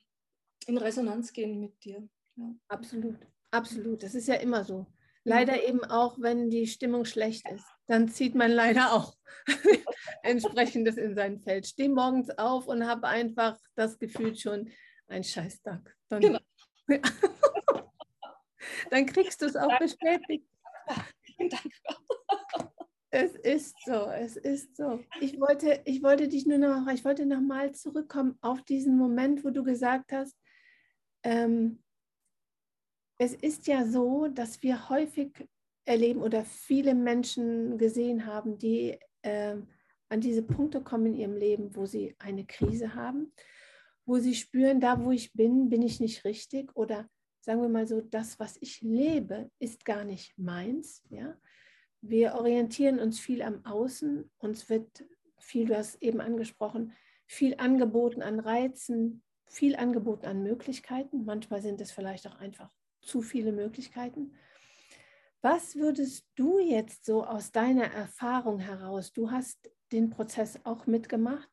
in 0.67 0.77
Resonanz 0.77 1.33
gehen 1.33 1.61
mit 1.61 1.83
dir. 1.83 2.07
Ja. 2.37 2.55
Absolut, 2.69 3.17
absolut. 3.51 4.03
Das 4.03 4.15
ist 4.15 4.29
ja 4.29 4.35
immer 4.35 4.65
so. 4.65 4.87
Leider 5.25 5.57
ja. 5.57 5.69
eben 5.69 5.83
auch, 5.85 6.19
wenn 6.21 6.51
die 6.51 6.67
Stimmung 6.67 7.07
schlecht 7.07 7.49
ist. 7.51 7.65
Dann 7.93 8.09
zieht 8.09 8.35
man 8.35 8.51
leider 8.51 8.95
auch 8.95 9.19
entsprechendes 10.23 10.97
in 10.97 11.15
sein 11.15 11.39
Feld. 11.39 11.67
Steh 11.67 11.89
morgens 11.89 12.31
auf 12.31 12.67
und 12.67 12.87
habe 12.87 13.07
einfach 13.07 13.59
das 13.75 13.99
Gefühl 13.99 14.35
schon, 14.35 14.73
ein 15.09 15.23
Scheißtag. 15.23 15.95
Dann, 16.09 16.23
genau. 16.23 16.39
dann 18.91 19.05
kriegst 19.05 19.43
du 19.43 19.45
es 19.45 19.57
auch 19.57 19.79
bestätigt. 19.79 20.49
Es 23.11 23.35
ist 23.35 23.77
so, 23.85 24.07
es 24.07 24.39
ist 24.39 24.75
so. 24.75 25.05
Ich 25.21 25.39
wollte, 25.39 25.83
ich 25.85 26.03
wollte 26.03 26.29
dich 26.29 26.47
nur 26.47 26.57
noch, 26.57 26.91
ich 26.91 27.05
wollte 27.05 27.27
noch 27.27 27.43
mal 27.43 27.75
zurückkommen 27.75 28.39
auf 28.41 28.63
diesen 28.63 28.97
Moment, 28.97 29.45
wo 29.45 29.51
du 29.51 29.63
gesagt 29.65 30.13
hast, 30.13 30.35
ähm, 31.25 31.83
es 33.19 33.35
ist 33.35 33.67
ja 33.67 33.85
so, 33.87 34.29
dass 34.29 34.63
wir 34.63 34.89
häufig 34.89 35.47
erleben 35.85 36.23
oder 36.23 36.45
viele 36.45 36.95
Menschen 36.95 37.79
gesehen 37.79 38.27
haben, 38.27 38.59
die 38.59 38.99
ähm, 39.23 39.69
an 40.09 40.21
diese 40.21 40.43
Punkte 40.43 40.81
kommen 40.81 41.07
in 41.07 41.15
ihrem 41.15 41.37
Leben, 41.37 41.75
wo 41.75 41.87
sie 41.87 42.15
eine 42.19 42.45
Krise 42.45 42.95
haben, 42.95 43.33
wo 44.05 44.19
sie 44.19 44.35
spüren, 44.35 44.81
da 44.81 45.03
wo 45.03 45.11
ich 45.11 45.33
bin, 45.33 45.69
bin 45.69 45.83
ich 45.83 46.01
nicht 46.01 46.25
richtig 46.25 46.75
oder 46.77 47.09
sagen 47.41 47.61
wir 47.61 47.69
mal 47.69 47.87
so, 47.87 48.01
das, 48.01 48.39
was 48.39 48.57
ich 48.61 48.81
lebe, 48.83 49.51
ist 49.59 49.85
gar 49.85 50.05
nicht 50.05 50.37
meins. 50.39 51.03
Ja? 51.11 51.37
Wir 52.01 52.35
orientieren 52.35 53.01
uns 53.01 53.19
viel 53.19 53.43
am 53.43 53.65
Außen, 53.65 54.31
uns 54.39 54.69
wird 54.69 55.05
viel, 55.39 55.67
du 55.67 55.77
hast 55.77 56.01
eben 56.03 56.21
angesprochen, 56.21 56.93
viel 57.27 57.57
angeboten 57.59 58.23
an 58.23 58.39
Reizen, 58.39 59.23
viel 59.47 59.77
angeboten 59.77 60.27
an 60.27 60.43
Möglichkeiten. 60.43 61.25
Manchmal 61.25 61.63
sind 61.63 61.81
es 61.81 61.91
vielleicht 61.91 62.27
auch 62.27 62.37
einfach 62.37 62.73
zu 63.01 63.23
viele 63.23 63.53
Möglichkeiten. 63.53 64.35
Was 65.43 65.75
würdest 65.75 66.25
du 66.37 66.61
jetzt 66.61 67.05
so 67.05 67.25
aus 67.25 67.51
deiner 67.51 67.93
Erfahrung 67.93 68.61
heraus, 68.61 69.13
du 69.13 69.33
hast 69.33 69.71
den 69.91 70.09
Prozess 70.09 70.59
auch 70.63 70.87
mitgemacht, 70.87 71.51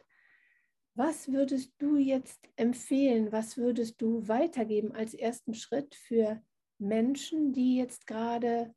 was 0.93 1.31
würdest 1.31 1.73
du 1.79 1.97
jetzt 1.97 2.39
empfehlen? 2.55 3.31
Was 3.31 3.57
würdest 3.57 4.01
du 4.01 4.27
weitergeben 4.27 4.91
als 4.91 5.13
ersten 5.13 5.53
Schritt 5.53 5.95
für 5.95 6.41
Menschen, 6.77 7.51
die 7.51 7.77
jetzt 7.77 8.05
gerade 8.05 8.75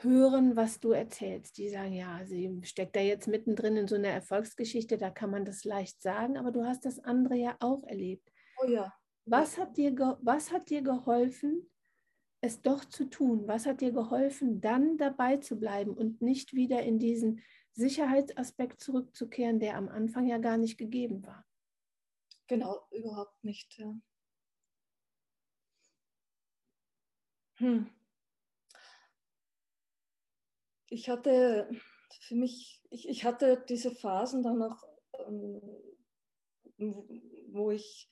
hören, 0.00 0.54
was 0.54 0.80
du 0.80 0.90
erzählst? 0.90 1.56
Die 1.56 1.70
sagen, 1.70 1.92
ja, 1.92 2.20
sie 2.26 2.60
steckt 2.64 2.96
da 2.96 3.00
jetzt 3.00 3.28
mittendrin 3.28 3.76
in 3.76 3.88
so 3.88 3.94
einer 3.94 4.08
Erfolgsgeschichte, 4.08 4.98
da 4.98 5.08
kann 5.08 5.30
man 5.30 5.44
das 5.44 5.64
leicht 5.64 6.02
sagen, 6.02 6.36
aber 6.36 6.52
du 6.52 6.64
hast 6.64 6.84
das 6.84 6.98
andere 6.98 7.36
ja 7.36 7.56
auch 7.60 7.84
erlebt. 7.84 8.30
Oh 8.62 8.68
ja. 8.68 8.92
Was 9.24 9.56
hat 9.56 9.76
dir, 9.76 9.94
was 10.20 10.52
hat 10.52 10.68
dir 10.68 10.82
geholfen, 10.82 11.70
es 12.46 12.62
doch 12.62 12.84
zu 12.84 13.04
tun? 13.04 13.46
Was 13.46 13.66
hat 13.66 13.80
dir 13.80 13.92
geholfen, 13.92 14.60
dann 14.60 14.96
dabei 14.96 15.36
zu 15.36 15.58
bleiben 15.58 15.92
und 15.92 16.22
nicht 16.22 16.54
wieder 16.54 16.82
in 16.82 16.98
diesen 16.98 17.42
Sicherheitsaspekt 17.72 18.80
zurückzukehren, 18.80 19.60
der 19.60 19.76
am 19.76 19.88
Anfang 19.88 20.26
ja 20.26 20.38
gar 20.38 20.56
nicht 20.56 20.78
gegeben 20.78 21.22
war. 21.26 21.44
Genau, 22.46 22.86
überhaupt 22.90 23.44
nicht. 23.44 23.76
Ja. 23.78 23.94
Hm. 27.56 27.90
Ich 30.88 31.08
hatte 31.08 31.68
für 32.20 32.36
mich, 32.36 32.82
ich, 32.90 33.08
ich 33.08 33.24
hatte 33.24 33.64
diese 33.68 33.90
Phasen 33.90 34.42
dann 34.42 34.62
auch, 34.62 34.84
ähm, 35.26 35.60
wo 37.48 37.70
ich 37.70 38.08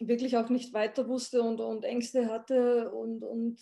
wirklich 0.00 0.36
auch 0.36 0.48
nicht 0.48 0.72
weiter 0.72 1.08
wusste 1.08 1.42
und, 1.42 1.60
und 1.60 1.84
Ängste 1.84 2.28
hatte 2.28 2.90
und, 2.90 3.22
und 3.22 3.58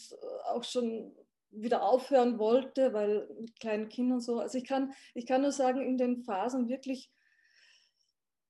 auch 0.47 0.65
schon 0.65 1.15
wieder 1.51 1.83
aufhören 1.83 2.39
wollte, 2.39 2.93
weil 2.93 3.29
mit 3.41 3.59
kleinen 3.59 3.89
Kindern 3.89 4.21
so. 4.21 4.39
Also 4.39 4.59
ich 4.59 4.65
kann, 4.65 4.93
ich 5.15 5.27
kann 5.27 5.43
nur 5.43 5.53
sagen, 5.53 5.81
in 5.81 5.99
den 5.99 6.23
Phasen 6.23 6.69
wirklich 6.69 7.11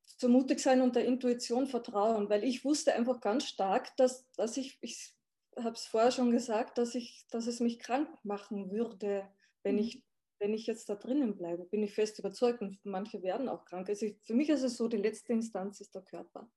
so 0.04 0.28
mutig 0.28 0.60
sein 0.60 0.82
und 0.82 0.96
der 0.96 1.04
Intuition 1.04 1.66
vertrauen, 1.66 2.28
weil 2.28 2.44
ich 2.44 2.64
wusste 2.64 2.94
einfach 2.94 3.20
ganz 3.20 3.44
stark, 3.44 3.96
dass, 3.96 4.28
dass 4.32 4.56
ich, 4.56 4.76
ich 4.80 5.14
habe 5.56 5.74
es 5.74 5.86
vorher 5.86 6.10
schon 6.10 6.30
gesagt, 6.30 6.78
dass, 6.78 6.94
ich, 6.94 7.26
dass 7.30 7.46
es 7.46 7.60
mich 7.60 7.78
krank 7.78 8.08
machen 8.24 8.70
würde, 8.70 9.28
wenn 9.62 9.76
mhm. 9.76 9.82
ich, 9.82 10.04
wenn 10.40 10.54
ich 10.54 10.66
jetzt 10.66 10.88
da 10.88 10.96
drinnen 10.96 11.36
bleibe. 11.36 11.64
Bin 11.64 11.82
ich 11.82 11.94
fest 11.94 12.18
überzeugt 12.18 12.60
und 12.62 12.78
manche 12.84 13.22
werden 13.22 13.48
auch 13.48 13.64
krank. 13.64 13.88
Also 13.88 14.06
ich, 14.06 14.16
für 14.24 14.34
mich 14.34 14.48
ist 14.48 14.62
es 14.62 14.76
so, 14.76 14.88
die 14.88 14.96
letzte 14.96 15.32
Instanz 15.32 15.80
ist 15.80 15.94
der 15.94 16.02
Körper. 16.02 16.50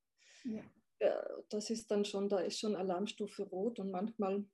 Ja. 0.44 0.62
Ja, 1.02 1.20
das 1.48 1.68
ist 1.68 1.90
dann 1.90 2.04
schon, 2.04 2.28
da 2.28 2.38
ist 2.38 2.60
schon 2.60 2.76
Alarmstufe 2.76 3.42
rot 3.42 3.80
und 3.80 3.90
manchmal 3.90 4.44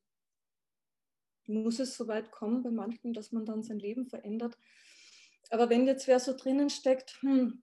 muss 1.46 1.78
es 1.78 1.94
so 1.94 2.08
weit 2.08 2.30
kommen 2.30 2.62
bei 2.62 2.70
manchen, 2.70 3.12
dass 3.12 3.32
man 3.32 3.44
dann 3.44 3.62
sein 3.62 3.78
Leben 3.78 4.06
verändert. 4.06 4.56
Aber 5.50 5.68
wenn 5.68 5.86
jetzt 5.86 6.08
wer 6.08 6.18
so 6.20 6.34
drinnen 6.34 6.70
steckt, 6.70 7.18
hm, 7.20 7.62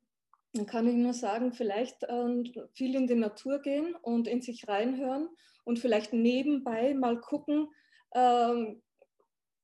dann 0.54 0.67
kann 0.67 0.88
ich 0.88 0.93
nur 0.93 1.15
sagen, 1.15 1.52
vielleicht 1.52 2.04
äh, 2.04 2.43
viel 2.74 2.93
in 2.93 3.08
die 3.08 3.15
Natur 3.15 3.60
gehen 3.60 3.95
und 4.04 4.28
in 4.28 4.43
sich 4.43 4.67
reinhören 4.67 5.30
und 5.63 5.80
vielleicht 5.80 6.13
nebenbei 6.13 6.93
mal 6.93 7.19
gucken, 7.19 7.69
äh, 8.12 8.76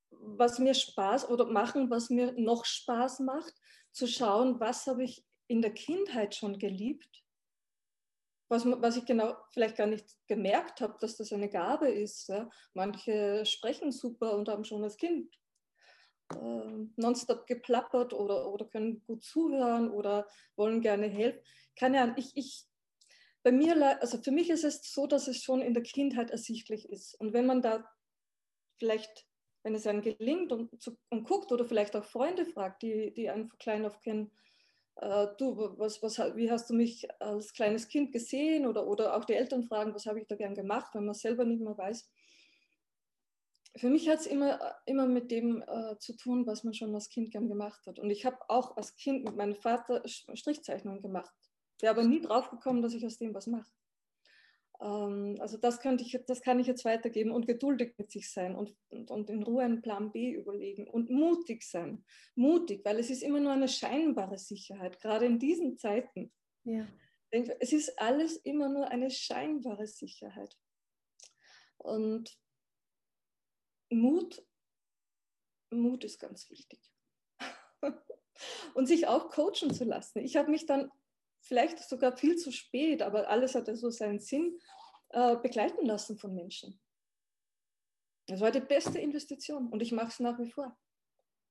was 0.10 0.57
mir 0.57 0.73
Spaß 0.73 1.29
oder 1.29 1.45
machen, 1.45 1.91
was 1.91 2.10
mir 2.10 2.34
noch 2.38 2.65
Spaß 2.65 3.19
macht, 3.19 3.53
zu 3.91 4.07
schauen, 4.07 4.60
was 4.60 4.88
habe 4.88 5.03
ich 5.03 5.23
in 5.45 5.62
der 5.62 5.75
Kindheit 5.75 6.34
schon 6.34 6.57
geliebt 6.57 7.21
was, 8.51 8.65
was 8.65 8.97
ich 8.97 9.05
genau 9.05 9.35
vielleicht 9.51 9.77
gar 9.77 9.87
nicht 9.87 10.05
gemerkt 10.27 10.81
habe, 10.81 10.97
dass 10.99 11.15
das 11.15 11.31
eine 11.31 11.49
Gabe 11.49 11.89
ist. 11.89 12.27
Ja. 12.27 12.49
Manche 12.73 13.45
sprechen 13.45 13.91
super 13.91 14.35
und 14.35 14.49
haben 14.49 14.65
schon 14.65 14.83
als 14.83 14.97
Kind 14.97 15.33
äh, 16.35 16.87
nonstop 16.97 17.47
geplappert 17.47 18.13
oder, 18.13 18.51
oder 18.51 18.65
können 18.65 19.03
gut 19.05 19.23
zuhören 19.23 19.89
oder 19.89 20.27
wollen 20.57 20.81
gerne 20.81 21.07
helfen. 21.07 21.41
Keine 21.79 22.01
Ahnung, 22.01 22.15
ich, 22.17 22.35
ich, 22.35 22.65
bei 23.41 23.53
mir, 23.53 24.01
also 24.01 24.17
für 24.17 24.31
mich 24.31 24.49
ist 24.49 24.65
es 24.65 24.93
so, 24.93 25.07
dass 25.07 25.29
es 25.29 25.41
schon 25.41 25.61
in 25.61 25.73
der 25.73 25.83
Kindheit 25.83 26.29
ersichtlich 26.29 26.89
ist. 26.89 27.15
Und 27.15 27.31
wenn 27.31 27.45
man 27.45 27.61
da 27.61 27.89
vielleicht, 28.79 29.27
wenn 29.63 29.75
es 29.75 29.87
einem 29.87 30.01
gelingt 30.01 30.51
und, 30.51 30.71
und 31.09 31.23
guckt 31.23 31.53
oder 31.53 31.65
vielleicht 31.65 31.95
auch 31.95 32.03
Freunde 32.03 32.45
fragt, 32.45 32.83
die, 32.83 33.13
die 33.13 33.29
einen 33.29 33.47
von 33.47 33.57
klein 33.59 33.85
auf 33.85 34.01
kennen, 34.01 34.31
äh, 34.95 35.27
du, 35.38 35.56
was, 35.77 36.01
was, 36.04 36.17
wie 36.36 36.51
hast 36.51 36.69
du 36.69 36.73
mich 36.73 37.08
als 37.21 37.54
kleines 37.54 37.88
Kind 37.88 38.12
gesehen? 38.12 38.65
Oder, 38.65 38.88
oder 38.88 39.15
auch 39.15 39.25
die 39.25 39.34
Eltern 39.34 39.63
fragen, 39.63 39.93
was 39.93 40.06
habe 40.06 40.19
ich 40.19 40.27
da 40.27 40.36
gern 40.36 40.56
gemacht, 40.56 40.93
wenn 40.93 41.06
man 41.06 41.15
selber 41.15 41.45
nicht 41.45 41.62
mehr 41.62 41.77
weiß. 41.77 42.10
Für 43.77 43.89
mich 43.89 44.10
hat 44.10 44.19
es 44.19 44.25
immer, 44.25 44.60
immer 44.86 45.08
mit 45.08 45.32
dem 45.32 45.63
äh, 45.65 45.97
zu 45.97 46.15
tun, 46.17 46.45
was 46.45 46.63
man 46.63 46.73
schon 46.73 46.93
als 46.93 47.10
Kind 47.10 47.32
gern 47.32 47.47
gemacht 47.47 47.86
hat. 47.88 47.99
Und 47.99 48.10
ich 48.10 48.25
habe 48.25 48.38
auch 48.49 48.75
als 48.75 48.95
Kind 48.95 49.23
mit 49.23 49.38
meinem 49.38 49.56
Vater 49.56 50.04
Strichzeichnungen 50.06 51.01
gemacht. 51.01 51.34
Wäre 51.80 51.93
aber 51.93 52.04
nie 52.04 52.21
drauf 52.21 52.49
gekommen, 52.49 52.82
dass 52.82 52.93
ich 52.93 53.06
aus 53.06 53.17
dem 53.17 53.34
was 53.34 53.47
mache. 53.47 53.71
Ähm, 54.82 55.38
also 55.39 55.58
das, 55.58 55.80
könnte 55.80 56.04
ich, 56.04 56.20
das 56.28 56.41
kann 56.41 56.60
ich 56.60 56.67
jetzt 56.67 56.86
weitergeben 56.86 57.32
und 57.32 57.46
geduldig 57.46 57.94
mit 57.98 58.12
sich 58.12 58.32
sein 58.32 58.56
und, 58.56 58.76
und, 58.89 59.12
und, 59.12 59.30
in 59.30 59.44
Ruhe 59.44 59.63
einen 59.63 59.82
Plan 59.82 60.12
B 60.12 60.32
überlegen 60.32 60.88
und 60.88 61.10
mutig 61.10 61.63
sein. 61.63 62.04
Mutig, 62.36 62.84
weil 62.84 63.00
es 63.00 63.10
ist 63.10 63.22
immer 63.22 63.39
nur 63.39 63.52
eine 63.52 63.70
scheinbare 63.70 64.38
Sicherheit, 64.38 65.00
gerade 65.00 65.26
in 65.26 65.39
diesen 65.39 65.78
Zeiten. 65.78 66.34
Ja. 66.63 66.88
Es 67.30 67.72
ist 67.72 67.98
alles 67.98 68.38
immer 68.38 68.67
nur 68.67 68.89
eine 68.89 69.10
scheinbare 69.10 69.88
Sicherheit. 69.88 70.58
Und 71.78 72.38
Mut, 73.89 74.46
Mut 75.70 76.04
ist 76.04 76.20
ganz 76.20 76.50
wichtig. 76.50 76.80
und 78.74 78.88
sich 78.88 79.08
auch 79.08 79.30
coachen 79.30 79.74
zu 79.74 79.86
lassen. 79.86 80.20
Ich 80.20 80.36
habe 80.36 80.52
mich 80.52 80.65
dann 80.65 80.91
vielleicht 81.41 81.80
sogar 81.80 82.15
viel 82.15 82.36
zu 82.38 82.51
spät, 82.51 83.01
aber 83.01 83.30
alles 83.30 83.56
hat 83.56 83.67
ja 83.67 83.75
so 83.75 83.89
seinen 83.89 84.19
Sinn, 84.19 84.60
äh, 85.10 85.36
begleiten 85.38 85.86
lassen 85.86 86.17
von 86.17 86.34
Menschen. 86.34 86.80
Das 88.27 88.39
war 88.39 88.51
die 88.51 88.62
beste 88.62 88.99
Investition 88.99 89.67
und 89.67 89.82
ich 89.82 89.91
mache 89.91 90.08
es 90.08 90.19
nach 90.19 90.39
wie 90.39 90.49
vor. 90.49 90.77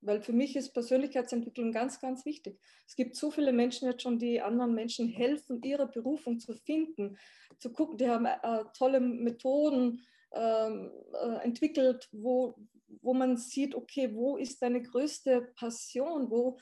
Weil 0.02 0.22
für 0.22 0.32
mich 0.32 0.56
ist 0.56 0.72
Persönlichkeitsentwicklung 0.72 1.72
ganz, 1.72 2.00
ganz 2.00 2.24
wichtig. 2.24 2.58
Es 2.86 2.96
gibt 2.96 3.16
so 3.16 3.30
viele 3.30 3.52
Menschen 3.52 3.86
jetzt 3.86 4.02
schon, 4.02 4.18
die 4.18 4.40
anderen 4.40 4.74
Menschen 4.74 5.08
helfen, 5.08 5.62
ihre 5.62 5.86
Berufung 5.86 6.38
zu 6.38 6.54
finden, 6.54 7.18
zu 7.58 7.70
gucken. 7.70 7.98
Die 7.98 8.08
haben 8.08 8.24
äh, 8.24 8.64
tolle 8.72 9.00
Methoden 9.00 10.00
ähm, 10.32 10.90
äh, 11.12 11.44
entwickelt, 11.44 12.08
wo, 12.12 12.54
wo 13.02 13.12
man 13.12 13.36
sieht, 13.36 13.74
okay, 13.74 14.14
wo 14.14 14.38
ist 14.38 14.62
deine 14.62 14.80
größte 14.80 15.52
Passion? 15.54 16.30
Wo, 16.30 16.58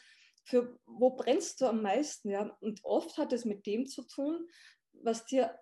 für, 0.49 0.79
wo 0.87 1.11
brennst 1.11 1.61
du 1.61 1.67
am 1.67 1.83
meisten? 1.83 2.31
Ja? 2.31 2.57
Und 2.61 2.83
oft 2.83 3.19
hat 3.19 3.33
es 3.33 3.45
mit 3.45 3.67
dem 3.67 3.87
zu 3.87 4.03
tun, 4.03 4.49
was 4.93 5.27
dir 5.27 5.59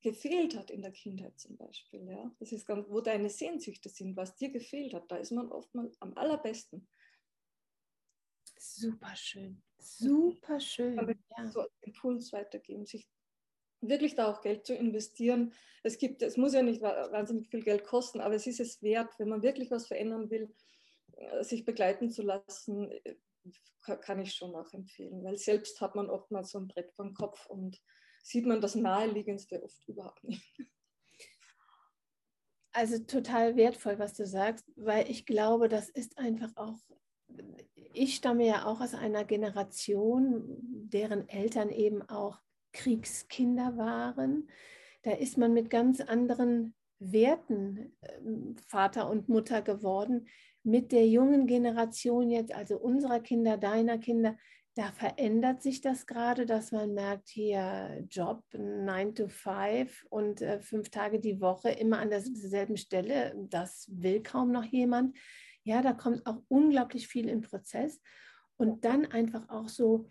gefehlt 0.00 0.56
hat 0.56 0.70
in 0.70 0.80
der 0.80 0.92
Kindheit 0.92 1.38
zum 1.38 1.58
Beispiel. 1.58 2.08
Ja? 2.08 2.34
Das 2.38 2.52
ist 2.52 2.66
ganz, 2.66 2.88
wo 2.88 3.02
deine 3.02 3.28
Sehnsüchte 3.28 3.90
sind, 3.90 4.16
was 4.16 4.34
dir 4.36 4.50
gefehlt 4.50 4.94
hat. 4.94 5.10
Da 5.10 5.16
ist 5.16 5.32
man 5.32 5.52
oft 5.52 5.74
mal 5.74 5.92
am 6.00 6.16
allerbesten. 6.16 6.88
Super 8.58 9.14
schön, 9.14 9.62
super 9.78 10.58
schön. 10.58 10.96
Ja. 10.96 11.46
So 11.46 11.60
einen 11.60 11.68
Impuls 11.82 12.32
weitergeben, 12.32 12.86
sich 12.86 13.08
wirklich 13.80 14.14
da 14.14 14.32
auch 14.32 14.40
Geld 14.40 14.66
zu 14.66 14.74
investieren. 14.74 15.52
Es 15.82 15.98
gibt, 15.98 16.22
es 16.22 16.36
muss 16.36 16.54
ja 16.54 16.62
nicht 16.62 16.80
wahnsinnig 16.80 17.48
viel 17.48 17.62
Geld 17.62 17.84
kosten, 17.84 18.20
aber 18.20 18.34
es 18.34 18.46
ist 18.46 18.58
es 18.58 18.82
wert, 18.82 19.16
wenn 19.18 19.28
man 19.28 19.42
wirklich 19.42 19.70
was 19.70 19.86
verändern 19.86 20.30
will, 20.30 20.52
äh, 21.12 21.44
sich 21.44 21.64
begleiten 21.64 22.10
zu 22.10 22.22
lassen, 22.22 22.90
äh, 22.90 23.14
kann 24.02 24.20
ich 24.20 24.34
schon 24.34 24.54
auch 24.54 24.72
empfehlen, 24.72 25.24
weil 25.24 25.38
selbst 25.38 25.80
hat 25.80 25.94
man 25.94 26.10
oftmals 26.10 26.50
so 26.50 26.58
ein 26.58 26.68
Brett 26.68 26.92
vom 26.92 27.14
Kopf 27.14 27.46
und 27.46 27.80
sieht 28.22 28.46
man 28.46 28.60
das 28.60 28.74
Naheliegendste 28.74 29.62
oft 29.62 29.88
überhaupt 29.88 30.22
nicht. 30.24 30.54
Also 32.72 32.98
total 32.98 33.56
wertvoll, 33.56 33.98
was 33.98 34.14
du 34.14 34.26
sagst, 34.26 34.64
weil 34.76 35.10
ich 35.10 35.26
glaube, 35.26 35.68
das 35.68 35.88
ist 35.88 36.18
einfach 36.18 36.50
auch, 36.56 36.78
ich 37.74 38.14
stamme 38.14 38.46
ja 38.46 38.66
auch 38.66 38.80
aus 38.80 38.94
einer 38.94 39.24
Generation, 39.24 40.44
deren 40.62 41.28
Eltern 41.28 41.70
eben 41.70 42.02
auch 42.02 42.40
Kriegskinder 42.72 43.76
waren. 43.76 44.48
Da 45.02 45.12
ist 45.12 45.38
man 45.38 45.54
mit 45.54 45.70
ganz 45.70 46.00
anderen 46.00 46.74
Werten 46.98 47.96
ähm, 48.02 48.56
Vater 48.66 49.08
und 49.08 49.28
Mutter 49.28 49.62
geworden. 49.62 50.28
Mit 50.68 50.92
der 50.92 51.08
jungen 51.08 51.46
Generation 51.46 52.30
jetzt, 52.30 52.54
also 52.54 52.76
unserer 52.76 53.20
Kinder, 53.20 53.56
deiner 53.56 53.96
Kinder, 53.96 54.36
da 54.74 54.92
verändert 54.92 55.62
sich 55.62 55.80
das 55.80 56.06
gerade, 56.06 56.44
dass 56.44 56.72
man 56.72 56.92
merkt, 56.92 57.30
hier 57.30 58.06
Job 58.10 58.44
9 58.52 59.14
to 59.14 59.28
5 59.28 60.04
und 60.10 60.42
äh, 60.42 60.60
fünf 60.60 60.90
Tage 60.90 61.20
die 61.20 61.40
Woche 61.40 61.70
immer 61.70 62.00
an 62.00 62.10
derselben 62.10 62.76
Stelle. 62.76 63.34
Das 63.48 63.88
will 63.90 64.22
kaum 64.22 64.52
noch 64.52 64.64
jemand. 64.64 65.16
Ja, 65.64 65.80
da 65.80 65.94
kommt 65.94 66.26
auch 66.26 66.42
unglaublich 66.48 67.08
viel 67.08 67.30
in 67.30 67.40
Prozess. 67.40 67.98
Und 68.58 68.84
dann 68.84 69.06
einfach 69.06 69.48
auch 69.48 69.70
so 69.70 70.10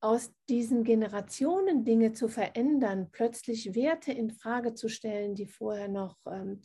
aus 0.00 0.32
diesen 0.48 0.84
Generationen 0.84 1.84
Dinge 1.84 2.12
zu 2.12 2.28
verändern, 2.28 3.08
plötzlich 3.10 3.74
Werte 3.74 4.12
in 4.12 4.30
Frage 4.30 4.74
zu 4.74 4.88
stellen, 4.88 5.34
die 5.34 5.46
vorher 5.46 5.88
noch 5.88 6.16
ähm, 6.26 6.60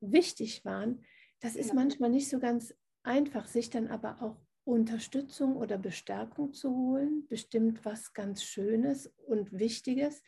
wichtig 0.00 0.66
waren, 0.66 1.06
das 1.40 1.56
ist 1.56 1.74
manchmal 1.74 2.10
nicht 2.10 2.28
so 2.28 2.38
ganz 2.38 2.74
einfach, 3.02 3.46
sich 3.46 3.70
dann 3.70 3.88
aber 3.88 4.22
auch 4.22 4.36
Unterstützung 4.64 5.56
oder 5.56 5.76
Bestärkung 5.76 6.52
zu 6.54 6.70
holen, 6.74 7.26
bestimmt 7.28 7.84
was 7.84 8.12
ganz 8.14 8.42
Schönes 8.42 9.12
und 9.26 9.52
Wichtiges. 9.52 10.22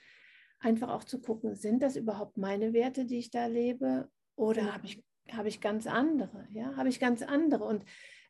Einfach 0.58 0.90
auch 0.90 1.04
zu 1.04 1.20
gucken, 1.20 1.54
sind 1.54 1.82
das 1.82 1.96
überhaupt 1.96 2.36
meine 2.36 2.72
Werte, 2.72 3.06
die 3.06 3.18
ich 3.18 3.30
da 3.30 3.46
lebe, 3.46 4.10
oder 4.36 4.62
ja. 4.62 4.72
habe 4.74 4.86
ich, 4.86 5.02
hab 5.30 5.46
ich 5.46 5.60
ganz 5.60 5.86
andere? 5.86 6.46
Ja, 6.50 6.76
habe 6.76 6.90
ich 6.90 7.00
ganz 7.00 7.22
andere? 7.22 7.64
Und 7.64 7.84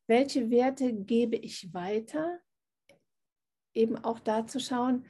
welche 0.07 0.51
Werte 0.51 0.93
gebe 0.93 1.37
ich 1.37 1.75
weiter? 1.75 2.41
eben 3.77 3.97
auch 3.97 4.19
da 4.19 4.47
zu 4.47 4.59
schauen, 4.59 5.07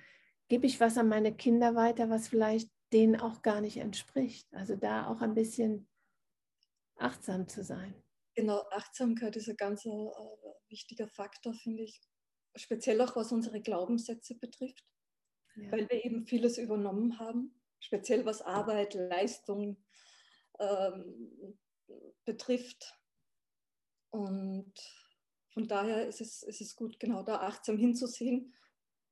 gebe 0.49 0.67
ich 0.67 0.81
was 0.81 0.99
an 0.99 1.09
meine 1.09 1.35
Kinder 1.35 1.75
weiter, 1.75 2.11
was 2.11 2.29
vielleicht 2.29 2.71
denen 2.93 3.17
auch 3.17 3.43
gar 3.43 3.61
nicht 3.61 3.79
entspricht. 3.79 4.53
Also 4.53 4.77
da 4.77 5.07
auch 5.07 5.23
ein 5.23 5.35
bisschen 5.35 5.89
achtsam 6.97 7.49
zu 7.49 7.63
sein. 7.63 7.95
Genau, 8.35 8.65
Achtsamkeit 8.71 9.37
ist 9.37 9.49
ein 9.49 9.57
ganz 9.57 9.87
äh, 9.87 9.91
wichtiger 10.69 11.09
Faktor, 11.09 11.55
finde 11.55 11.85
ich. 11.85 12.01
Speziell 12.55 13.01
auch 13.01 13.17
was 13.17 13.33
unsere 13.33 13.61
Glaubenssätze 13.61 14.39
betrifft, 14.39 14.85
ja. 15.57 15.73
weil 15.73 15.89
wir 15.89 16.05
eben 16.05 16.27
vieles 16.27 16.59
übernommen 16.59 17.19
haben, 17.19 17.61
speziell 17.81 18.25
was 18.25 18.43
Arbeit, 18.43 18.95
Leistung 18.95 19.83
ähm, 20.59 21.59
betrifft. 22.25 22.99
Und 24.11 24.73
von 25.53 25.69
daher 25.69 26.07
ist 26.07 26.21
es, 26.21 26.43
ist 26.43 26.61
es 26.61 26.77
gut, 26.77 27.01
genau 27.01 27.23
da 27.23 27.41
achtsam 27.41 27.79
hinzusehen 27.79 28.55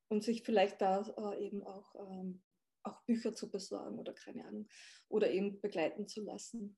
und 0.09 0.23
sich 0.23 0.42
vielleicht 0.42 0.81
da 0.81 1.01
äh, 1.16 1.47
eben 1.47 1.62
auch, 1.62 1.94
ähm, 1.94 2.42
auch 2.83 3.03
Bücher 3.03 3.35
zu 3.35 3.51
besorgen 3.51 3.99
oder 3.99 4.12
keine 4.12 4.44
Ahnung, 4.44 4.68
oder 5.09 5.31
eben 5.31 5.61
begleiten 5.61 6.09
zu 6.09 6.23
lassen. 6.23 6.77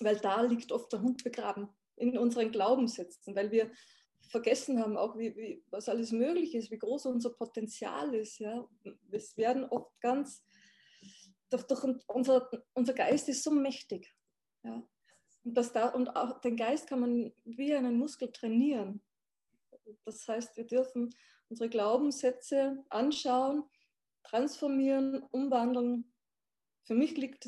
Weil 0.00 0.16
da 0.16 0.42
liegt 0.42 0.72
oft 0.72 0.92
der 0.92 1.02
Hund 1.02 1.22
begraben 1.24 1.68
in 1.96 2.16
unseren 2.16 2.50
Glaubenssätzen, 2.50 3.36
weil 3.36 3.50
wir 3.50 3.70
vergessen 4.28 4.80
haben, 4.80 4.96
auch 4.96 5.16
wie, 5.18 5.36
wie, 5.36 5.64
was 5.70 5.88
alles 5.88 6.12
möglich 6.12 6.54
ist, 6.54 6.70
wie 6.70 6.78
groß 6.78 7.06
unser 7.06 7.30
Potenzial 7.30 8.14
ist. 8.14 8.38
Ja? 8.38 8.66
Es 9.10 9.36
werden 9.36 9.64
oft 9.64 10.00
ganz, 10.00 10.44
doch, 11.50 11.62
doch 11.64 11.84
unser, 12.06 12.48
unser 12.74 12.94
Geist 12.94 13.28
ist 13.28 13.42
so 13.42 13.50
mächtig. 13.50 14.14
Ja? 14.62 14.82
Und, 15.44 15.54
das 15.54 15.72
da, 15.72 15.88
und 15.88 16.16
auch 16.16 16.40
den 16.40 16.56
Geist 16.56 16.88
kann 16.88 17.00
man 17.00 17.32
wie 17.44 17.74
einen 17.74 17.98
Muskel 17.98 18.30
trainieren. 18.30 19.02
Das 20.04 20.26
heißt, 20.28 20.56
wir 20.56 20.66
dürfen 20.66 21.10
unsere 21.48 21.68
Glaubenssätze 21.68 22.84
anschauen, 22.88 23.64
transformieren, 24.22 25.22
umwandeln. 25.30 26.12
Für 26.84 26.94
mich 26.94 27.16
liegt 27.16 27.46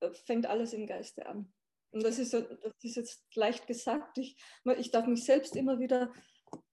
äh, 0.00 0.12
fängt 0.12 0.46
alles 0.46 0.72
im 0.72 0.86
Geiste 0.86 1.26
an. 1.26 1.52
Und 1.94 2.02
das 2.02 2.18
ist, 2.18 2.34
das 2.34 2.44
ist 2.82 2.96
jetzt 2.96 3.22
leicht 3.36 3.68
gesagt. 3.68 4.18
Ich, 4.18 4.36
ich 4.78 4.90
darf 4.90 5.06
mich 5.06 5.24
selbst 5.24 5.54
immer 5.54 5.78
wieder 5.78 6.12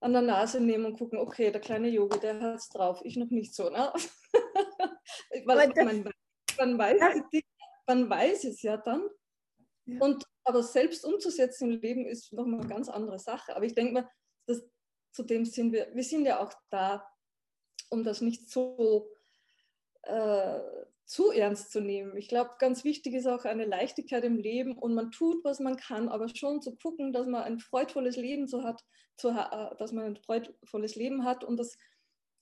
an 0.00 0.12
der 0.12 0.22
Nase 0.22 0.60
nehmen 0.60 0.84
und 0.84 0.98
gucken, 0.98 1.18
okay, 1.18 1.52
der 1.52 1.60
kleine 1.60 1.88
Yogi, 1.88 2.18
der 2.18 2.40
hat 2.40 2.56
es 2.56 2.68
drauf, 2.68 3.00
ich 3.04 3.16
noch 3.16 3.30
nicht 3.30 3.54
so. 3.54 3.70
Ne? 3.70 3.92
Weil 5.46 5.68
man, 5.76 6.12
man, 6.58 6.78
weiß, 6.78 7.00
man 7.86 8.10
weiß 8.10 8.44
es 8.44 8.62
ja 8.62 8.76
dann. 8.76 9.08
Ja. 9.86 10.00
Und 10.00 10.24
aber 10.42 10.64
selbst 10.64 11.04
umzusetzen 11.04 11.70
im 11.70 11.80
Leben 11.80 12.04
ist 12.06 12.32
nochmal 12.32 12.60
eine 12.60 12.68
ganz 12.68 12.88
andere 12.88 13.20
Sache. 13.20 13.54
Aber 13.54 13.64
ich 13.64 13.76
denke 13.76 13.92
mal, 13.92 14.10
dass, 14.46 14.60
zu 15.12 15.22
dem 15.22 15.44
sind 15.44 15.72
wir, 15.72 15.94
wir 15.94 16.02
sind 16.02 16.24
ja 16.24 16.40
auch 16.40 16.52
da, 16.68 17.08
um 17.90 18.02
das 18.02 18.22
nicht 18.22 18.50
so 18.50 19.08
äh, 20.02 20.58
zu 21.12 21.30
ernst 21.30 21.70
zu 21.70 21.82
nehmen. 21.82 22.16
Ich 22.16 22.26
glaube, 22.26 22.52
ganz 22.58 22.84
wichtig 22.84 23.12
ist 23.12 23.26
auch 23.26 23.44
eine 23.44 23.66
Leichtigkeit 23.66 24.24
im 24.24 24.38
Leben 24.38 24.78
und 24.78 24.94
man 24.94 25.10
tut, 25.10 25.44
was 25.44 25.60
man 25.60 25.76
kann, 25.76 26.08
aber 26.08 26.26
schon 26.34 26.62
zu 26.62 26.74
gucken, 26.74 27.12
dass 27.12 27.26
man 27.26 27.42
ein 27.42 27.58
freudvolles 27.58 28.16
Leben 28.16 28.46
so 28.46 28.64
hat, 28.64 28.82
zu, 29.18 29.28
äh, 29.28 29.76
dass 29.76 29.92
man 29.92 30.06
ein 30.06 30.16
freudvolles 30.16 30.96
Leben 30.96 31.26
hat 31.26 31.44
und 31.44 31.58
das 31.58 31.76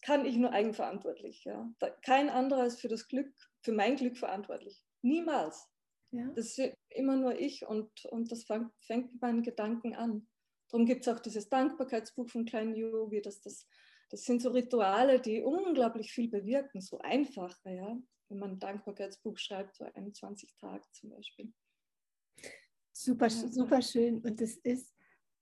kann 0.03 0.25
ich 0.25 0.37
nur 0.37 0.53
eigenverantwortlich. 0.53 1.43
Ja. 1.43 1.69
Kein 2.03 2.31
anderer 2.31 2.65
ist 2.65 2.81
für 2.81 2.87
das 2.87 3.09
Glück, 3.09 3.33
für 3.61 3.73
mein 3.73 3.97
Glück 3.97 4.17
verantwortlich. 4.17 4.85
Niemals. 5.03 5.69
Ja. 6.13 6.29
Das 6.37 6.57
ist 6.57 6.73
immer 6.91 7.17
nur 7.17 7.41
ich 7.41 7.67
und, 7.67 7.91
und 8.13 8.31
das 8.31 8.45
fängt, 8.45 8.71
fängt 8.83 9.21
meinen 9.21 9.43
Gedanken 9.43 9.97
an. 9.97 10.29
Darum 10.69 10.87
gibt 10.87 11.05
es 11.05 11.13
auch 11.13 11.19
dieses 11.19 11.49
Dankbarkeitsbuch 11.49 12.29
von 12.29 12.45
Kleinen 12.45 12.77
Yogi. 12.77 13.21
Das, 13.21 13.41
das, 13.41 13.67
das 14.11 14.23
sind 14.23 14.41
so 14.41 14.51
Rituale, 14.51 15.21
die 15.21 15.43
unglaublich 15.43 16.13
viel 16.13 16.31
bewirken, 16.31 16.81
so 16.81 16.99
einfach, 16.99 17.59
ja, 17.65 17.99
wenn 18.31 18.39
man 18.39 18.53
ein 18.53 18.59
Dankbarkeitsbuch 18.59 19.37
schreibt, 19.37 19.77
so 19.77 19.85
21 19.85 20.57
Tage 20.57 20.85
zum 20.93 21.11
Beispiel. 21.11 21.53
Super, 22.93 23.27
ja. 23.27 23.49
super 23.49 23.83
schön. 23.83 24.21
Und 24.21 24.41
es 24.41 24.57
ist, 24.59 24.95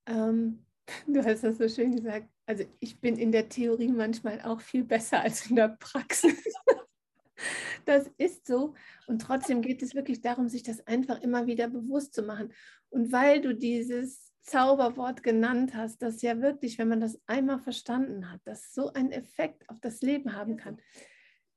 ähm, 0.07 0.67
du 1.07 1.25
hast 1.25 1.45
das 1.45 1.59
so 1.59 1.69
schön 1.69 1.95
gesagt, 1.95 2.29
also 2.47 2.65
ich 2.81 2.99
bin 3.01 3.17
in 3.17 3.31
der 3.31 3.49
Theorie 3.49 3.93
manchmal 3.93 4.41
auch 4.41 4.61
viel 4.61 4.85
besser 4.85 5.21
als 5.21 5.49
in 5.51 5.57
der 5.57 5.69
Praxis. 5.69 6.43
das 7.85 8.11
ist 8.17 8.47
so. 8.47 8.75
Und 9.07 9.21
trotzdem 9.21 9.61
geht 9.61 9.83
es 9.83 9.95
wirklich 9.95 10.23
darum, 10.23 10.49
sich 10.49 10.63
das 10.63 10.87
einfach 10.87 11.21
immer 11.21 11.47
wieder 11.47 11.69
bewusst 11.69 12.15
zu 12.15 12.23
machen. 12.23 12.53
Und 12.89 13.13
weil 13.13 13.43
du 13.43 13.55
dieses 13.55 14.33
Zauberwort 14.41 15.23
genannt 15.23 15.75
hast, 15.75 16.01
das 16.01 16.23
ja 16.23 16.41
wirklich, 16.41 16.79
wenn 16.79 16.89
man 16.89 17.01
das 17.01 17.21
einmal 17.27 17.59
verstanden 17.59 18.31
hat, 18.31 18.41
das 18.45 18.73
so 18.73 18.91
einen 18.95 19.13
Effekt 19.13 19.69
auf 19.69 19.79
das 19.79 20.01
Leben 20.01 20.35
haben 20.35 20.57
kann. 20.57 20.81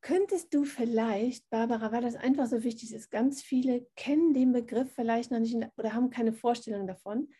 Könntest 0.02 0.54
du 0.54 0.64
vielleicht, 0.64 1.48
Barbara, 1.52 1.92
weil 1.92 2.02
das 2.02 2.16
einfach 2.16 2.48
so 2.48 2.64
wichtig 2.64 2.92
ist, 2.92 3.12
ganz 3.12 3.44
viele 3.44 3.86
kennen 3.96 4.34
den 4.34 4.52
Begriff 4.52 4.92
vielleicht 4.96 5.30
noch 5.30 5.40
nicht 5.40 5.56
oder 5.78 5.94
haben 5.94 6.10
keine 6.10 6.34
Vorstellung 6.34 6.88
davon. 6.88 7.32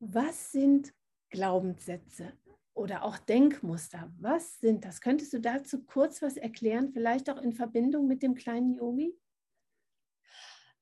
Was 0.00 0.50
sind 0.50 0.92
Glaubenssätze 1.30 2.32
oder 2.74 3.04
auch 3.04 3.18
Denkmuster? 3.18 4.12
Was 4.18 4.58
sind 4.58 4.84
das? 4.84 5.00
Könntest 5.00 5.32
du 5.32 5.40
dazu 5.40 5.84
kurz 5.84 6.22
was 6.22 6.36
erklären, 6.36 6.92
vielleicht 6.92 7.30
auch 7.30 7.40
in 7.40 7.52
Verbindung 7.52 8.08
mit 8.08 8.22
dem 8.22 8.34
kleinen 8.34 8.74
Yogi? 8.74 9.16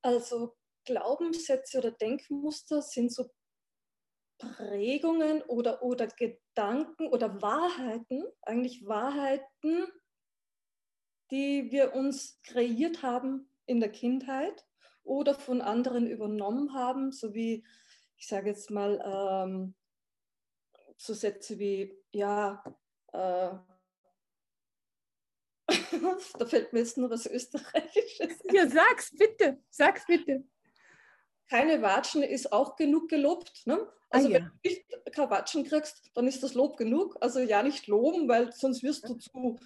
Also 0.00 0.56
Glaubenssätze 0.86 1.78
oder 1.78 1.90
Denkmuster 1.90 2.80
sind 2.80 3.12
so 3.12 3.28
Prägungen 4.38 5.42
oder, 5.42 5.82
oder 5.82 6.06
Gedanken 6.06 7.08
oder 7.08 7.42
Wahrheiten, 7.42 8.24
eigentlich 8.42 8.86
Wahrheiten, 8.86 9.92
die 11.30 11.70
wir 11.70 11.94
uns 11.94 12.40
kreiert 12.42 13.02
haben 13.02 13.48
in 13.66 13.80
der 13.80 13.90
Kindheit 13.90 14.66
oder 15.04 15.34
von 15.34 15.60
anderen 15.60 16.06
übernommen 16.06 16.74
haben, 16.74 17.12
so 17.12 17.34
wie, 17.34 17.64
ich 18.16 18.26
sage 18.26 18.50
jetzt 18.50 18.70
mal, 18.70 19.00
ähm, 19.04 19.74
so 20.96 21.14
Sätze 21.14 21.58
wie, 21.58 21.96
ja, 22.12 22.62
äh, 23.12 23.50
da 26.38 26.46
fällt 26.46 26.72
mir 26.72 26.80
jetzt 26.80 26.96
nur 26.96 27.10
was 27.10 27.26
Österreichisches. 27.26 28.38
Ja, 28.52 28.68
sag's 28.68 29.14
bitte, 29.16 29.62
sag's 29.70 30.06
bitte. 30.06 30.44
Keine 31.48 31.80
Watschen 31.82 32.22
ist 32.22 32.52
auch 32.52 32.76
genug 32.76 33.08
gelobt. 33.08 33.66
Ne? 33.66 33.78
Ah, 34.10 34.16
also 34.16 34.28
ah, 34.28 34.30
ja. 34.30 34.38
wenn 34.38 34.44
du 34.44 34.68
nicht 34.68 35.14
keine 35.14 35.30
Watschen 35.30 35.64
kriegst, 35.64 36.10
dann 36.14 36.26
ist 36.26 36.42
das 36.42 36.54
Lob 36.54 36.76
genug. 36.76 37.16
Also 37.20 37.40
ja 37.40 37.62
nicht 37.62 37.86
loben, 37.86 38.28
weil 38.28 38.52
sonst 38.52 38.82
wirst 38.82 39.08
du 39.08 39.14
zu 39.14 39.58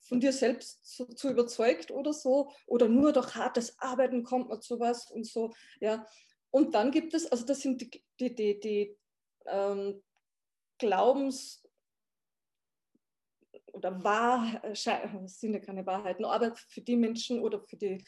von 0.00 0.20
dir 0.20 0.32
selbst 0.32 0.84
zu, 0.84 1.06
zu, 1.06 1.30
überzeugt 1.30 1.90
oder 1.90 2.12
so. 2.12 2.50
Oder 2.66 2.88
nur 2.88 3.12
durch 3.12 3.34
hartes 3.34 3.78
Arbeiten 3.78 4.24
kommt 4.24 4.48
man 4.48 4.60
zu 4.60 4.80
was 4.80 5.10
und 5.10 5.26
so. 5.26 5.52
Ja. 5.80 6.06
Und 6.50 6.74
dann 6.74 6.90
gibt 6.90 7.14
es, 7.14 7.30
also 7.30 7.44
das 7.44 7.60
sind 7.60 7.80
die, 7.80 8.04
die, 8.18 8.34
die, 8.34 8.60
die 8.60 8.98
ähm, 9.46 10.02
Glaubens- 10.78 11.62
oder 13.72 14.02
Wahr, 14.02 14.60
das 14.62 15.40
sind 15.40 15.54
ja 15.54 15.60
keine 15.60 15.86
Wahrheiten, 15.86 16.24
aber 16.24 16.54
für 16.54 16.80
die 16.80 16.96
Menschen 16.96 17.40
oder 17.40 17.60
für 17.60 17.76
die 17.76 18.02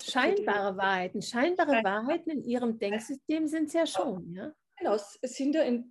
Scheinbare 0.00 0.76
Wahrheiten. 0.76 1.22
Scheinbare 1.22 1.82
Wahrheiten 1.82 2.30
in 2.30 2.44
Ihrem 2.44 2.78
Denksystem 2.78 3.48
sind 3.48 3.66
es 3.66 3.72
ja 3.72 3.86
schon, 3.86 4.32
ja? 4.32 4.52
Genau, 4.76 4.94
es 4.94 5.18
sind 5.22 5.54
ja 5.54 5.62
in, 5.62 5.90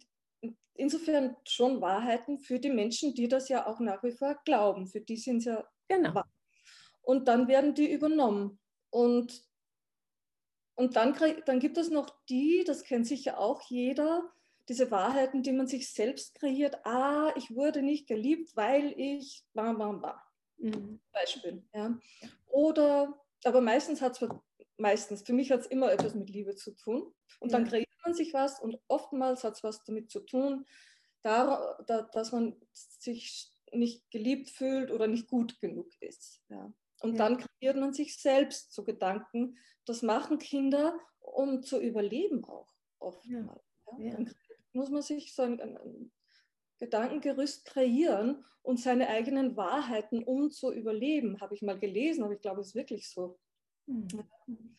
insofern 0.76 1.36
schon 1.44 1.82
Wahrheiten 1.82 2.40
für 2.40 2.60
die 2.60 2.70
Menschen, 2.70 3.14
die 3.14 3.28
das 3.28 3.50
ja 3.50 3.68
auch 3.68 3.80
nach 3.80 4.04
wie 4.04 4.12
vor 4.12 4.40
glauben. 4.46 4.88
Für 4.88 5.02
die 5.02 5.18
sind 5.18 5.40
es 5.40 5.46
ja 5.46 5.68
genau. 5.88 6.16
wahr. 6.16 6.30
Und 7.02 7.28
dann 7.28 7.48
werden 7.48 7.74
die 7.74 7.92
übernommen. 7.92 8.60
Und, 8.90 9.44
und 10.76 10.96
dann, 10.96 11.16
dann 11.46 11.60
gibt 11.60 11.78
es 11.78 11.90
noch 11.90 12.10
die, 12.30 12.64
das 12.66 12.84
kennt 12.84 13.08
sicher 13.08 13.40
auch 13.40 13.62
jeder, 13.70 14.32
diese 14.70 14.92
Wahrheiten, 14.92 15.44
die 15.44 15.54
man 15.54 15.68
sich 15.68 15.92
selbst 15.92 16.36
kreiert. 16.36 16.86
Ah, 16.86 17.32
ich 17.36 17.56
wurde 17.56 17.82
nicht 17.82 18.08
geliebt, 18.08 18.56
weil 18.56 18.94
ich 18.98 19.46
bam, 19.54 19.78
bam, 19.78 20.02
bam. 20.02 20.20
Mhm. 20.58 21.00
Beispiel. 21.12 21.64
Ja. 21.74 21.98
Oder, 22.48 23.20
aber 23.44 23.62
meistens 23.62 24.02
hat 24.02 24.22
es 24.22 24.30
meistens, 24.78 25.22
für 25.24 25.34
mich 25.34 25.52
hat 25.52 25.62
es 25.62 25.68
immer 25.68 25.92
etwas 25.92 26.14
mit 26.14 26.30
Liebe 26.30 26.56
zu 26.56 26.76
tun. 26.76 27.14
Und 27.40 27.54
dann 27.54 27.66
kreiert 27.66 27.88
man 28.04 28.14
sich 28.14 28.34
was 28.34 28.60
und 28.60 28.80
oftmals 28.88 29.44
hat 29.44 29.56
es 29.56 29.64
was 29.64 29.84
damit 29.84 30.10
zu 30.12 30.22
tun, 30.22 30.66
da, 31.24 31.78
da, 31.88 32.04
dass 32.04 32.32
man 32.32 32.56
sich 32.74 33.52
nicht 33.74 34.10
geliebt 34.12 34.50
fühlt 34.50 34.92
oder 34.92 35.08
nicht 35.08 35.28
gut 35.28 35.60
genug 35.60 35.90
ist. 36.00 36.42
Ja. 36.50 36.72
Und 37.02 37.14
ja. 37.14 37.18
dann 37.18 37.38
kreiert 37.38 37.78
man 37.78 37.94
sich 37.94 38.18
selbst 38.18 38.74
so 38.74 38.84
Gedanken. 38.84 39.58
Das 39.86 40.02
machen 40.02 40.40
Kinder, 40.40 40.98
um 41.20 41.62
zu 41.64 41.80
überleben 41.80 42.46
auch 42.46 42.74
oftmals. 43.00 43.64
Ja. 44.00 44.14
Dann 44.14 44.34
muss 44.74 44.90
man 44.90 45.02
sich 45.02 45.36
so 45.36 45.44
ein, 45.44 45.60
ein 45.60 46.12
Gedankengerüst 46.80 47.66
kreieren 47.66 48.46
und 48.62 48.80
seine 48.80 49.10
eigenen 49.10 49.58
Wahrheiten, 49.58 50.24
um 50.24 50.52
zu 50.52 50.72
überleben, 50.72 51.42
habe 51.42 51.56
ich 51.56 51.62
mal 51.62 51.80
gelesen, 51.80 52.24
aber 52.24 52.34
ich 52.34 52.42
glaube, 52.42 52.62
es 52.62 52.68
ist 52.68 52.76
wirklich 52.76 53.10
so. 53.10 53.40
Mhm 53.86 54.78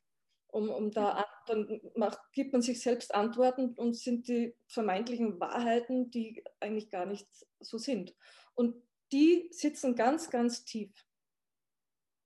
um, 0.48 0.70
um 0.70 0.90
da 0.90 1.26
dann 1.46 1.80
macht, 1.94 2.20
gibt 2.32 2.52
man 2.52 2.62
sich 2.62 2.80
selbst 2.80 3.14
Antworten 3.14 3.74
und 3.74 3.94
sind 3.94 4.28
die 4.28 4.54
vermeintlichen 4.66 5.38
Wahrheiten, 5.40 6.10
die 6.10 6.44
eigentlich 6.60 6.90
gar 6.90 7.06
nicht 7.06 7.28
so 7.60 7.78
sind. 7.78 8.14
Und 8.54 8.82
die 9.12 9.48
sitzen 9.52 9.94
ganz, 9.94 10.30
ganz 10.30 10.64
tief. 10.64 10.92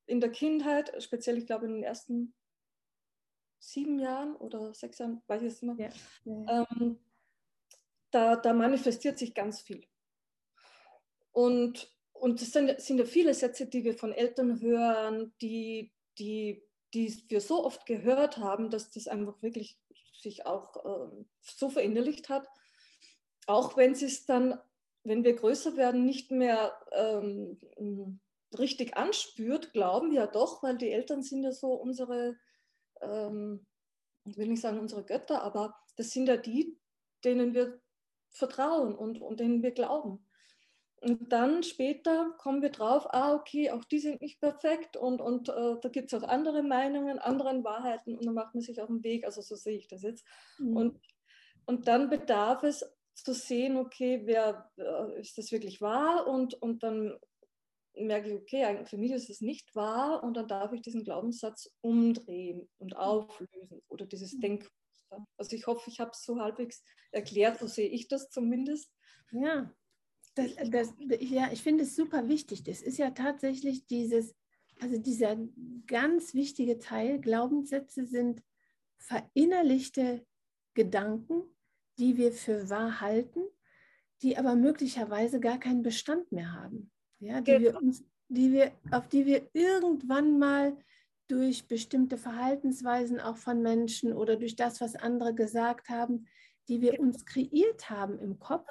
In 0.06 0.20
der 0.20 0.30
Kindheit, 0.30 0.92
speziell, 1.02 1.38
ich 1.38 1.46
glaube, 1.46 1.66
in 1.66 1.74
den 1.74 1.82
ersten 1.84 2.34
sieben 3.58 3.98
Jahren 3.98 4.34
oder 4.36 4.74
sechs 4.74 4.98
Jahren, 4.98 5.22
weiß 5.28 5.42
ich 5.42 5.52
es 5.52 5.62
nicht 5.62 5.78
mehr, 5.78 5.92
ja. 6.24 6.66
ähm, 6.70 6.98
da, 8.10 8.36
da 8.36 8.52
manifestiert 8.52 9.18
sich 9.18 9.34
ganz 9.34 9.60
viel. 9.60 9.86
Und, 11.30 11.90
und 12.12 12.42
das 12.42 12.50
sind, 12.50 12.80
sind 12.80 12.98
ja 12.98 13.04
viele 13.04 13.34
Sätze, 13.34 13.66
die 13.66 13.84
wir 13.84 13.94
von 13.94 14.12
Eltern 14.12 14.60
hören, 14.60 15.32
die, 15.40 15.92
die 16.18 16.62
die 16.94 17.24
wir 17.28 17.40
so 17.40 17.64
oft 17.64 17.86
gehört 17.86 18.38
haben, 18.38 18.70
dass 18.70 18.90
das 18.90 19.08
einfach 19.08 19.40
wirklich 19.42 19.78
sich 20.20 20.46
auch 20.46 20.76
äh, 20.84 21.24
so 21.40 21.70
verinnerlicht 21.70 22.28
hat. 22.28 22.46
Auch 23.46 23.76
wenn 23.76 23.92
es 23.92 24.26
dann, 24.26 24.58
wenn 25.04 25.24
wir 25.24 25.34
größer 25.34 25.76
werden, 25.76 26.04
nicht 26.04 26.30
mehr 26.30 26.72
ähm, 26.92 27.58
richtig 28.56 28.96
anspürt, 28.96 29.72
glauben 29.72 30.10
wir 30.10 30.22
ja 30.22 30.26
doch, 30.26 30.62
weil 30.62 30.76
die 30.76 30.90
Eltern 30.90 31.22
sind 31.22 31.42
ja 31.42 31.52
so 31.52 31.72
unsere, 31.72 32.36
ähm, 33.00 33.66
ich 34.24 34.36
will 34.36 34.48
nicht 34.48 34.60
sagen 34.60 34.78
unsere 34.78 35.04
Götter, 35.04 35.42
aber 35.42 35.74
das 35.96 36.10
sind 36.10 36.26
ja 36.26 36.36
die, 36.36 36.78
denen 37.24 37.54
wir 37.54 37.80
vertrauen 38.30 38.94
und, 38.94 39.20
und 39.20 39.40
denen 39.40 39.62
wir 39.62 39.72
glauben. 39.72 40.24
Und 41.02 41.32
dann 41.32 41.64
später 41.64 42.30
kommen 42.38 42.62
wir 42.62 42.70
drauf, 42.70 43.12
ah, 43.12 43.34
okay, 43.34 43.72
auch 43.72 43.84
die 43.84 43.98
sind 43.98 44.20
nicht 44.20 44.40
perfekt 44.40 44.96
und, 44.96 45.20
und 45.20 45.48
äh, 45.48 45.76
da 45.80 45.88
gibt 45.88 46.12
es 46.12 46.22
auch 46.22 46.28
andere 46.28 46.62
Meinungen, 46.62 47.18
andere 47.18 47.64
Wahrheiten 47.64 48.16
und 48.16 48.24
dann 48.24 48.34
macht 48.34 48.54
man 48.54 48.62
sich 48.62 48.80
auf 48.80 48.86
den 48.86 49.02
Weg, 49.02 49.24
also 49.24 49.42
so 49.42 49.56
sehe 49.56 49.76
ich 49.76 49.88
das 49.88 50.02
jetzt. 50.02 50.24
Mhm. 50.58 50.76
Und, 50.76 51.00
und 51.66 51.88
dann 51.88 52.08
bedarf 52.08 52.62
es 52.62 52.88
zu 53.14 53.34
sehen, 53.34 53.76
okay, 53.76 54.22
wer 54.26 54.70
äh, 54.76 55.20
ist 55.20 55.36
das 55.38 55.50
wirklich 55.50 55.80
wahr 55.80 56.28
und, 56.28 56.54
und 56.54 56.84
dann 56.84 57.18
merke 57.94 58.28
ich, 58.28 58.34
okay, 58.34 58.84
für 58.84 58.96
mich 58.96 59.10
ist 59.10 59.28
es 59.28 59.40
nicht 59.40 59.74
wahr 59.74 60.22
und 60.22 60.36
dann 60.36 60.46
darf 60.46 60.72
ich 60.72 60.82
diesen 60.82 61.02
Glaubenssatz 61.02 61.68
umdrehen 61.80 62.68
und 62.78 62.96
auflösen 62.96 63.82
oder 63.88 64.06
dieses 64.06 64.34
mhm. 64.34 64.40
Denkmuster. 64.40 65.26
Also 65.36 65.56
ich 65.56 65.66
hoffe, 65.66 65.90
ich 65.90 65.98
habe 65.98 66.12
es 66.12 66.24
so 66.24 66.38
halbwegs 66.38 66.84
erklärt, 67.10 67.58
so 67.58 67.66
sehe 67.66 67.88
ich 67.88 68.06
das 68.06 68.30
zumindest. 68.30 68.88
Ja, 69.32 69.68
das, 70.34 70.50
das, 70.70 70.94
ja, 71.20 71.50
ich 71.52 71.62
finde 71.62 71.84
es 71.84 71.94
super 71.94 72.28
wichtig. 72.28 72.62
Das 72.64 72.80
ist 72.80 72.98
ja 72.98 73.10
tatsächlich 73.10 73.86
dieses, 73.86 74.34
also 74.80 74.98
dieser 74.98 75.36
ganz 75.86 76.34
wichtige 76.34 76.78
Teil. 76.78 77.20
Glaubenssätze 77.20 78.06
sind 78.06 78.42
verinnerlichte 78.96 80.26
Gedanken, 80.74 81.42
die 81.98 82.16
wir 82.16 82.32
für 82.32 82.70
wahr 82.70 83.00
halten, 83.00 83.40
die 84.22 84.38
aber 84.38 84.54
möglicherweise 84.54 85.38
gar 85.40 85.58
keinen 85.58 85.82
Bestand 85.82 86.32
mehr 86.32 86.52
haben. 86.52 86.90
Ja, 87.18 87.40
die 87.40 87.60
wir 87.60 87.76
uns, 87.76 88.04
die 88.28 88.52
wir, 88.52 88.72
auf 88.90 89.08
die 89.08 89.26
wir 89.26 89.48
irgendwann 89.52 90.38
mal 90.38 90.76
durch 91.28 91.68
bestimmte 91.68 92.16
Verhaltensweisen 92.16 93.20
auch 93.20 93.36
von 93.36 93.62
Menschen 93.62 94.12
oder 94.12 94.36
durch 94.36 94.56
das, 94.56 94.80
was 94.80 94.96
andere 94.96 95.34
gesagt 95.34 95.88
haben, 95.88 96.26
die 96.68 96.80
wir 96.80 96.98
uns 96.98 97.24
kreiert 97.26 97.90
haben 97.90 98.18
im 98.18 98.38
Kopf. 98.38 98.66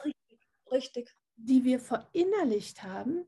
Richtig 0.72 1.10
die 1.46 1.64
wir 1.64 1.80
verinnerlicht 1.80 2.84
haben 2.84 3.26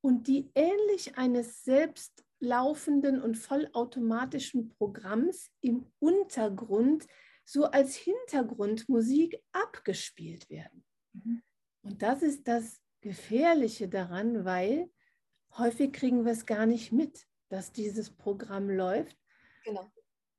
und 0.00 0.28
die 0.28 0.50
ähnlich 0.54 1.16
eines 1.16 1.64
selbstlaufenden 1.64 3.20
und 3.20 3.36
vollautomatischen 3.36 4.68
Programms 4.68 5.50
im 5.60 5.86
Untergrund 5.98 7.06
so 7.44 7.64
als 7.64 7.96
Hintergrundmusik 7.96 9.42
abgespielt 9.52 10.48
werden. 10.50 10.84
Mhm. 11.12 11.42
Und 11.82 12.02
das 12.02 12.22
ist 12.22 12.46
das 12.46 12.80
Gefährliche 13.00 13.88
daran, 13.88 14.44
weil 14.44 14.90
häufig 15.56 15.92
kriegen 15.92 16.24
wir 16.24 16.32
es 16.32 16.46
gar 16.46 16.66
nicht 16.66 16.92
mit, 16.92 17.26
dass 17.48 17.72
dieses 17.72 18.10
Programm 18.10 18.70
läuft. 18.70 19.18
Genau. 19.64 19.90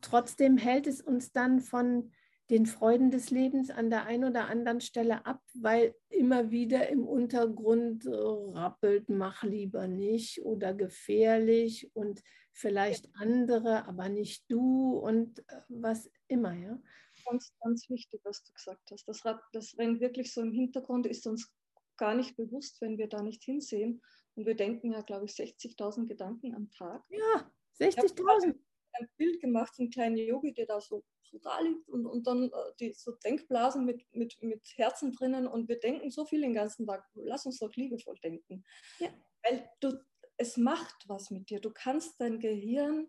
Trotzdem 0.02 0.58
hält 0.58 0.88
es 0.88 1.02
uns 1.02 1.32
dann 1.32 1.60
von 1.60 2.12
den 2.52 2.66
Freuden 2.66 3.12
des 3.12 3.32
Lebens 3.32 3.70
an 3.70 3.90
der 3.90 4.04
einen 4.06 4.26
oder 4.26 4.50
anderen 4.50 4.82
Stelle 4.82 5.26
ab, 5.26 5.42
weil 5.54 5.96
immer 6.10 6.52
wieder 6.52 6.90
im 6.90 7.08
Untergrund 7.08 8.06
äh, 8.06 8.12
rappelt, 8.12 9.08
mach 9.08 9.44
lieber 9.44 9.88
nicht 9.88 10.44
oder 10.44 10.74
gefährlich 10.74 11.90
und 11.96 12.22
vielleicht 12.52 13.10
andere, 13.16 13.88
aber 13.88 14.10
nicht 14.10 14.52
du 14.52 14.98
und 14.98 15.40
äh, 15.48 15.62
was 15.70 16.12
immer, 16.28 16.54
ja. 16.54 16.78
Ganz, 17.26 17.54
ganz 17.62 17.90
wichtig, 17.90 18.20
was 18.26 18.44
du 18.44 18.52
gesagt 18.52 18.92
hast. 18.92 19.08
Das, 19.08 19.22
das 19.54 19.78
rennt 19.78 20.02
wirklich 20.02 20.34
so 20.34 20.42
im 20.42 20.52
Hintergrund, 20.52 21.08
ist 21.08 21.26
uns 21.28 21.54
gar 21.96 22.16
nicht 22.16 22.36
bewusst, 22.36 22.82
wenn 22.82 22.98
wir 22.98 23.08
da 23.08 23.22
nicht 23.22 23.44
hinsehen. 23.44 24.02
Und 24.36 24.46
wir 24.46 24.56
denken 24.56 24.92
ja, 24.92 25.02
glaube 25.02 25.26
ich, 25.26 25.32
60.000 25.32 26.08
Gedanken 26.08 26.54
am 26.54 26.70
Tag. 26.72 27.04
Ja, 27.10 27.50
60.000 27.80 28.56
ein 28.94 29.10
Bild 29.18 29.42
gemacht 29.42 29.76
von 29.76 29.90
kleinen 29.90 30.18
Yogi, 30.18 30.54
der 30.54 30.66
da 30.66 30.82
so, 30.82 31.04
so 31.24 31.40
da 31.40 31.60
liegt 31.62 31.88
und, 31.90 32.06
und 32.06 32.28
dann 32.28 32.46
äh, 32.46 32.74
die 32.80 32.94
so 32.94 33.12
Denkblasen 33.12 33.86
mit, 33.86 34.06
mit, 34.14 34.42
mit 34.42 34.66
Herzen 34.76 35.12
drinnen 35.14 35.48
und 35.48 35.68
wir 35.68 35.80
denken 35.80 36.12
so 36.12 36.26
viel 36.26 36.42
den 36.42 36.54
ganzen 36.54 36.86
Tag. 36.86 37.08
Lass 37.14 37.46
uns 37.46 37.60
doch 37.60 37.74
liebevoll 37.76 38.18
denken. 38.24 38.64
Ja. 39.00 39.10
Weil 39.44 39.70
du, 39.80 39.98
es 40.38 40.58
macht 40.58 41.08
was 41.08 41.32
mit 41.32 41.50
dir. 41.50 41.60
Du 41.60 41.72
kannst 41.72 42.20
dein 42.20 42.40
Gehirn 42.40 43.08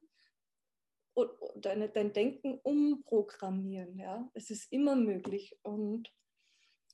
und 1.15 1.31
deine, 1.57 1.89
dein 1.89 2.13
Denken 2.13 2.59
umprogrammieren. 2.63 3.99
Ja? 3.99 4.31
Es 4.35 4.51
ist 4.51 4.73
immer 4.73 4.97
möglich 4.97 5.59
und, 5.63 6.13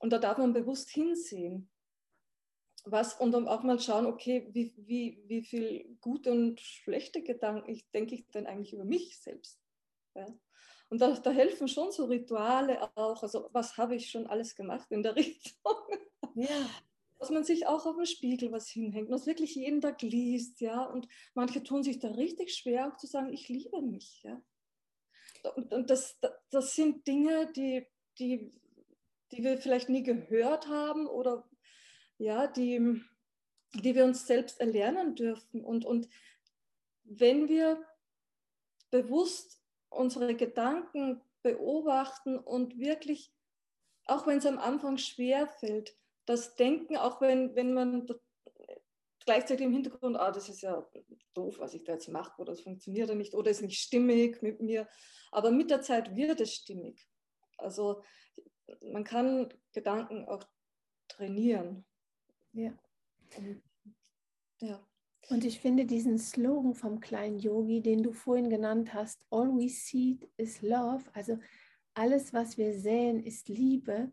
und 0.01 0.12
da 0.12 0.18
darf 0.18 0.39
man 0.39 0.53
bewusst 0.53 0.91
hinsehen 0.91 1.70
was 2.91 3.14
und 3.14 3.32
dann 3.32 3.49
auch 3.49 3.62
mal 3.62 3.80
schauen, 3.80 4.07
okay, 4.07 4.49
wie, 4.53 4.72
wie, 4.76 5.22
wie 5.26 5.43
viel 5.43 5.97
gute 6.01 6.32
und 6.32 6.61
schlechte 6.61 7.22
Gedanken 7.22 7.70
ich, 7.70 7.89
denke 7.91 8.14
ich 8.14 8.26
denn 8.28 8.47
eigentlich 8.47 8.72
über 8.72 8.84
mich 8.84 9.18
selbst. 9.18 9.61
Ja? 10.14 10.26
Und 10.91 11.01
da, 11.01 11.12
da, 11.12 11.30
helfen 11.30 11.68
schon 11.68 11.93
so 11.93 12.07
Rituale 12.07 12.82
auch. 12.95 13.22
Also 13.22 13.49
was 13.53 13.76
habe 13.76 13.95
ich 13.95 14.11
schon 14.11 14.26
alles 14.26 14.55
gemacht 14.55 14.91
in 14.91 15.03
der 15.03 15.16
Richtung? 15.16 15.74
Ja. 16.34 16.70
Dass 17.18 17.30
man 17.30 17.45
sich 17.45 17.66
auch 17.66 17.84
auf 17.84 17.97
dem 17.97 18.07
Spiegel 18.07 18.53
was 18.53 18.68
hinhängt, 18.68 19.11
was 19.11 19.26
wirklich 19.26 19.55
jeden 19.55 19.80
Tag 19.80 20.03
liest, 20.03 20.61
ja. 20.61 20.84
Und 20.84 21.09
manche 21.34 21.62
tun 21.62 21.82
sich 21.82 21.99
da 21.99 22.09
richtig 22.12 22.55
schwer, 22.55 22.89
auch 22.89 22.97
zu 22.97 23.09
sagen, 23.09 23.32
ich 23.32 23.49
liebe 23.49 23.82
mich, 23.82 24.22
ja. 24.22 24.41
Und, 25.55 25.72
und 25.72 25.91
das, 25.91 26.18
das 26.51 26.74
sind 26.74 27.07
Dinge, 27.07 27.51
die, 27.53 27.86
die, 28.18 28.53
die 29.32 29.43
wir 29.43 29.59
vielleicht 29.59 29.89
nie 29.89 30.03
gehört 30.03 30.68
haben 30.68 31.07
oder 31.07 31.49
ja, 32.18 32.46
die, 32.46 33.02
die 33.74 33.94
wir 33.94 34.04
uns 34.04 34.26
selbst 34.26 34.60
erlernen 34.60 35.14
dürfen. 35.14 35.64
Und, 35.64 35.84
und 35.84 36.08
wenn 37.04 37.48
wir 37.48 37.82
bewusst 38.90 39.62
unsere 39.88 40.34
Gedanken 40.34 41.22
beobachten 41.42 42.38
und 42.38 42.78
wirklich, 42.78 43.32
auch 44.04 44.26
wenn 44.26 44.38
es 44.38 44.46
am 44.46 44.58
Anfang 44.58 44.98
schwer 44.98 45.46
fällt, 45.46 45.96
das 46.26 46.56
Denken, 46.56 46.96
auch 46.96 47.20
wenn, 47.20 47.54
wenn 47.54 47.72
man 47.72 48.06
gleichzeitig 49.24 49.66
im 49.66 49.72
Hintergrund, 49.72 50.16
ah, 50.16 50.30
das 50.30 50.48
ist 50.48 50.62
ja 50.62 50.86
doof, 51.34 51.58
was 51.58 51.74
ich 51.74 51.84
da 51.84 51.92
jetzt 51.92 52.08
mache, 52.08 52.40
oder 52.40 52.52
es 52.52 52.62
funktioniert 52.62 53.08
ja 53.08 53.14
nicht, 53.14 53.34
oder 53.34 53.50
ist 53.50 53.62
nicht 53.62 53.78
stimmig 53.78 54.42
mit 54.42 54.60
mir. 54.60 54.88
Aber 55.30 55.50
mit 55.50 55.70
der 55.70 55.82
Zeit 55.82 56.16
wird 56.16 56.40
es 56.40 56.54
stimmig. 56.54 57.06
Also 57.58 58.02
man 58.90 59.04
kann 59.04 59.52
Gedanken 59.72 60.26
auch 60.26 60.44
trainieren. 61.08 61.84
Ja. 62.53 62.72
Und, 63.36 63.62
ja. 64.61 64.80
Und 65.28 65.44
ich 65.44 65.61
finde 65.61 65.84
diesen 65.84 66.18
Slogan 66.18 66.74
vom 66.74 67.01
kleinen 67.01 67.38
Yogi, 67.38 67.82
den 67.82 68.03
du 68.03 68.12
vorhin 68.12 68.49
genannt 68.49 68.94
hast, 68.94 69.24
All 69.30 69.49
we 69.49 69.68
see 69.68 70.18
is 70.36 70.62
love, 70.62 71.05
also 71.12 71.38
alles, 71.94 72.32
was 72.32 72.57
wir 72.57 72.78
sehen, 72.78 73.22
ist 73.22 73.49
Liebe. 73.49 74.12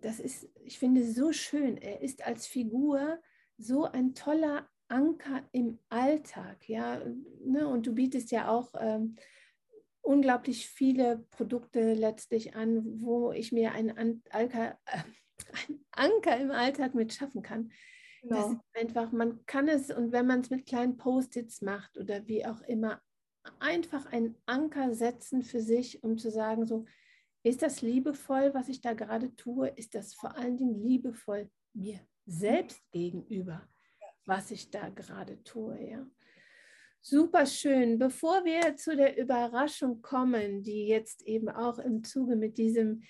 Das 0.00 0.18
ist, 0.18 0.48
ich 0.64 0.78
finde, 0.78 1.04
so 1.04 1.32
schön. 1.32 1.76
Er 1.76 2.00
ist 2.00 2.26
als 2.26 2.46
Figur 2.46 3.20
so 3.56 3.84
ein 3.84 4.14
toller 4.14 4.68
Anker 4.88 5.48
im 5.52 5.78
Alltag, 5.88 6.68
ja. 6.68 7.00
Ne? 7.44 7.68
Und 7.68 7.86
du 7.86 7.94
bietest 7.94 8.30
ja 8.30 8.48
auch 8.48 8.72
ähm, 8.78 9.16
unglaublich 10.02 10.68
viele 10.68 11.18
Produkte 11.30 11.94
letztlich 11.94 12.54
an, 12.54 13.00
wo 13.00 13.32
ich 13.32 13.52
mir 13.52 13.72
einen 13.72 14.22
Anker, 14.30 14.78
ein 15.68 15.80
Anker 15.92 16.38
im 16.38 16.50
Alltag 16.50 16.94
mit 16.94 17.12
schaffen 17.12 17.42
kann. 17.42 17.72
Genau. 18.22 18.36
Das 18.36 18.52
ist 18.52 18.60
einfach, 18.74 19.12
man 19.12 19.44
kann 19.46 19.68
es 19.68 19.90
und 19.90 20.12
wenn 20.12 20.26
man 20.26 20.40
es 20.40 20.50
mit 20.50 20.66
kleinen 20.66 20.96
Post-its 20.96 21.62
macht 21.62 21.96
oder 21.98 22.26
wie 22.26 22.44
auch 22.44 22.60
immer, 22.62 23.00
einfach 23.60 24.06
einen 24.06 24.36
Anker 24.46 24.94
setzen 24.94 25.42
für 25.42 25.60
sich, 25.60 26.02
um 26.02 26.18
zu 26.18 26.30
sagen, 26.30 26.66
so, 26.66 26.84
ist 27.42 27.62
das 27.62 27.80
liebevoll, 27.80 28.52
was 28.54 28.68
ich 28.68 28.80
da 28.80 28.94
gerade 28.94 29.34
tue? 29.36 29.68
Ist 29.68 29.94
das 29.94 30.14
vor 30.14 30.36
allen 30.36 30.56
Dingen 30.56 30.82
liebevoll 30.82 31.48
mir 31.74 32.00
selbst 32.24 32.82
gegenüber, 32.90 33.68
was 34.24 34.50
ich 34.50 34.70
da 34.70 34.88
gerade 34.88 35.42
tue? 35.44 35.80
Ja. 35.80 36.06
Super 37.00 37.46
schön. 37.46 38.00
Bevor 38.00 38.44
wir 38.44 38.74
zu 38.74 38.96
der 38.96 39.16
Überraschung 39.16 40.02
kommen, 40.02 40.64
die 40.64 40.88
jetzt 40.88 41.22
eben 41.22 41.48
auch 41.48 41.78
im 41.78 42.02
Zuge 42.02 42.34
mit 42.34 42.58
diesem 42.58 43.02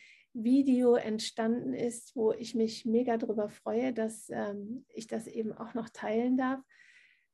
Video 0.43 0.95
entstanden 0.95 1.72
ist, 1.72 2.14
wo 2.14 2.32
ich 2.32 2.55
mich 2.55 2.84
mega 2.84 3.16
darüber 3.16 3.49
freue, 3.49 3.93
dass 3.93 4.28
ähm, 4.30 4.84
ich 4.89 5.07
das 5.07 5.26
eben 5.26 5.53
auch 5.53 5.74
noch 5.74 5.89
teilen 5.89 6.37
darf, 6.37 6.61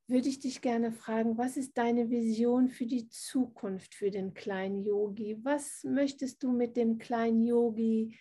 würde 0.08 0.28
ich 0.28 0.40
dich 0.40 0.60
gerne 0.60 0.92
fragen, 0.92 1.38
was 1.38 1.56
ist 1.56 1.76
deine 1.78 2.10
Vision 2.10 2.68
für 2.68 2.86
die 2.86 3.08
Zukunft 3.08 3.94
für 3.94 4.10
den 4.10 4.34
kleinen 4.34 4.84
Yogi? 4.84 5.38
Was 5.42 5.84
möchtest 5.84 6.42
du 6.42 6.52
mit 6.52 6.76
dem 6.76 6.98
kleinen 6.98 7.44
Yogi 7.44 8.18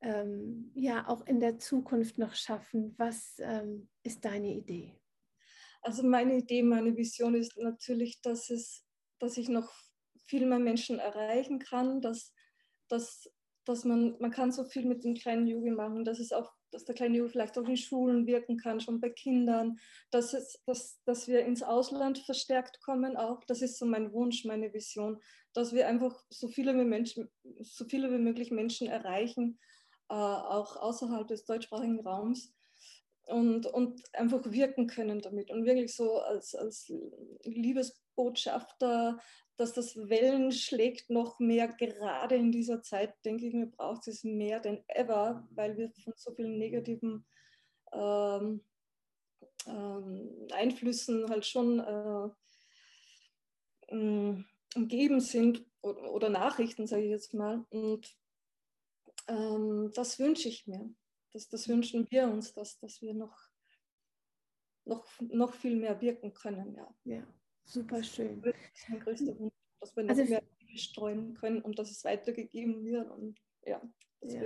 ähm, 0.00 0.70
ja 0.74 1.06
auch 1.08 1.26
in 1.26 1.40
der 1.40 1.58
Zukunft 1.58 2.18
noch 2.18 2.34
schaffen? 2.34 2.94
Was 2.98 3.36
ähm, 3.40 3.88
ist 4.02 4.24
deine 4.24 4.54
Idee? 4.54 4.94
Also 5.82 6.02
meine 6.02 6.38
Idee, 6.38 6.62
meine 6.62 6.96
Vision 6.96 7.34
ist 7.34 7.58
natürlich, 7.58 8.22
dass 8.22 8.48
es, 8.48 8.84
dass 9.18 9.36
ich 9.36 9.48
noch 9.48 9.70
viel 10.24 10.46
mehr 10.46 10.58
Menschen 10.58 10.98
erreichen 10.98 11.58
kann, 11.58 12.00
dass, 12.00 12.32
dass 12.88 13.30
dass 13.64 13.84
man, 13.84 14.16
man 14.18 14.30
kann 14.30 14.52
so 14.52 14.64
viel 14.64 14.84
mit 14.84 15.04
dem 15.04 15.14
kleinen 15.14 15.46
Yogi 15.46 15.70
machen, 15.70 16.04
dass 16.04 16.18
es 16.18 16.32
auch, 16.32 16.52
dass 16.70 16.84
der 16.84 16.94
kleine 16.94 17.18
Yogi 17.18 17.30
vielleicht 17.30 17.58
auch 17.58 17.68
in 17.68 17.76
Schulen 17.76 18.26
wirken 18.26 18.56
kann, 18.56 18.80
schon 18.80 19.00
bei 19.00 19.10
Kindern, 19.10 19.78
dass, 20.10 20.34
es, 20.34 20.60
dass, 20.66 21.02
dass 21.04 21.28
wir 21.28 21.44
ins 21.44 21.62
Ausland 21.62 22.18
verstärkt 22.18 22.80
kommen 22.82 23.16
auch. 23.16 23.42
Das 23.44 23.62
ist 23.62 23.78
so 23.78 23.86
mein 23.86 24.12
Wunsch, 24.12 24.44
meine 24.44 24.72
Vision, 24.72 25.20
dass 25.52 25.72
wir 25.72 25.88
einfach 25.88 26.24
so 26.30 26.48
viele 26.48 26.76
wie, 26.78 26.84
Menschen, 26.84 27.30
so 27.60 27.84
viele 27.84 28.12
wie 28.12 28.18
möglich 28.18 28.50
Menschen 28.50 28.88
erreichen, 28.88 29.58
äh, 30.10 30.14
auch 30.14 30.76
außerhalb 30.76 31.26
des 31.26 31.44
deutschsprachigen 31.44 32.00
Raums. 32.00 32.52
Und, 33.26 33.64
und 33.64 34.02
einfach 34.12 34.42
wirken 34.44 34.86
können 34.86 35.22
damit 35.22 35.50
und 35.50 35.64
wirklich 35.64 35.96
so 35.96 36.18
als, 36.20 36.54
als 36.54 36.92
Liebesbotschafter 37.44 39.18
dass 39.56 39.72
das 39.72 39.96
Wellen 40.08 40.50
schlägt 40.52 41.10
noch 41.10 41.38
mehr 41.38 41.68
gerade 41.68 42.36
in 42.36 42.50
dieser 42.50 42.82
Zeit, 42.82 43.14
denke 43.24 43.46
ich 43.46 43.54
mir, 43.54 43.66
braucht 43.66 44.08
es 44.08 44.24
mehr 44.24 44.60
denn 44.60 44.82
ever, 44.88 45.46
weil 45.50 45.76
wir 45.76 45.90
von 45.90 46.12
so 46.16 46.34
vielen 46.34 46.58
negativen 46.58 47.24
ähm, 47.92 48.64
ähm, 49.66 50.48
Einflüssen 50.52 51.28
halt 51.30 51.46
schon 51.46 51.80
äh, 51.80 52.28
ähm, 53.88 54.44
umgeben 54.74 55.20
sind 55.20 55.64
oder, 55.82 56.12
oder 56.12 56.28
Nachrichten, 56.30 56.86
sage 56.86 57.04
ich 57.04 57.10
jetzt 57.10 57.34
mal. 57.34 57.64
Und 57.70 58.16
ähm, 59.28 59.92
das 59.94 60.18
wünsche 60.18 60.48
ich 60.48 60.66
mir. 60.66 60.92
Das, 61.32 61.48
das 61.48 61.68
wünschen 61.68 62.10
wir 62.10 62.24
uns, 62.24 62.52
dass, 62.52 62.78
dass 62.78 63.02
wir 63.02 63.14
noch, 63.14 63.36
noch, 64.84 65.06
noch 65.20 65.54
viel 65.54 65.76
mehr 65.76 66.00
wirken 66.00 66.32
können. 66.32 66.74
Ja. 66.74 66.94
ja. 67.04 67.26
Super 67.64 68.02
schön. 68.02 68.42
Das 68.42 68.54
ist 68.74 68.88
mein 68.88 69.00
größter 69.00 69.38
Wunsch, 69.38 69.52
dass 69.80 69.96
wir 69.96 70.02
noch 70.04 70.10
also, 70.10 70.24
mehr 70.24 70.42
streuen 70.76 71.34
können 71.34 71.62
und 71.62 71.78
dass 71.78 71.90
es 71.90 72.04
weitergegeben 72.04 72.84
wird. 72.84 73.10
Und 73.10 73.38
ja, 73.64 73.80
ja 74.22 74.42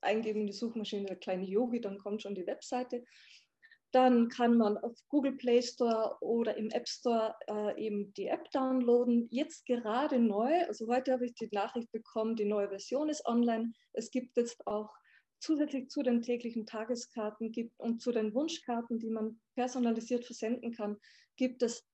eingeben 0.00 0.40
in 0.40 0.46
die 0.46 0.54
Suchmaschine 0.54 1.04
der 1.06 1.16
kleine 1.16 1.46
Yogi, 1.46 1.80
dann 1.80 1.98
kommt 1.98 2.22
schon 2.22 2.34
die 2.34 2.46
Webseite. 2.46 3.04
Dann 3.92 4.28
kann 4.28 4.56
man 4.56 4.78
auf 4.78 4.98
Google 5.08 5.32
Play 5.32 5.62
Store 5.62 6.16
oder 6.20 6.56
im 6.56 6.70
App 6.70 6.88
Store 6.88 7.34
äh, 7.46 7.78
eben 7.80 8.12
die 8.14 8.26
App 8.26 8.50
downloaden. 8.50 9.28
Jetzt 9.30 9.66
gerade 9.66 10.18
neu, 10.18 10.64
also 10.66 10.88
heute 10.88 11.12
habe 11.12 11.26
ich 11.26 11.34
die 11.34 11.48
Nachricht 11.52 11.92
bekommen, 11.92 12.34
die 12.34 12.46
neue 12.46 12.68
Version 12.68 13.10
ist 13.10 13.24
online. 13.26 13.72
Es 13.92 14.10
gibt 14.10 14.36
jetzt 14.36 14.66
auch 14.66 14.90
zusätzlich 15.40 15.90
zu 15.90 16.02
den 16.02 16.22
täglichen 16.22 16.66
Tageskarten 16.66 17.52
gibt 17.52 17.78
und 17.78 18.00
zu 18.00 18.12
den 18.12 18.32
Wunschkarten, 18.34 18.98
die 18.98 19.10
man 19.10 19.40
personalisiert 19.54 20.24
versenden 20.24 20.72
kann, 20.72 20.98
gibt 21.36 21.62
es 21.62 21.84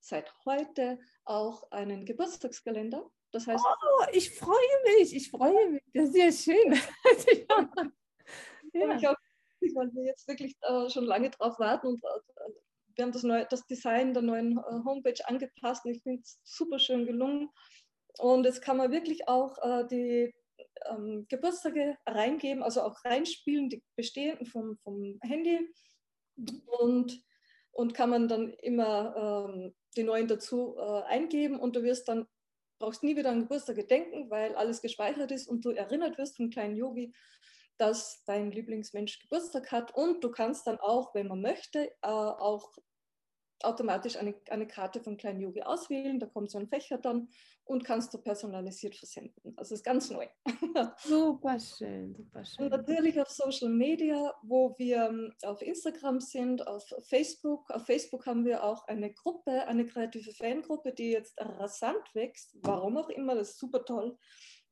seit 0.00 0.32
heute 0.44 0.98
auch 1.24 1.70
einen 1.70 2.04
Geburtstagskalender. 2.04 3.10
Das 3.32 3.46
heißt, 3.46 3.64
oh, 3.64 4.04
ich 4.12 4.30
freue 4.30 4.54
mich, 4.98 5.14
ich 5.14 5.30
freue 5.30 5.70
mich. 5.70 5.82
Das 5.94 6.10
ist 6.10 6.16
ja 6.16 6.54
schön. 6.54 6.80
ja. 8.74 9.15
Ich 9.66 9.74
weil 9.74 9.92
wir 9.92 10.04
jetzt 10.04 10.28
wirklich 10.28 10.56
äh, 10.62 10.88
schon 10.88 11.04
lange 11.04 11.30
drauf 11.30 11.58
warten 11.58 11.88
und 11.88 12.02
äh, 12.02 12.50
wir 12.96 13.04
haben 13.04 13.12
das, 13.12 13.22
neue, 13.22 13.46
das 13.50 13.66
Design 13.66 14.14
der 14.14 14.22
neuen 14.22 14.58
äh, 14.58 14.84
Homepage 14.84 15.26
angepasst 15.26 15.84
und 15.84 15.92
ich 15.92 16.02
finde 16.02 16.22
es 16.22 16.40
super 16.44 16.78
schön 16.78 17.06
gelungen. 17.06 17.50
Und 18.18 18.44
jetzt 18.44 18.62
kann 18.62 18.78
man 18.78 18.90
wirklich 18.90 19.28
auch 19.28 19.58
äh, 19.58 19.86
die 19.86 20.34
ähm, 20.88 21.26
Geburtstage 21.28 21.96
reingeben, 22.06 22.62
also 22.62 22.82
auch 22.82 23.04
reinspielen, 23.04 23.68
die 23.68 23.82
bestehenden 23.96 24.46
vom, 24.46 24.78
vom 24.82 25.18
Handy 25.22 25.68
und, 26.78 27.22
und 27.72 27.94
kann 27.94 28.10
man 28.10 28.28
dann 28.28 28.52
immer 28.54 29.48
ähm, 29.48 29.74
die 29.96 30.02
neuen 30.02 30.28
dazu 30.28 30.76
äh, 30.78 31.02
eingeben 31.02 31.58
und 31.58 31.76
du 31.76 31.82
wirst 31.82 32.08
dann, 32.08 32.26
brauchst 32.78 33.02
nie 33.02 33.16
wieder 33.16 33.30
an 33.30 33.40
Geburtstag 33.40 33.86
denken, 33.88 34.30
weil 34.30 34.54
alles 34.54 34.82
gespeichert 34.82 35.30
ist 35.30 35.48
und 35.48 35.64
du 35.64 35.70
erinnert 35.70 36.18
wirst 36.18 36.36
vom 36.36 36.50
kleinen 36.50 36.76
Yogi, 36.76 37.12
dass 37.78 38.24
dein 38.24 38.50
Lieblingsmensch 38.50 39.20
Geburtstag 39.20 39.70
hat 39.72 39.94
und 39.94 40.22
du 40.22 40.30
kannst 40.30 40.66
dann 40.66 40.78
auch, 40.78 41.14
wenn 41.14 41.28
man 41.28 41.40
möchte, 41.40 41.90
äh, 42.02 42.08
auch 42.08 42.72
automatisch 43.62 44.16
eine, 44.16 44.34
eine 44.50 44.66
Karte 44.66 45.00
von 45.00 45.16
Klein 45.16 45.40
Yogi 45.40 45.62
auswählen. 45.62 46.18
Da 46.18 46.26
kommt 46.26 46.50
so 46.50 46.58
ein 46.58 46.68
Fächer 46.68 46.98
dann 46.98 47.28
und 47.64 47.84
kannst 47.84 48.12
du 48.14 48.18
personalisiert 48.18 48.94
versenden. 48.94 49.54
Also 49.56 49.74
ist 49.74 49.84
ganz 49.84 50.10
neu. 50.10 50.26
Super 50.98 51.58
schön, 51.58 52.14
super 52.14 52.44
schön. 52.44 52.64
Und 52.64 52.70
natürlich 52.70 53.20
auf 53.20 53.28
Social 53.28 53.70
Media, 53.70 54.34
wo 54.42 54.74
wir 54.78 55.06
ähm, 55.08 55.32
auf 55.42 55.62
Instagram 55.62 56.20
sind, 56.20 56.66
auf 56.66 56.84
Facebook. 57.08 57.70
Auf 57.70 57.86
Facebook 57.86 58.26
haben 58.26 58.44
wir 58.44 58.62
auch 58.62 58.86
eine 58.86 59.12
Gruppe, 59.12 59.66
eine 59.66 59.86
kreative 59.86 60.32
Fangruppe, 60.32 60.92
die 60.92 61.12
jetzt 61.12 61.34
rasant 61.40 62.14
wächst. 62.14 62.56
Warum 62.62 62.98
auch 62.98 63.08
immer, 63.08 63.34
das 63.34 63.50
ist 63.50 63.58
super 63.58 63.84
toll. 63.84 64.16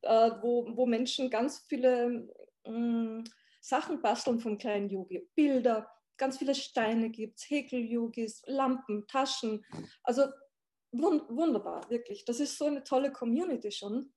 Äh, 0.02 0.30
wo, 0.42 0.68
wo 0.76 0.86
Menschen 0.86 1.30
ganz 1.30 1.64
viele 1.66 2.28
mm, 2.66 3.24
Sachen 3.60 4.02
basteln 4.02 4.40
vom 4.40 4.58
kleinen 4.58 4.90
Yogi. 4.90 5.28
Bilder, 5.34 5.90
ganz 6.16 6.38
viele 6.38 6.54
Steine 6.54 7.10
gibt 7.10 7.38
es, 7.38 7.50
Häkel-Yogis, 7.50 8.42
Lampen, 8.46 9.06
Taschen. 9.06 9.64
Also 10.02 10.24
wund 10.92 11.24
wunderbar, 11.28 11.88
wirklich. 11.90 12.24
Das 12.24 12.40
ist 12.40 12.58
so 12.58 12.66
eine 12.66 12.84
tolle 12.84 13.12
Community 13.12 13.70
schon. 13.70 14.12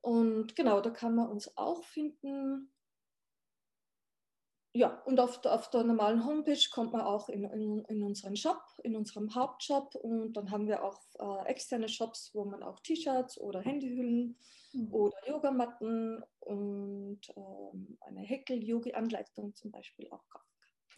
Und 0.00 0.54
genau, 0.54 0.80
da 0.80 0.90
kann 0.90 1.14
man 1.14 1.28
uns 1.28 1.56
auch 1.56 1.82
finden. 1.84 2.72
Ja, 4.72 5.02
und 5.06 5.18
auf 5.20 5.40
der, 5.40 5.54
auf 5.54 5.70
der 5.70 5.84
normalen 5.84 6.26
Homepage 6.26 6.60
kommt 6.70 6.92
man 6.92 7.00
auch 7.00 7.30
in, 7.30 7.44
in, 7.44 7.84
in 7.86 8.02
unseren 8.02 8.36
Shop, 8.36 8.60
in 8.82 8.94
unserem 8.94 9.34
Hauptshop. 9.34 9.94
Und 9.94 10.34
dann 10.34 10.50
haben 10.50 10.68
wir 10.68 10.84
auch 10.84 11.00
äh, 11.18 11.48
externe 11.48 11.88
Shops, 11.88 12.30
wo 12.34 12.44
man 12.44 12.62
auch 12.62 12.78
T-Shirts 12.80 13.40
oder 13.40 13.60
Handyhüllen 13.60 14.38
mhm. 14.76 14.92
oder 14.92 15.16
Yogamatten 15.28 16.22
und 16.40 17.20
ähm, 17.36 17.98
eine 18.00 18.20
Häkel-Yogi-Anleitung 18.20 19.54
zum 19.54 19.70
Beispiel 19.70 20.08
auch 20.10 20.24
kaufen 20.28 20.46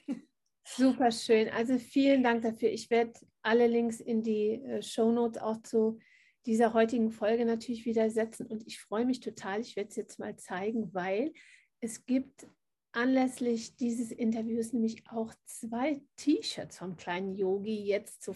Super 0.64 1.11
schön. 1.11 1.49
Also 1.49 1.79
vielen 1.79 2.22
Dank 2.22 2.43
dafür. 2.43 2.70
Ich 2.70 2.91
werde 2.91 3.14
alle 3.43 3.66
Links 3.66 4.01
in 4.01 4.22
die 4.22 4.62
äh, 4.62 4.83
Show 4.83 5.11
Notes 5.12 5.41
auch 5.41 5.62
zu 5.62 5.99
dieser 6.47 6.72
heutigen 6.74 7.11
Folge 7.11 7.45
natürlich 7.45 7.85
wieder 7.85 8.11
setzen. 8.11 8.47
Und 8.47 8.66
ich 8.66 8.81
freue 8.81 9.05
mich 9.05 9.20
total. 9.20 9.61
Ich 9.61 9.76
werde 9.76 9.91
es 9.91 9.97
jetzt 9.97 10.18
mal 10.18 10.37
zeigen, 10.37 10.93
weil 10.95 11.33
es 11.81 12.07
gibt 12.07 12.47
anlässlich 12.93 13.76
dieses 13.76 14.11
Interviews 14.11 14.72
nämlich 14.72 15.05
auch 15.11 15.33
zwei 15.45 16.03
T-Shirts 16.16 16.79
vom 16.79 16.97
kleinen 16.97 17.35
Yogi 17.35 17.85
jetzt 17.85 18.22
zu 18.22 18.33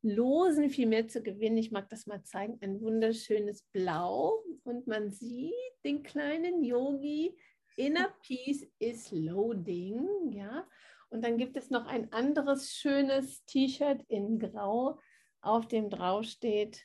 verlosen, 0.00 0.70
viel 0.70 0.86
mehr 0.86 1.08
zu 1.08 1.22
gewinnen. 1.22 1.58
Ich 1.58 1.70
mag 1.70 1.88
das 1.88 2.06
mal 2.06 2.22
zeigen. 2.22 2.58
Ein 2.60 2.80
wunderschönes 2.80 3.62
Blau 3.72 4.42
und 4.64 4.86
man 4.86 5.10
sieht 5.10 5.52
den 5.84 6.02
kleinen 6.02 6.62
Yogi. 6.62 7.36
Inner 7.76 8.14
Peace 8.22 8.66
is 8.78 9.10
loading, 9.10 10.32
ja. 10.32 10.66
Und 11.10 11.24
dann 11.24 11.38
gibt 11.38 11.56
es 11.56 11.70
noch 11.70 11.86
ein 11.86 12.12
anderes 12.12 12.72
schönes 12.72 13.44
T-Shirt 13.46 14.02
in 14.08 14.38
Grau, 14.38 15.00
auf 15.40 15.66
dem 15.66 15.90
drauf 15.90 16.24
steht, 16.24 16.84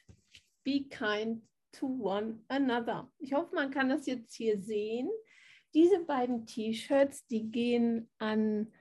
Be 0.63 0.85
kind 0.89 1.43
to 1.71 1.85
one 1.85 2.39
another. 2.47 3.11
Ich 3.19 3.33
hoffe, 3.33 3.53
man 3.53 3.69
kann 3.69 3.89
das 3.89 4.07
jetzt 4.07 4.33
hier 4.33 4.59
sehen. 4.59 5.09
Diese 5.75 5.99
beiden 5.99 6.47
T-Shirts, 6.47 7.27
die 7.27 7.51
gehen 7.51 8.09
an 8.17 8.71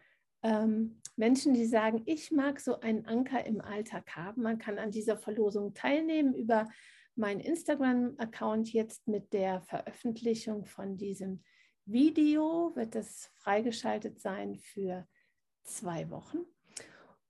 ähm, 0.42 1.02
Menschen, 1.16 1.54
die 1.54 1.66
sagen, 1.66 2.02
ich 2.06 2.30
mag 2.30 2.60
so 2.60 2.80
einen 2.80 3.06
Anker 3.06 3.44
im 3.46 3.60
Alltag 3.60 4.16
haben. 4.16 4.42
Man 4.42 4.58
kann 4.58 4.78
an 4.78 4.90
dieser 4.90 5.16
Verlosung 5.16 5.74
teilnehmen 5.74 6.34
über 6.34 6.68
meinen 7.16 7.40
Instagram-Account 7.40 8.72
jetzt 8.72 9.06
mit 9.06 9.32
der 9.32 9.60
Veröffentlichung 9.62 10.64
von 10.64 10.96
diesem 10.96 11.42
Video 11.86 12.72
wird 12.74 12.96
es 12.96 13.30
freigeschaltet 13.34 14.18
sein 14.18 14.56
für 14.56 15.06
zwei 15.64 16.08
Wochen. 16.10 16.38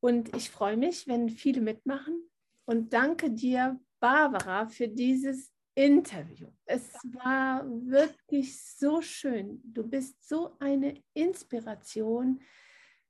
Und 0.00 0.34
ich 0.36 0.50
freue 0.50 0.76
mich, 0.76 1.08
wenn 1.08 1.28
viele 1.28 1.60
mitmachen. 1.60 2.30
Und 2.64 2.92
danke 2.92 3.30
dir, 3.30 3.80
Barbara, 3.98 4.66
für 4.66 4.86
dieses 4.86 5.52
Interview. 5.74 6.48
Es 6.66 6.92
war 7.14 7.64
wirklich 7.66 8.62
so 8.62 9.02
schön. 9.02 9.60
Du 9.64 9.82
bist 9.82 10.26
so 10.26 10.56
eine 10.60 11.02
Inspiration, 11.14 12.40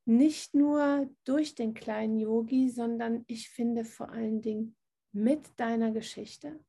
nicht 0.04 0.54
nur 0.54 1.08
durch 1.24 1.54
den 1.54 1.74
kleinen 1.74 2.18
Yogi, 2.18 2.68
sondern 2.68 3.24
ich 3.26 3.48
finde 3.48 3.84
vor 3.84 4.10
allen 4.10 4.42
Dingen 4.42 4.76
mit 5.12 5.58
deiner 5.58 5.92
Geschichte. 5.92 6.60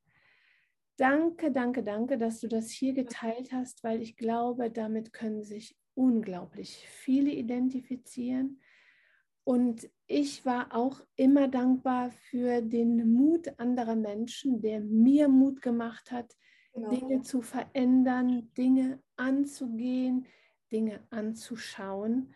Danke, 0.96 1.52
danke, 1.52 1.82
danke, 1.82 2.16
dass 2.16 2.40
du 2.40 2.48
das 2.48 2.70
hier 2.70 2.94
geteilt 2.94 3.52
hast, 3.52 3.84
weil 3.84 4.00
ich 4.00 4.16
glaube, 4.16 4.70
damit 4.70 5.12
können 5.12 5.42
sich 5.42 5.76
unglaublich 5.94 6.86
viele 6.88 7.30
identifizieren. 7.30 8.60
Und 9.44 9.88
ich 10.06 10.44
war 10.46 10.74
auch 10.74 11.00
immer 11.14 11.48
dankbar 11.48 12.10
für 12.10 12.62
den 12.62 13.12
Mut 13.12 13.58
anderer 13.58 13.94
Menschen, 13.94 14.60
der 14.60 14.80
mir 14.80 15.28
Mut 15.28 15.60
gemacht 15.60 16.10
hat, 16.10 16.34
genau. 16.72 16.88
Dinge 16.88 17.22
zu 17.22 17.42
verändern, 17.42 18.50
Dinge 18.56 19.02
anzugehen, 19.16 20.26
Dinge 20.72 21.06
anzuschauen. 21.10 22.34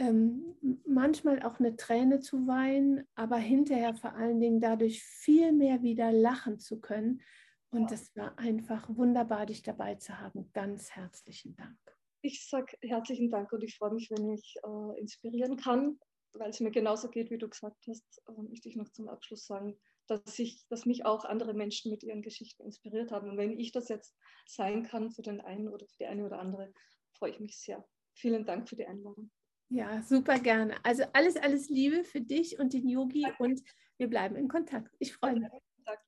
Ähm, 0.00 0.56
manchmal 0.86 1.42
auch 1.42 1.60
eine 1.60 1.76
Träne 1.76 2.20
zu 2.20 2.46
weinen, 2.46 3.06
aber 3.16 3.36
hinterher 3.36 3.94
vor 3.94 4.14
allen 4.14 4.40
Dingen 4.40 4.58
dadurch 4.58 5.02
viel 5.02 5.52
mehr 5.52 5.82
wieder 5.82 6.10
lachen 6.10 6.58
zu 6.58 6.80
können. 6.80 7.20
Und 7.68 7.92
es 7.92 8.16
war 8.16 8.38
einfach 8.38 8.88
wunderbar, 8.88 9.44
dich 9.44 9.62
dabei 9.62 9.96
zu 9.96 10.18
haben. 10.18 10.50
Ganz 10.54 10.90
herzlichen 10.92 11.54
Dank. 11.54 11.76
Ich 12.22 12.48
sage 12.48 12.78
herzlichen 12.80 13.30
Dank 13.30 13.52
und 13.52 13.62
ich 13.62 13.76
freue 13.76 13.92
mich, 13.92 14.10
wenn 14.10 14.30
ich 14.30 14.54
äh, 14.64 15.00
inspirieren 15.00 15.58
kann, 15.58 15.98
weil 16.32 16.48
es 16.48 16.60
mir 16.60 16.70
genauso 16.70 17.10
geht, 17.10 17.30
wie 17.30 17.38
du 17.38 17.50
gesagt 17.50 17.84
hast. 17.86 18.22
Äh, 18.26 18.42
möchte 18.48 18.70
ich 18.70 18.76
noch 18.76 18.88
zum 18.88 19.06
Abschluss 19.06 19.44
sagen, 19.44 19.78
dass, 20.06 20.38
ich, 20.38 20.66
dass 20.68 20.86
mich 20.86 21.04
auch 21.04 21.26
andere 21.26 21.52
Menschen 21.52 21.90
mit 21.90 22.02
ihren 22.04 22.22
Geschichten 22.22 22.64
inspiriert 22.64 23.12
haben. 23.12 23.28
Und 23.28 23.36
wenn 23.36 23.58
ich 23.58 23.70
das 23.70 23.90
jetzt 23.90 24.16
sein 24.46 24.82
kann 24.82 25.10
für 25.10 25.22
den 25.22 25.42
einen 25.42 25.68
oder 25.68 25.86
für 25.86 25.96
die 25.98 26.06
eine 26.06 26.24
oder 26.24 26.38
andere, 26.38 26.72
freue 27.18 27.32
ich 27.32 27.40
mich 27.40 27.58
sehr. 27.58 27.86
Vielen 28.14 28.46
Dank 28.46 28.66
für 28.66 28.76
die 28.76 28.86
Einladung. 28.86 29.30
Ja, 29.70 30.02
super 30.02 30.38
gerne. 30.40 30.74
Also 30.82 31.04
alles, 31.12 31.36
alles 31.36 31.68
Liebe 31.68 32.02
für 32.02 32.20
dich 32.20 32.58
und 32.58 32.72
den 32.72 32.88
Yogi 32.88 33.22
Danke. 33.22 33.42
und 33.42 33.62
wir 33.98 34.08
bleiben 34.08 34.34
in 34.34 34.48
Kontakt. 34.48 34.94
Ich 34.98 35.14
freue 35.14 35.34
mich. 35.34 35.48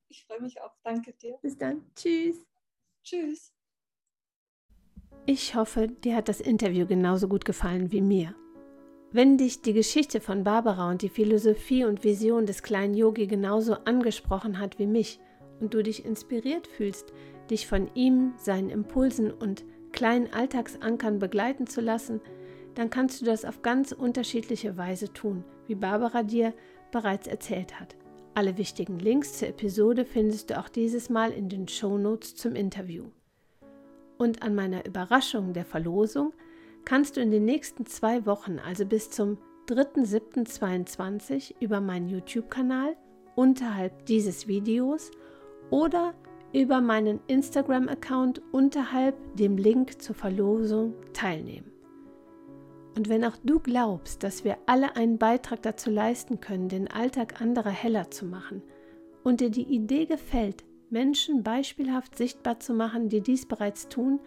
Ich 0.09 0.25
freue 0.27 0.41
mich 0.41 0.61
auch. 0.61 0.75
Danke 0.83 1.13
dir. 1.15 1.39
Bis 1.43 1.57
dann. 1.57 1.85
Tschüss. 1.95 2.45
Tschüss. 3.05 3.53
Ich 5.27 5.55
hoffe, 5.55 5.87
dir 5.89 6.17
hat 6.17 6.29
das 6.29 6.41
Interview 6.41 6.87
genauso 6.87 7.29
gut 7.29 7.45
gefallen 7.45 7.93
wie 7.93 8.01
mir. 8.01 8.35
Wenn 9.13 9.39
dich 9.39 9.63
die 9.63 9.73
Geschichte 9.73 10.21
von 10.21 10.43
Barbara 10.43 10.91
und 10.91 11.03
die 11.03 11.09
Philosophie 11.09 11.85
und 11.85 12.03
Vision 12.03 12.47
des 12.47 12.63
kleinen 12.63 12.95
Yogi 12.95 13.27
genauso 13.27 13.75
angesprochen 13.75 14.59
hat 14.59 14.79
wie 14.79 14.87
mich 14.87 15.21
und 15.61 15.75
du 15.75 15.83
dich 15.83 16.05
inspiriert 16.05 16.67
fühlst, 16.67 17.13
dich 17.49 17.67
von 17.69 17.95
ihm, 17.95 18.35
seinen 18.39 18.71
Impulsen 18.71 19.31
und 19.31 19.65
kleinen 19.93 20.33
Alltagsankern 20.33 21.19
begleiten 21.19 21.67
zu 21.67 21.81
lassen, 21.81 22.21
dann 22.75 22.91
kannst 22.91 23.21
du 23.21 23.25
das 23.25 23.45
auf 23.45 23.63
ganz 23.63 23.93
unterschiedliche 23.93 24.77
Weise 24.77 25.13
tun, 25.13 25.45
wie 25.67 25.75
Barbara 25.75 26.23
dir 26.23 26.55
bereits 26.91 27.27
erzählt 27.27 27.79
hat. 27.79 27.97
Alle 28.35 28.57
wichtigen 28.57 28.99
Links 28.99 29.39
zur 29.39 29.49
Episode 29.49 30.05
findest 30.05 30.51
du 30.51 30.59
auch 30.59 30.69
dieses 30.69 31.11
Mal 31.11 31.33
in 31.33 31.49
den 31.49 31.69
Show 31.69 31.99
Notes 31.99 32.35
zum 32.35 32.55
Interview. 32.55 33.05
Und 34.17 34.43
an 34.43 34.55
meiner 34.55 34.87
Überraschung 34.87 35.53
der 35.53 35.65
Verlosung 35.65 36.33
kannst 36.85 37.17
du 37.17 37.21
in 37.21 37.31
den 37.31 37.45
nächsten 37.45 37.87
zwei 37.87 38.25
Wochen, 38.25 38.59
also 38.59 38.87
bis 38.87 39.11
zum 39.11 39.39
3.7.22 39.69 41.55
über 41.61 41.81
meinen 41.81 42.09
YouTube-Kanal 42.09 42.97
unterhalb 43.35 44.07
dieses 44.07 44.47
Videos 44.47 45.11
oder 45.71 46.15
über 46.53 46.81
meinen 46.81 47.21
Instagram-Account 47.27 48.43
unterhalb 48.53 49.15
dem 49.37 49.57
Link 49.57 50.03
zur 50.03 50.15
Verlosung 50.15 50.95
teilnehmen. 51.13 51.72
Und 52.95 53.09
wenn 53.09 53.25
auch 53.25 53.37
du 53.43 53.59
glaubst, 53.59 54.23
dass 54.23 54.45
wir 54.45 54.59
alle 54.67 54.97
einen 54.97 55.19
Beitrag 55.19 55.63
dazu 55.63 55.91
leisten 55.91 56.41
können, 56.41 56.69
den 56.69 56.91
Alltag 56.91 57.41
anderer 57.41 57.71
heller 57.71 58.11
zu 58.11 58.27
machen, 58.27 58.63
und 59.23 59.41
dir 59.41 59.51
die 59.51 59.63
Idee 59.63 60.07
gefällt, 60.07 60.65
Menschen 60.91 61.43
beispielhaft 61.43 62.19
sichtbar 62.19 62.61
zu 62.61 62.75
machen, 62.75 63.09
die 63.09 63.21
dies 63.21 63.47
bereits 63.47 63.89
tun, 63.89 64.21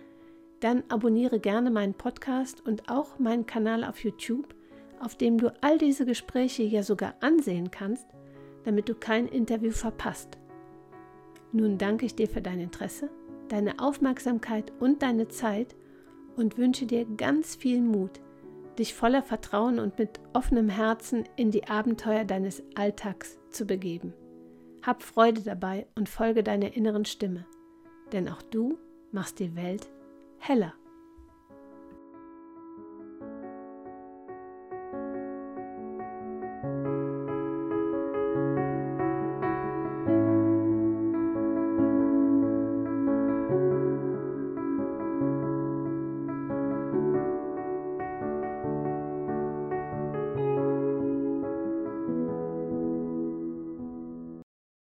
dann 0.61 0.83
abonniere 0.89 1.39
gerne 1.39 1.69
meinen 1.69 1.93
Podcast 1.93 2.65
und 2.65 2.89
auch 2.89 3.19
meinen 3.19 3.45
Kanal 3.45 3.83
auf 3.83 4.03
YouTube, 4.03 4.55
auf 4.99 5.15
dem 5.15 5.37
du 5.37 5.53
all 5.61 5.77
diese 5.77 6.05
Gespräche 6.05 6.63
ja 6.63 6.81
sogar 6.81 7.15
ansehen 7.19 7.69
kannst, 7.71 8.07
damit 8.63 8.89
du 8.89 8.95
kein 8.95 9.27
Interview 9.27 9.71
verpasst. 9.71 10.37
Nun 11.51 11.77
danke 11.77 12.05
ich 12.05 12.15
dir 12.15 12.27
für 12.27 12.41
dein 12.41 12.59
Interesse, 12.59 13.09
deine 13.49 13.79
Aufmerksamkeit 13.79 14.71
und 14.79 15.03
deine 15.03 15.27
Zeit 15.27 15.75
und 16.35 16.57
wünsche 16.57 16.85
dir 16.85 17.05
ganz 17.05 17.55
viel 17.55 17.81
Mut, 17.81 18.21
dich 18.75 18.93
voller 18.93 19.23
Vertrauen 19.23 19.79
und 19.79 19.97
mit 19.97 20.19
offenem 20.33 20.69
Herzen 20.69 21.25
in 21.35 21.51
die 21.51 21.67
Abenteuer 21.67 22.25
deines 22.25 22.63
Alltags 22.75 23.39
zu 23.49 23.65
begeben. 23.65 24.13
Hab 24.83 25.03
Freude 25.03 25.41
dabei 25.41 25.87
und 25.95 26.09
folge 26.09 26.43
deiner 26.43 26.75
inneren 26.75 27.05
Stimme, 27.05 27.45
denn 28.11 28.29
auch 28.29 28.41
du 28.41 28.77
machst 29.11 29.39
die 29.39 29.55
Welt 29.55 29.89
heller. 30.37 30.73